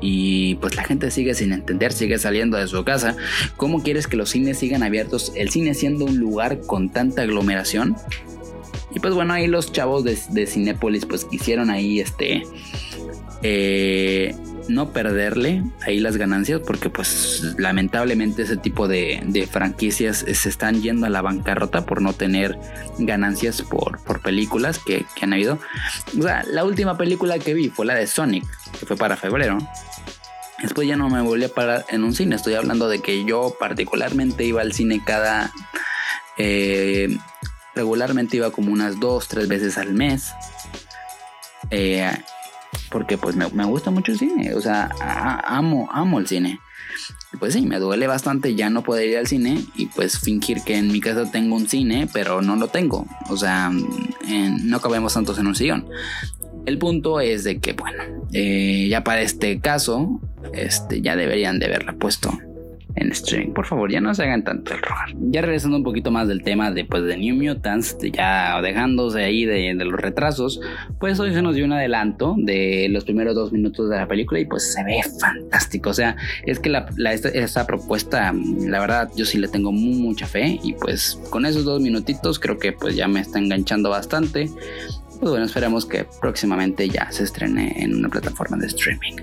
Y 0.00 0.56
pues 0.56 0.76
la 0.76 0.84
gente 0.84 1.10
sigue 1.10 1.34
sin 1.34 1.52
entender, 1.52 1.92
sigue 1.92 2.18
saliendo 2.18 2.58
de 2.58 2.66
su 2.66 2.84
casa. 2.84 3.16
¿Cómo 3.56 3.82
quieres 3.82 4.06
que 4.06 4.16
los 4.16 4.30
cines 4.30 4.58
sigan 4.58 4.82
abiertos? 4.82 5.32
El 5.34 5.48
cine 5.48 5.72
siendo 5.74 6.04
un 6.04 6.18
lugar 6.18 6.60
con 6.60 6.90
tanta 6.90 7.22
aglomeración. 7.22 7.96
Y 8.94 9.00
pues 9.00 9.14
bueno, 9.14 9.32
ahí 9.32 9.46
los 9.46 9.72
chavos 9.72 10.04
de, 10.04 10.18
de 10.30 10.46
Cinépolis 10.46 11.06
pues 11.06 11.24
quisieron 11.24 11.70
ahí 11.70 12.00
este... 12.00 12.42
Eh, 13.42 14.34
no 14.68 14.92
perderle 14.92 15.62
ahí 15.82 16.00
las 16.00 16.16
ganancias 16.16 16.60
porque 16.66 16.90
pues 16.90 17.54
lamentablemente 17.58 18.42
ese 18.42 18.56
tipo 18.56 18.88
de, 18.88 19.48
franquicias 19.50 20.24
se 20.30 20.48
están 20.48 20.82
yendo 20.82 21.06
a 21.06 21.10
la 21.10 21.22
bancarrota 21.22 21.86
por 21.86 22.02
no 22.02 22.12
tener 22.12 22.58
ganancias 22.98 23.62
por, 23.62 24.02
por 24.02 24.20
películas 24.20 24.78
que, 24.78 25.04
han 25.20 25.32
habido. 25.32 25.58
O 26.18 26.22
sea, 26.22 26.44
la 26.44 26.64
última 26.64 26.96
película 26.96 27.38
que 27.38 27.54
vi 27.54 27.68
fue 27.68 27.86
la 27.86 27.94
de 27.94 28.06
Sonic, 28.06 28.44
que 28.78 28.86
fue 28.86 28.96
para 28.96 29.16
febrero. 29.16 29.58
Después 30.62 30.88
ya 30.88 30.96
no 30.96 31.10
me 31.10 31.20
volví 31.20 31.44
a 31.44 31.48
parar 31.48 31.84
en 31.90 32.02
un 32.04 32.14
cine. 32.14 32.36
Estoy 32.36 32.54
hablando 32.54 32.88
de 32.88 33.00
que 33.00 33.24
yo 33.24 33.56
particularmente 33.58 34.44
iba 34.44 34.62
al 34.62 34.72
cine 34.72 35.02
cada... 35.04 35.52
Eh, 36.38 37.16
regularmente 37.74 38.38
iba 38.38 38.50
como 38.50 38.72
unas 38.72 38.98
dos, 38.98 39.28
tres 39.28 39.48
veces 39.48 39.76
al 39.76 39.92
mes. 39.92 40.32
Eh, 41.70 42.10
porque 42.96 43.18
pues 43.18 43.36
me, 43.36 43.44
gusta 43.66 43.90
mucho 43.90 44.12
el 44.12 44.18
cine, 44.18 44.54
o 44.54 44.60
sea, 44.62 44.90
amo, 45.44 45.86
amo 45.92 46.18
el 46.18 46.26
cine. 46.26 46.60
Pues 47.38 47.52
sí, 47.52 47.60
me 47.60 47.78
duele 47.78 48.06
bastante 48.06 48.54
ya 48.54 48.70
no 48.70 48.82
poder 48.82 49.10
ir 49.10 49.18
al 49.18 49.26
cine 49.26 49.62
y 49.74 49.84
pues 49.84 50.18
fingir 50.18 50.62
que 50.64 50.78
en 50.78 50.90
mi 50.90 51.02
casa 51.02 51.30
tengo 51.30 51.56
un 51.56 51.68
cine, 51.68 52.08
pero 52.10 52.40
no 52.40 52.56
lo 52.56 52.68
tengo. 52.68 53.04
O 53.28 53.36
sea, 53.36 53.70
no 53.70 54.80
cabemos 54.80 55.12
tantos 55.12 55.38
en 55.38 55.46
un 55.46 55.54
sillón. 55.54 55.86
El 56.64 56.78
punto 56.78 57.20
es 57.20 57.44
de 57.44 57.60
que, 57.60 57.74
bueno, 57.74 58.02
eh, 58.32 58.86
ya 58.88 59.04
para 59.04 59.20
este 59.20 59.60
caso, 59.60 60.18
este, 60.54 61.02
ya 61.02 61.16
deberían 61.16 61.58
de 61.58 61.66
haberla 61.66 61.92
puesto 61.92 62.32
en 62.96 63.12
streaming. 63.12 63.52
Por 63.52 63.66
favor, 63.66 63.90
ya 63.90 64.00
no 64.00 64.14
se 64.14 64.24
hagan 64.24 64.42
tanto 64.42 64.74
el 64.74 64.82
rogar. 64.82 65.08
Ya 65.30 65.42
regresando 65.42 65.76
un 65.76 65.84
poquito 65.84 66.10
más 66.10 66.28
del 66.28 66.42
tema 66.42 66.70
de, 66.70 66.84
pues, 66.84 67.04
de 67.04 67.16
New 67.16 67.36
Mutants, 67.36 67.96
ya 68.12 68.60
dejándose 68.60 69.22
ahí 69.22 69.44
de, 69.44 69.74
los 69.74 70.00
retrasos, 70.00 70.60
pues 70.98 71.20
hoy 71.20 71.32
se 71.32 71.42
nos 71.42 71.54
dio 71.54 71.64
un 71.64 71.72
adelanto 71.72 72.34
de 72.38 72.88
los 72.90 73.04
primeros 73.04 73.34
dos 73.34 73.52
minutos 73.52 73.88
de 73.90 73.96
la 73.96 74.08
película 74.08 74.40
y 74.40 74.46
pues 74.46 74.72
se 74.72 74.82
ve 74.82 75.00
fantástico. 75.20 75.90
O 75.90 75.94
sea, 75.94 76.16
es 76.44 76.58
que 76.58 76.70
la, 76.70 76.88
esta, 77.12 77.66
propuesta, 77.66 78.32
la 78.32 78.80
verdad, 78.80 79.10
yo 79.16 79.24
sí 79.24 79.38
le 79.38 79.48
tengo 79.48 79.72
mucha 79.72 80.26
fe 80.26 80.58
y 80.62 80.72
pues 80.74 81.20
con 81.30 81.46
esos 81.46 81.64
dos 81.64 81.80
minutitos 81.80 82.38
creo 82.38 82.58
que 82.58 82.72
pues 82.72 82.96
ya 82.96 83.08
me 83.08 83.20
está 83.20 83.38
enganchando 83.38 83.90
bastante 83.90 84.50
pues 85.18 85.30
bueno, 85.30 85.46
esperamos 85.46 85.86
que 85.86 86.06
próximamente 86.20 86.88
ya 86.88 87.10
se 87.10 87.24
estrene 87.24 87.74
en 87.82 87.94
una 87.94 88.08
plataforma 88.08 88.56
de 88.56 88.66
streaming. 88.66 89.16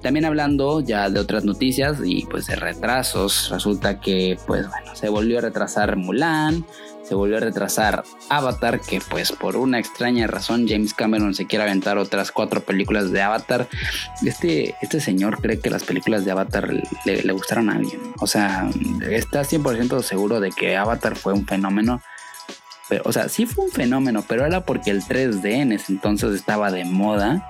También 0.00 0.24
hablando 0.24 0.80
ya 0.80 1.10
de 1.10 1.20
otras 1.20 1.44
noticias 1.44 1.98
y 2.04 2.26
pues 2.26 2.46
de 2.46 2.56
retrasos, 2.56 3.50
resulta 3.50 4.00
que 4.00 4.38
pues 4.46 4.68
bueno, 4.68 4.94
se 4.94 5.08
volvió 5.08 5.38
a 5.38 5.42
retrasar 5.42 5.96
Mulan, 5.96 6.64
se 7.02 7.14
volvió 7.14 7.38
a 7.38 7.40
retrasar 7.40 8.04
Avatar, 8.28 8.80
que 8.80 9.00
pues 9.00 9.32
por 9.32 9.56
una 9.56 9.78
extraña 9.78 10.26
razón 10.26 10.66
James 10.68 10.94
Cameron 10.94 11.34
se 11.34 11.46
quiere 11.46 11.64
aventar 11.64 11.98
otras 11.98 12.30
cuatro 12.30 12.62
películas 12.62 13.10
de 13.10 13.22
Avatar. 13.22 13.68
Este, 14.24 14.76
este 14.80 15.00
señor 15.00 15.40
cree 15.40 15.58
que 15.58 15.70
las 15.70 15.84
películas 15.84 16.24
de 16.24 16.30
Avatar 16.30 16.72
le, 17.04 17.22
le 17.22 17.32
gustaron 17.32 17.68
a 17.68 17.74
alguien. 17.74 18.00
O 18.20 18.26
sea, 18.26 18.70
está 19.10 19.42
100% 19.42 20.02
seguro 20.02 20.40
de 20.40 20.50
que 20.50 20.76
Avatar 20.76 21.16
fue 21.16 21.32
un 21.32 21.46
fenómeno 21.46 22.00
o 23.04 23.12
sea, 23.12 23.28
sí 23.28 23.46
fue 23.46 23.64
un 23.64 23.70
fenómeno, 23.70 24.24
pero 24.28 24.44
era 24.44 24.64
porque 24.64 24.90
el 24.90 25.02
3D 25.02 25.44
en 25.46 25.72
ese 25.72 25.92
entonces 25.92 26.34
estaba 26.34 26.70
de 26.70 26.84
moda. 26.84 27.48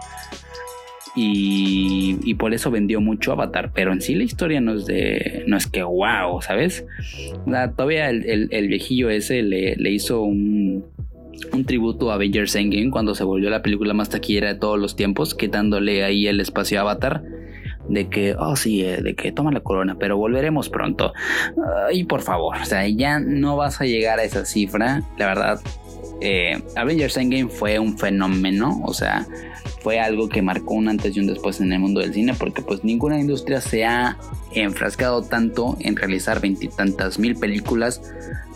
y, 1.15 2.35
por 2.35 2.55
eso 2.55 2.71
vendió 2.71 3.01
mucho 3.01 3.33
Avatar, 3.33 3.71
pero 3.75 3.93
en 3.93 4.01
sí 4.01 4.15
la 4.15 4.25
historia 4.25 4.61
no 4.61 4.75
es 4.75 4.87
de, 4.87 5.45
no 5.47 5.57
es 5.57 5.67
que 5.67 5.83
wow, 5.83 6.41
¿sabes? 6.41 6.85
todavía 7.77 8.09
el, 8.11 8.69
viejillo 8.69 9.11
ese 9.11 9.43
le, 9.43 9.77
le 9.77 9.91
hizo 9.91 10.23
un, 10.23 10.85
un 11.53 11.65
tributo 11.65 12.11
a 12.11 12.15
Avengers 12.15 12.57
Endgame 12.57 12.91
cuando 12.91 13.15
se 13.15 13.25
volvió 13.25 13.51
la 13.51 13.63
película 13.63 13.95
más 13.95 14.09
taquillera 14.09 14.55
de 14.55 14.59
todos 14.59 14.79
los 14.79 14.97
tiempos, 14.97 15.35
quitándole 15.35 16.03
ahí 16.03 16.27
el 16.27 16.41
espacio 16.41 16.79
a 16.79 16.83
Avatar 16.83 17.23
de 17.89 18.09
que, 18.09 18.35
oh 18.39 18.57
sí, 18.57 18.85
eh, 18.85 19.03
de 19.03 19.15
que 19.15 19.33
toma 19.33 19.53
la 19.53 19.61
corona, 19.61 19.97
pero 19.99 20.17
volveremos 20.17 20.69
pronto. 20.69 21.13
y 21.93 22.05
por 22.05 22.23
favor, 22.23 22.57
o 22.61 22.65
sea, 22.65 22.89
ya 22.89 23.19
no 23.21 23.57
vas 23.57 23.81
a 23.81 23.85
llegar 23.85 24.19
a 24.19 24.25
esa 24.25 24.45
cifra, 24.45 25.03
la 25.19 25.27
verdad. 25.27 25.61
Eh, 26.21 26.63
Avengers 26.77 27.17
Endgame 27.17 27.49
fue 27.49 27.81
un 27.81 27.99
fenómeno, 27.99 28.81
o 28.85 28.95
sea, 28.95 29.27
fue 29.81 29.99
algo 29.99 30.29
que 30.29 30.41
marcó 30.41 30.75
un 30.75 30.89
antes 30.89 31.17
y 31.17 31.21
un 31.21 31.27
después 31.27 31.61
en 31.61 31.73
el 31.73 31.81
mundo 31.81 32.01
del 32.01 32.15
cine, 32.15 32.35
porque 32.35 32.63
pues 32.63 32.85
ninguna 32.85 33.19
industria 33.19 33.61
se 33.61 33.85
ha 33.85 34.17
enfrascado 34.55 35.23
tanto 35.23 35.77
en 35.81 35.97
realizar 35.97 36.41
veintitantas 36.41 37.19
mil 37.19 37.35
películas 37.35 38.01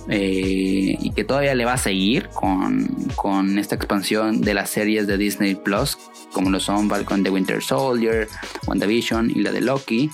eh, 0.09 0.97
y 1.01 1.11
que 1.11 1.25
todavía 1.25 1.55
le 1.55 1.65
va 1.65 1.75
a 1.75 1.79
seguir 1.79 2.29
con, 2.29 2.89
con, 3.17 3.59
esta 3.59 3.75
expansión 3.75 4.41
de 4.41 4.55
las 4.55 4.71
series 4.71 5.07
de 5.07 5.19
Disney 5.19 5.55
Plus, 5.55 5.99
como 6.33 6.51
lo 6.51 6.61
son 6.61 6.89
Falcon 6.89 7.23
the 7.23 7.31
Winter 7.31 7.63
Soldier, 7.63 8.29
WandaVision 8.67 9.31
y 9.31 9.41
la 9.41 9.53
de 9.53 9.61
Loki. 9.61 10.11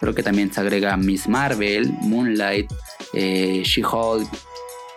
Creo 0.00 0.14
que 0.14 0.22
también 0.22 0.52
se 0.52 0.60
agrega 0.60 0.96
Miss 0.96 1.28
Marvel, 1.28 1.92
Moonlight, 2.00 2.72
eh, 3.12 3.62
She-Hulk 3.64 4.28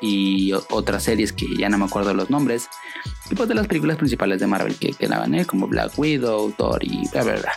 y 0.02 0.54
otras 0.70 1.04
series 1.04 1.32
que 1.32 1.46
ya 1.58 1.70
no 1.70 1.78
me 1.78 1.86
acuerdo 1.86 2.14
los 2.14 2.30
nombres. 2.30 2.70
Y 3.30 3.36
pues 3.36 3.50
de 3.50 3.56
las 3.56 3.68
películas 3.68 3.98
principales 3.98 4.40
de 4.40 4.48
Marvel 4.48 4.76
que 4.76 4.92
quedaban, 4.92 5.36
¿eh? 5.36 5.46
como 5.46 5.68
Black 5.68 5.98
Widow, 5.98 6.52
Thor 6.52 6.84
y 6.84 7.08
bla 7.10 7.24
bla 7.24 7.36
bla. 7.36 7.54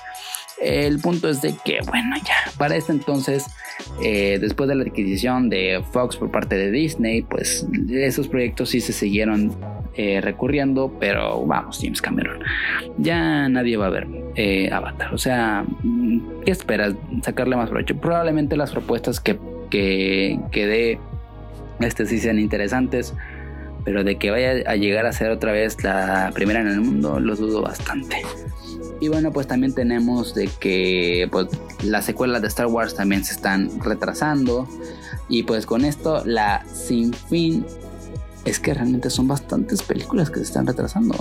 El 0.61 1.01
punto 1.01 1.29
es 1.29 1.43
de 1.43 1.55
que, 1.65 1.81
bueno, 1.87 2.17
ya, 2.17 2.51
para 2.57 2.77
este 2.77 2.93
entonces, 2.93 3.47
eh, 4.03 4.39
después 4.41 4.69
de 4.69 4.75
la 4.75 4.85
adquisición 4.85 5.51
de 5.51 5.83
Fox 5.93 6.17
por 6.17 6.31
parte 6.31 6.57
de 6.57 6.71
Disney, 6.71 7.23
pues 7.23 7.67
esos 7.91 8.29
proyectos 8.29 8.71
sí 8.71 8.81
se 8.81 8.93
siguieron 8.93 9.55
eh, 9.95 10.21
recurriendo, 10.21 10.95
pero 10.99 11.45
vamos, 11.45 11.79
James 11.83 12.01
Cameron, 12.01 12.41
ya 12.97 13.49
nadie 13.49 13.77
va 13.77 13.87
a 13.87 13.91
ver 13.91 14.07
eh, 14.35 14.71
Avatar. 14.73 15.15
O 15.15 15.19
sea, 15.19 15.65
¿qué 16.45 16.51
esperas? 16.51 16.95
Sacarle 17.23 17.57
más 17.57 17.69
provecho. 17.69 17.97
Probablemente 17.97 18.57
las 18.57 18.73
propuestas 18.73 19.21
que, 19.21 19.39
que, 19.71 20.41
que 20.53 20.67
dé 20.67 20.99
este 21.81 22.07
sí 22.07 22.19
sean 22.19 22.39
interesantes, 22.39 23.15
pero 23.85 24.05
de 24.05 24.17
que 24.17 24.31
vaya 24.31 24.63
a 24.67 24.77
llegar 24.77 25.07
a 25.07 25.13
ser 25.13 25.31
otra 25.31 25.53
vez 25.53 25.83
la 25.85 26.31
primera 26.35 26.61
en 26.61 26.69
el 26.69 26.81
mundo, 26.81 27.21
los 27.21 27.39
dudo 27.39 27.63
bastante. 27.63 28.23
Y 29.01 29.09
bueno, 29.09 29.33
pues 29.33 29.47
también 29.47 29.75
tenemos 29.75 30.35
de 30.35 30.49
que 30.61 31.29
pues, 31.31 31.49
las 31.83 32.05
secuelas 32.05 32.43
de 32.43 32.49
Star 32.49 32.67
Wars 32.67 32.95
también 32.95 33.25
se 33.25 33.33
están 33.33 33.81
retrasando. 33.81 34.69
Y 35.29 35.43
pues 35.43 35.67
con 35.67 35.85
esto, 35.85 36.25
la 36.25 36.65
sin 36.73 37.13
fin 37.13 37.67
es 38.45 38.61
que 38.61 38.73
realmente 38.73 39.11
son 39.11 39.27
bastantes 39.27 39.83
películas 39.83 40.31
que 40.31 40.37
se 40.37 40.45
están 40.45 40.67
retrasando. 40.67 41.17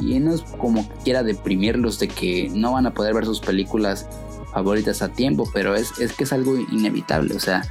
Y, 0.00 0.18
no 0.20 0.34
es 0.34 0.42
como 0.42 0.88
quiera 1.04 1.22
deprimirlos 1.22 1.98
de 1.98 2.08
que 2.08 2.50
no 2.54 2.72
van 2.72 2.86
a 2.86 2.94
poder 2.94 3.14
ver 3.14 3.24
sus 3.24 3.40
películas 3.40 4.06
favoritas 4.52 5.02
a 5.02 5.08
tiempo, 5.08 5.48
pero 5.52 5.74
es, 5.74 5.98
es 5.98 6.12
que 6.12 6.24
es 6.24 6.32
algo 6.32 6.56
inevitable. 6.56 7.34
O 7.34 7.40
sea, 7.40 7.62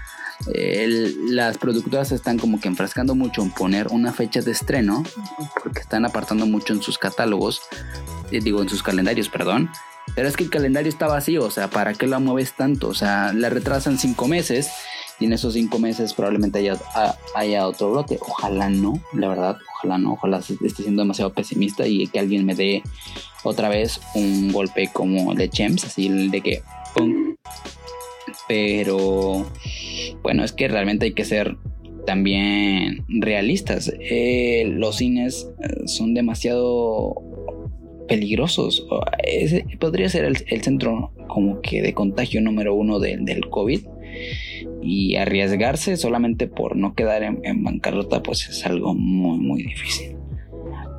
las 0.48 1.58
productoras 1.58 2.12
están 2.12 2.38
como 2.38 2.60
que 2.60 2.68
enfrascando 2.68 3.16
mucho 3.16 3.42
en 3.42 3.52
poner 3.52 3.88
una 3.88 4.14
fecha 4.14 4.42
de 4.42 4.52
estreno, 4.52 5.04
porque 5.62 5.82
están 5.82 6.06
apartando 6.06 6.46
mucho 6.46 6.74
en 6.74 6.82
sus 6.82 6.98
catálogos 6.98 7.62
eh, 8.32 8.40
digo, 8.42 8.62
en 8.62 8.70
sus 8.70 8.84
calendarios, 8.84 9.30
perdón. 9.30 9.70
Pero 10.16 10.28
es 10.28 10.38
que 10.38 10.44
el 10.44 10.50
calendario 10.50 10.90
está 10.90 11.08
vacío, 11.08 11.44
o 11.44 11.52
sea, 11.52 11.70
¿para 11.70 11.94
qué 11.94 12.08
lo 12.08 12.20
mueves 12.20 12.54
tanto? 12.54 12.88
O 12.88 12.94
sea, 12.94 13.34
la 13.34 13.50
retrasan 13.50 13.98
cinco 13.98 14.28
meses 14.28 14.70
y 15.20 15.26
en 15.26 15.34
esos 15.34 15.54
cinco 15.54 15.80
meses 15.80 16.14
probablemente 16.14 16.60
haya, 16.60 16.78
haya 17.34 17.68
otro 17.68 17.92
brote. 17.92 18.20
Ojalá 18.22 18.70
no, 18.70 19.00
la 19.14 19.28
verdad, 19.28 19.58
ojalá 19.76 19.98
no, 19.98 20.14
ojalá 20.14 20.38
esté 20.40 20.84
siendo 20.84 21.02
demasiado 21.02 21.34
pesimista 21.34 21.88
y 21.88 22.08
que 22.08 22.20
alguien 22.20 22.46
me 22.46 22.56
dé 22.56 22.84
otra 23.44 23.68
vez 23.68 24.00
un 24.14 24.52
golpe 24.52 24.90
como 24.94 25.34
de 25.34 25.50
Chems, 25.50 25.86
así 25.86 26.08
de 26.30 26.42
que... 26.42 26.64
Pero 28.48 29.48
bueno, 30.26 30.44
es 30.44 30.54
que 30.54 30.68
realmente 30.68 31.06
hay 31.06 31.12
que 31.14 31.24
ser 31.24 31.56
también 32.08 33.06
realistas. 33.08 33.94
Eh, 34.00 34.64
los 34.66 34.96
cines 34.96 35.48
eh, 35.62 35.86
son 35.86 36.16
demasiado 36.16 37.14
peligrosos. 38.08 38.88
podría 39.80 40.10
ser 40.10 40.26
el, 40.26 40.62
centro 40.64 41.12
como 41.28 41.62
que 41.62 41.84
de 41.84 41.94
contagio 41.94 42.42
número 42.42 42.74
uno 42.74 43.00
del 43.00 43.50
COVID. 43.52 43.82
Y 44.82 45.16
arriesgarse 45.16 45.96
solamente 45.96 46.48
por 46.48 46.76
no 46.76 46.96
quedar 46.96 47.22
en, 47.22 47.64
bancarrota, 47.64 48.24
pues 48.24 48.50
es 48.50 48.66
algo 48.66 48.96
muy, 48.96 49.38
muy 49.38 49.62
difícil. 49.62 50.16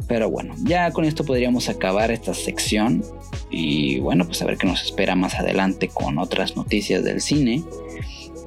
Pero 0.07 0.31
bueno, 0.31 0.55
ya 0.63 0.93
con 0.93 1.05
esto 1.05 1.25
podríamos 1.25 1.69
acabar 1.69 2.13
esta 2.13 2.33
sección. 2.33 3.03
Y 3.51 3.99
bueno, 3.99 4.25
pues 4.25 4.41
a 4.41 4.45
ver 4.47 4.57
qué 4.57 4.69
nos 4.69 4.85
espera 4.85 5.17
más 5.17 5.35
adelante 5.35 5.89
con 5.89 6.19
otras 6.19 6.57
noticias 6.57 7.03
del 7.03 7.21
cine. 7.21 7.65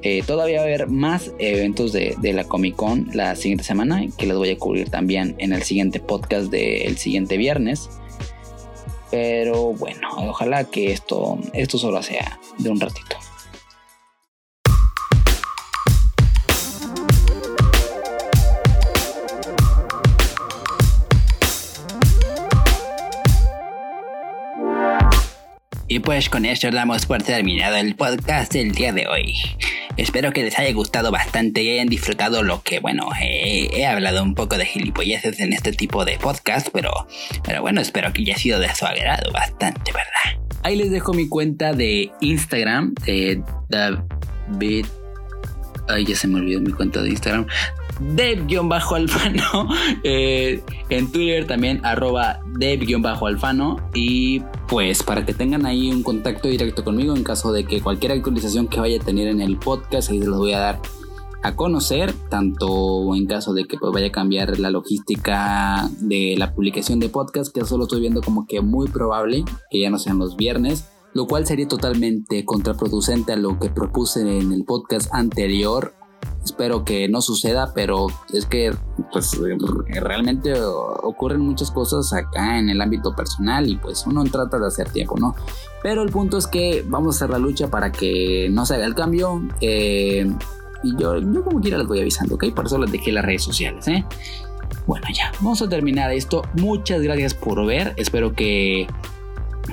Eh, 0.02 0.22
todavía 0.26 0.58
va 0.58 0.62
a 0.62 0.66
haber 0.66 0.88
más 0.88 1.30
eventos 1.38 1.92
de, 1.92 2.16
la 2.22 2.44
Comic 2.44 2.74
Con 2.74 3.10
la 3.12 3.36
siguiente 3.36 3.64
semana 3.64 4.06
que 4.16 4.26
les 4.26 4.36
voy 4.36 4.50
a 4.50 4.58
cubrir 4.58 4.88
también 4.88 5.34
en 5.38 5.52
el 5.52 5.62
siguiente 5.62 6.00
podcast 6.00 6.50
del 6.50 6.96
siguiente 6.96 7.36
viernes. 7.36 7.90
Pero 9.10 9.74
bueno, 9.74 10.08
ojalá 10.16 10.64
que 10.64 10.92
esto, 10.92 11.38
esto 11.52 11.76
solo 11.76 12.02
sea 12.02 12.38
de 12.58 12.70
un 12.70 12.80
ratito. 12.80 13.16
Y 25.88 25.98
pues 25.98 26.28
con 26.28 26.44
esto 26.44 26.70
damos 26.70 27.04
por 27.04 27.20
terminado 27.20 27.74
el 27.76 27.96
podcast 27.96 28.52
del 28.52 28.70
día 28.70 28.92
de 28.92 29.08
hoy. 29.08 29.34
Espero 30.00 30.32
que 30.32 30.42
les 30.42 30.58
haya 30.58 30.72
gustado 30.72 31.10
bastante 31.10 31.62
y 31.62 31.72
hayan 31.72 31.88
disfrutado 31.88 32.42
lo 32.42 32.62
que, 32.62 32.80
bueno, 32.80 33.10
he 33.20 33.84
hablado 33.84 34.22
un 34.22 34.34
poco 34.34 34.56
de 34.56 34.64
gilipolleces 34.64 35.38
en 35.40 35.52
este 35.52 35.72
tipo 35.72 36.06
de 36.06 36.16
podcast, 36.16 36.68
pero, 36.72 37.06
pero 37.44 37.60
bueno, 37.60 37.82
espero 37.82 38.10
que 38.10 38.22
haya 38.22 38.38
sido 38.38 38.58
de 38.60 38.74
su 38.74 38.86
agrado 38.86 39.30
bastante, 39.30 39.92
¿verdad? 39.92 40.42
Ahí 40.62 40.76
les 40.76 40.90
dejo 40.90 41.12
mi 41.12 41.28
cuenta 41.28 41.74
de 41.74 42.10
Instagram, 42.22 42.94
de 43.04 43.42
David. 43.68 44.86
Ay, 45.86 46.06
ya 46.06 46.16
se 46.16 46.28
me 46.28 46.36
olvidó 46.36 46.62
mi 46.62 46.72
cuenta 46.72 47.02
de 47.02 47.10
Instagram. 47.10 47.46
Dave-alfano. 48.00 49.68
Eh, 50.02 50.62
en 50.88 51.12
Twitter 51.12 51.46
también 51.46 51.84
arroba 51.84 52.40
Dave-alfano. 52.58 53.76
Y 53.94 54.40
pues 54.68 55.02
para 55.02 55.24
que 55.24 55.34
tengan 55.34 55.66
ahí 55.66 55.90
un 55.90 56.02
contacto 56.02 56.48
directo 56.48 56.84
conmigo 56.84 57.14
en 57.14 57.24
caso 57.24 57.52
de 57.52 57.64
que 57.64 57.80
cualquier 57.80 58.12
actualización 58.12 58.68
que 58.68 58.80
vaya 58.80 59.00
a 59.00 59.04
tener 59.04 59.28
en 59.28 59.40
el 59.40 59.56
podcast, 59.56 60.10
ahí 60.10 60.20
se 60.20 60.26
los 60.26 60.38
voy 60.38 60.52
a 60.52 60.58
dar 60.58 60.80
a 61.42 61.56
conocer, 61.56 62.12
tanto 62.28 63.14
en 63.14 63.26
caso 63.26 63.54
de 63.54 63.64
que 63.64 63.78
pues, 63.78 63.92
vaya 63.92 64.08
a 64.08 64.12
cambiar 64.12 64.58
la 64.58 64.70
logística 64.70 65.88
de 66.00 66.34
la 66.36 66.52
publicación 66.52 67.00
de 67.00 67.08
podcast, 67.08 67.54
que 67.54 67.64
solo 67.64 67.84
estoy 67.84 68.00
viendo 68.00 68.20
como 68.20 68.46
que 68.46 68.60
muy 68.60 68.88
probable 68.88 69.44
que 69.70 69.80
ya 69.80 69.90
no 69.90 69.98
sean 69.98 70.18
los 70.18 70.36
viernes, 70.36 70.90
lo 71.14 71.26
cual 71.26 71.46
sería 71.46 71.66
totalmente 71.66 72.44
contraproducente 72.44 73.32
a 73.32 73.36
lo 73.36 73.58
que 73.58 73.70
propuse 73.70 74.20
en 74.20 74.52
el 74.52 74.64
podcast 74.64 75.12
anterior 75.12 75.94
Espero 76.44 76.84
que 76.84 77.08
no 77.08 77.20
suceda, 77.20 77.72
pero 77.74 78.06
es 78.32 78.46
que 78.46 78.74
pues 79.12 79.38
realmente 79.88 80.54
ocurren 80.62 81.40
muchas 81.40 81.70
cosas 81.70 82.12
acá 82.12 82.58
en 82.58 82.70
el 82.70 82.80
ámbito 82.80 83.14
personal 83.14 83.68
y 83.68 83.76
pues 83.76 84.06
uno 84.06 84.24
trata 84.24 84.58
de 84.58 84.66
hacer 84.66 84.90
tiempo, 84.90 85.16
¿no? 85.18 85.34
Pero 85.82 86.02
el 86.02 86.10
punto 86.10 86.38
es 86.38 86.46
que 86.46 86.84
vamos 86.88 87.14
a 87.14 87.18
hacer 87.18 87.30
la 87.30 87.38
lucha 87.38 87.68
para 87.68 87.92
que 87.92 88.48
no 88.50 88.64
se 88.64 88.74
haga 88.74 88.86
el 88.86 88.94
cambio. 88.94 89.42
Eh, 89.60 90.30
y 90.82 90.96
yo, 90.96 91.18
yo 91.18 91.44
como 91.44 91.60
quiera 91.60 91.76
les 91.76 91.86
voy 91.86 92.00
avisando, 92.00 92.36
¿ok? 92.36 92.46
Por 92.54 92.66
eso 92.66 92.78
les 92.78 92.90
dejé 92.90 93.12
las 93.12 93.24
redes 93.24 93.42
sociales, 93.42 93.86
¿eh? 93.88 94.04
Bueno, 94.86 95.06
ya, 95.12 95.30
vamos 95.40 95.60
a 95.60 95.68
terminar 95.68 96.10
esto. 96.10 96.42
Muchas 96.54 97.02
gracias 97.02 97.34
por 97.34 97.64
ver. 97.66 97.92
Espero 97.96 98.32
que, 98.32 98.86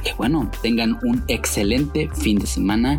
que 0.04 0.14
bueno, 0.16 0.52
tengan 0.62 1.00
un 1.04 1.24
excelente 1.28 2.10
fin 2.14 2.40
de 2.40 2.48
semana 2.48 2.98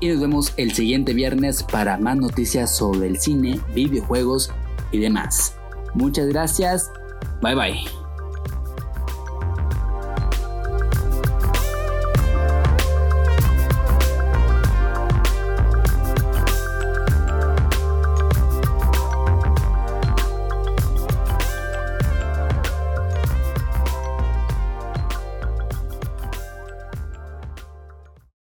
y 0.00 0.08
nos 0.08 0.20
vemos 0.20 0.52
el 0.56 0.72
siguiente 0.72 1.14
viernes 1.14 1.62
para 1.62 1.98
más 1.98 2.16
noticias 2.16 2.74
sobre 2.74 3.06
el 3.06 3.18
cine, 3.18 3.60
videojuegos 3.74 4.50
y 4.92 4.98
demás. 4.98 5.56
Muchas 5.94 6.26
gracias. 6.28 6.90
Bye 7.42 7.54
bye. 7.54 7.99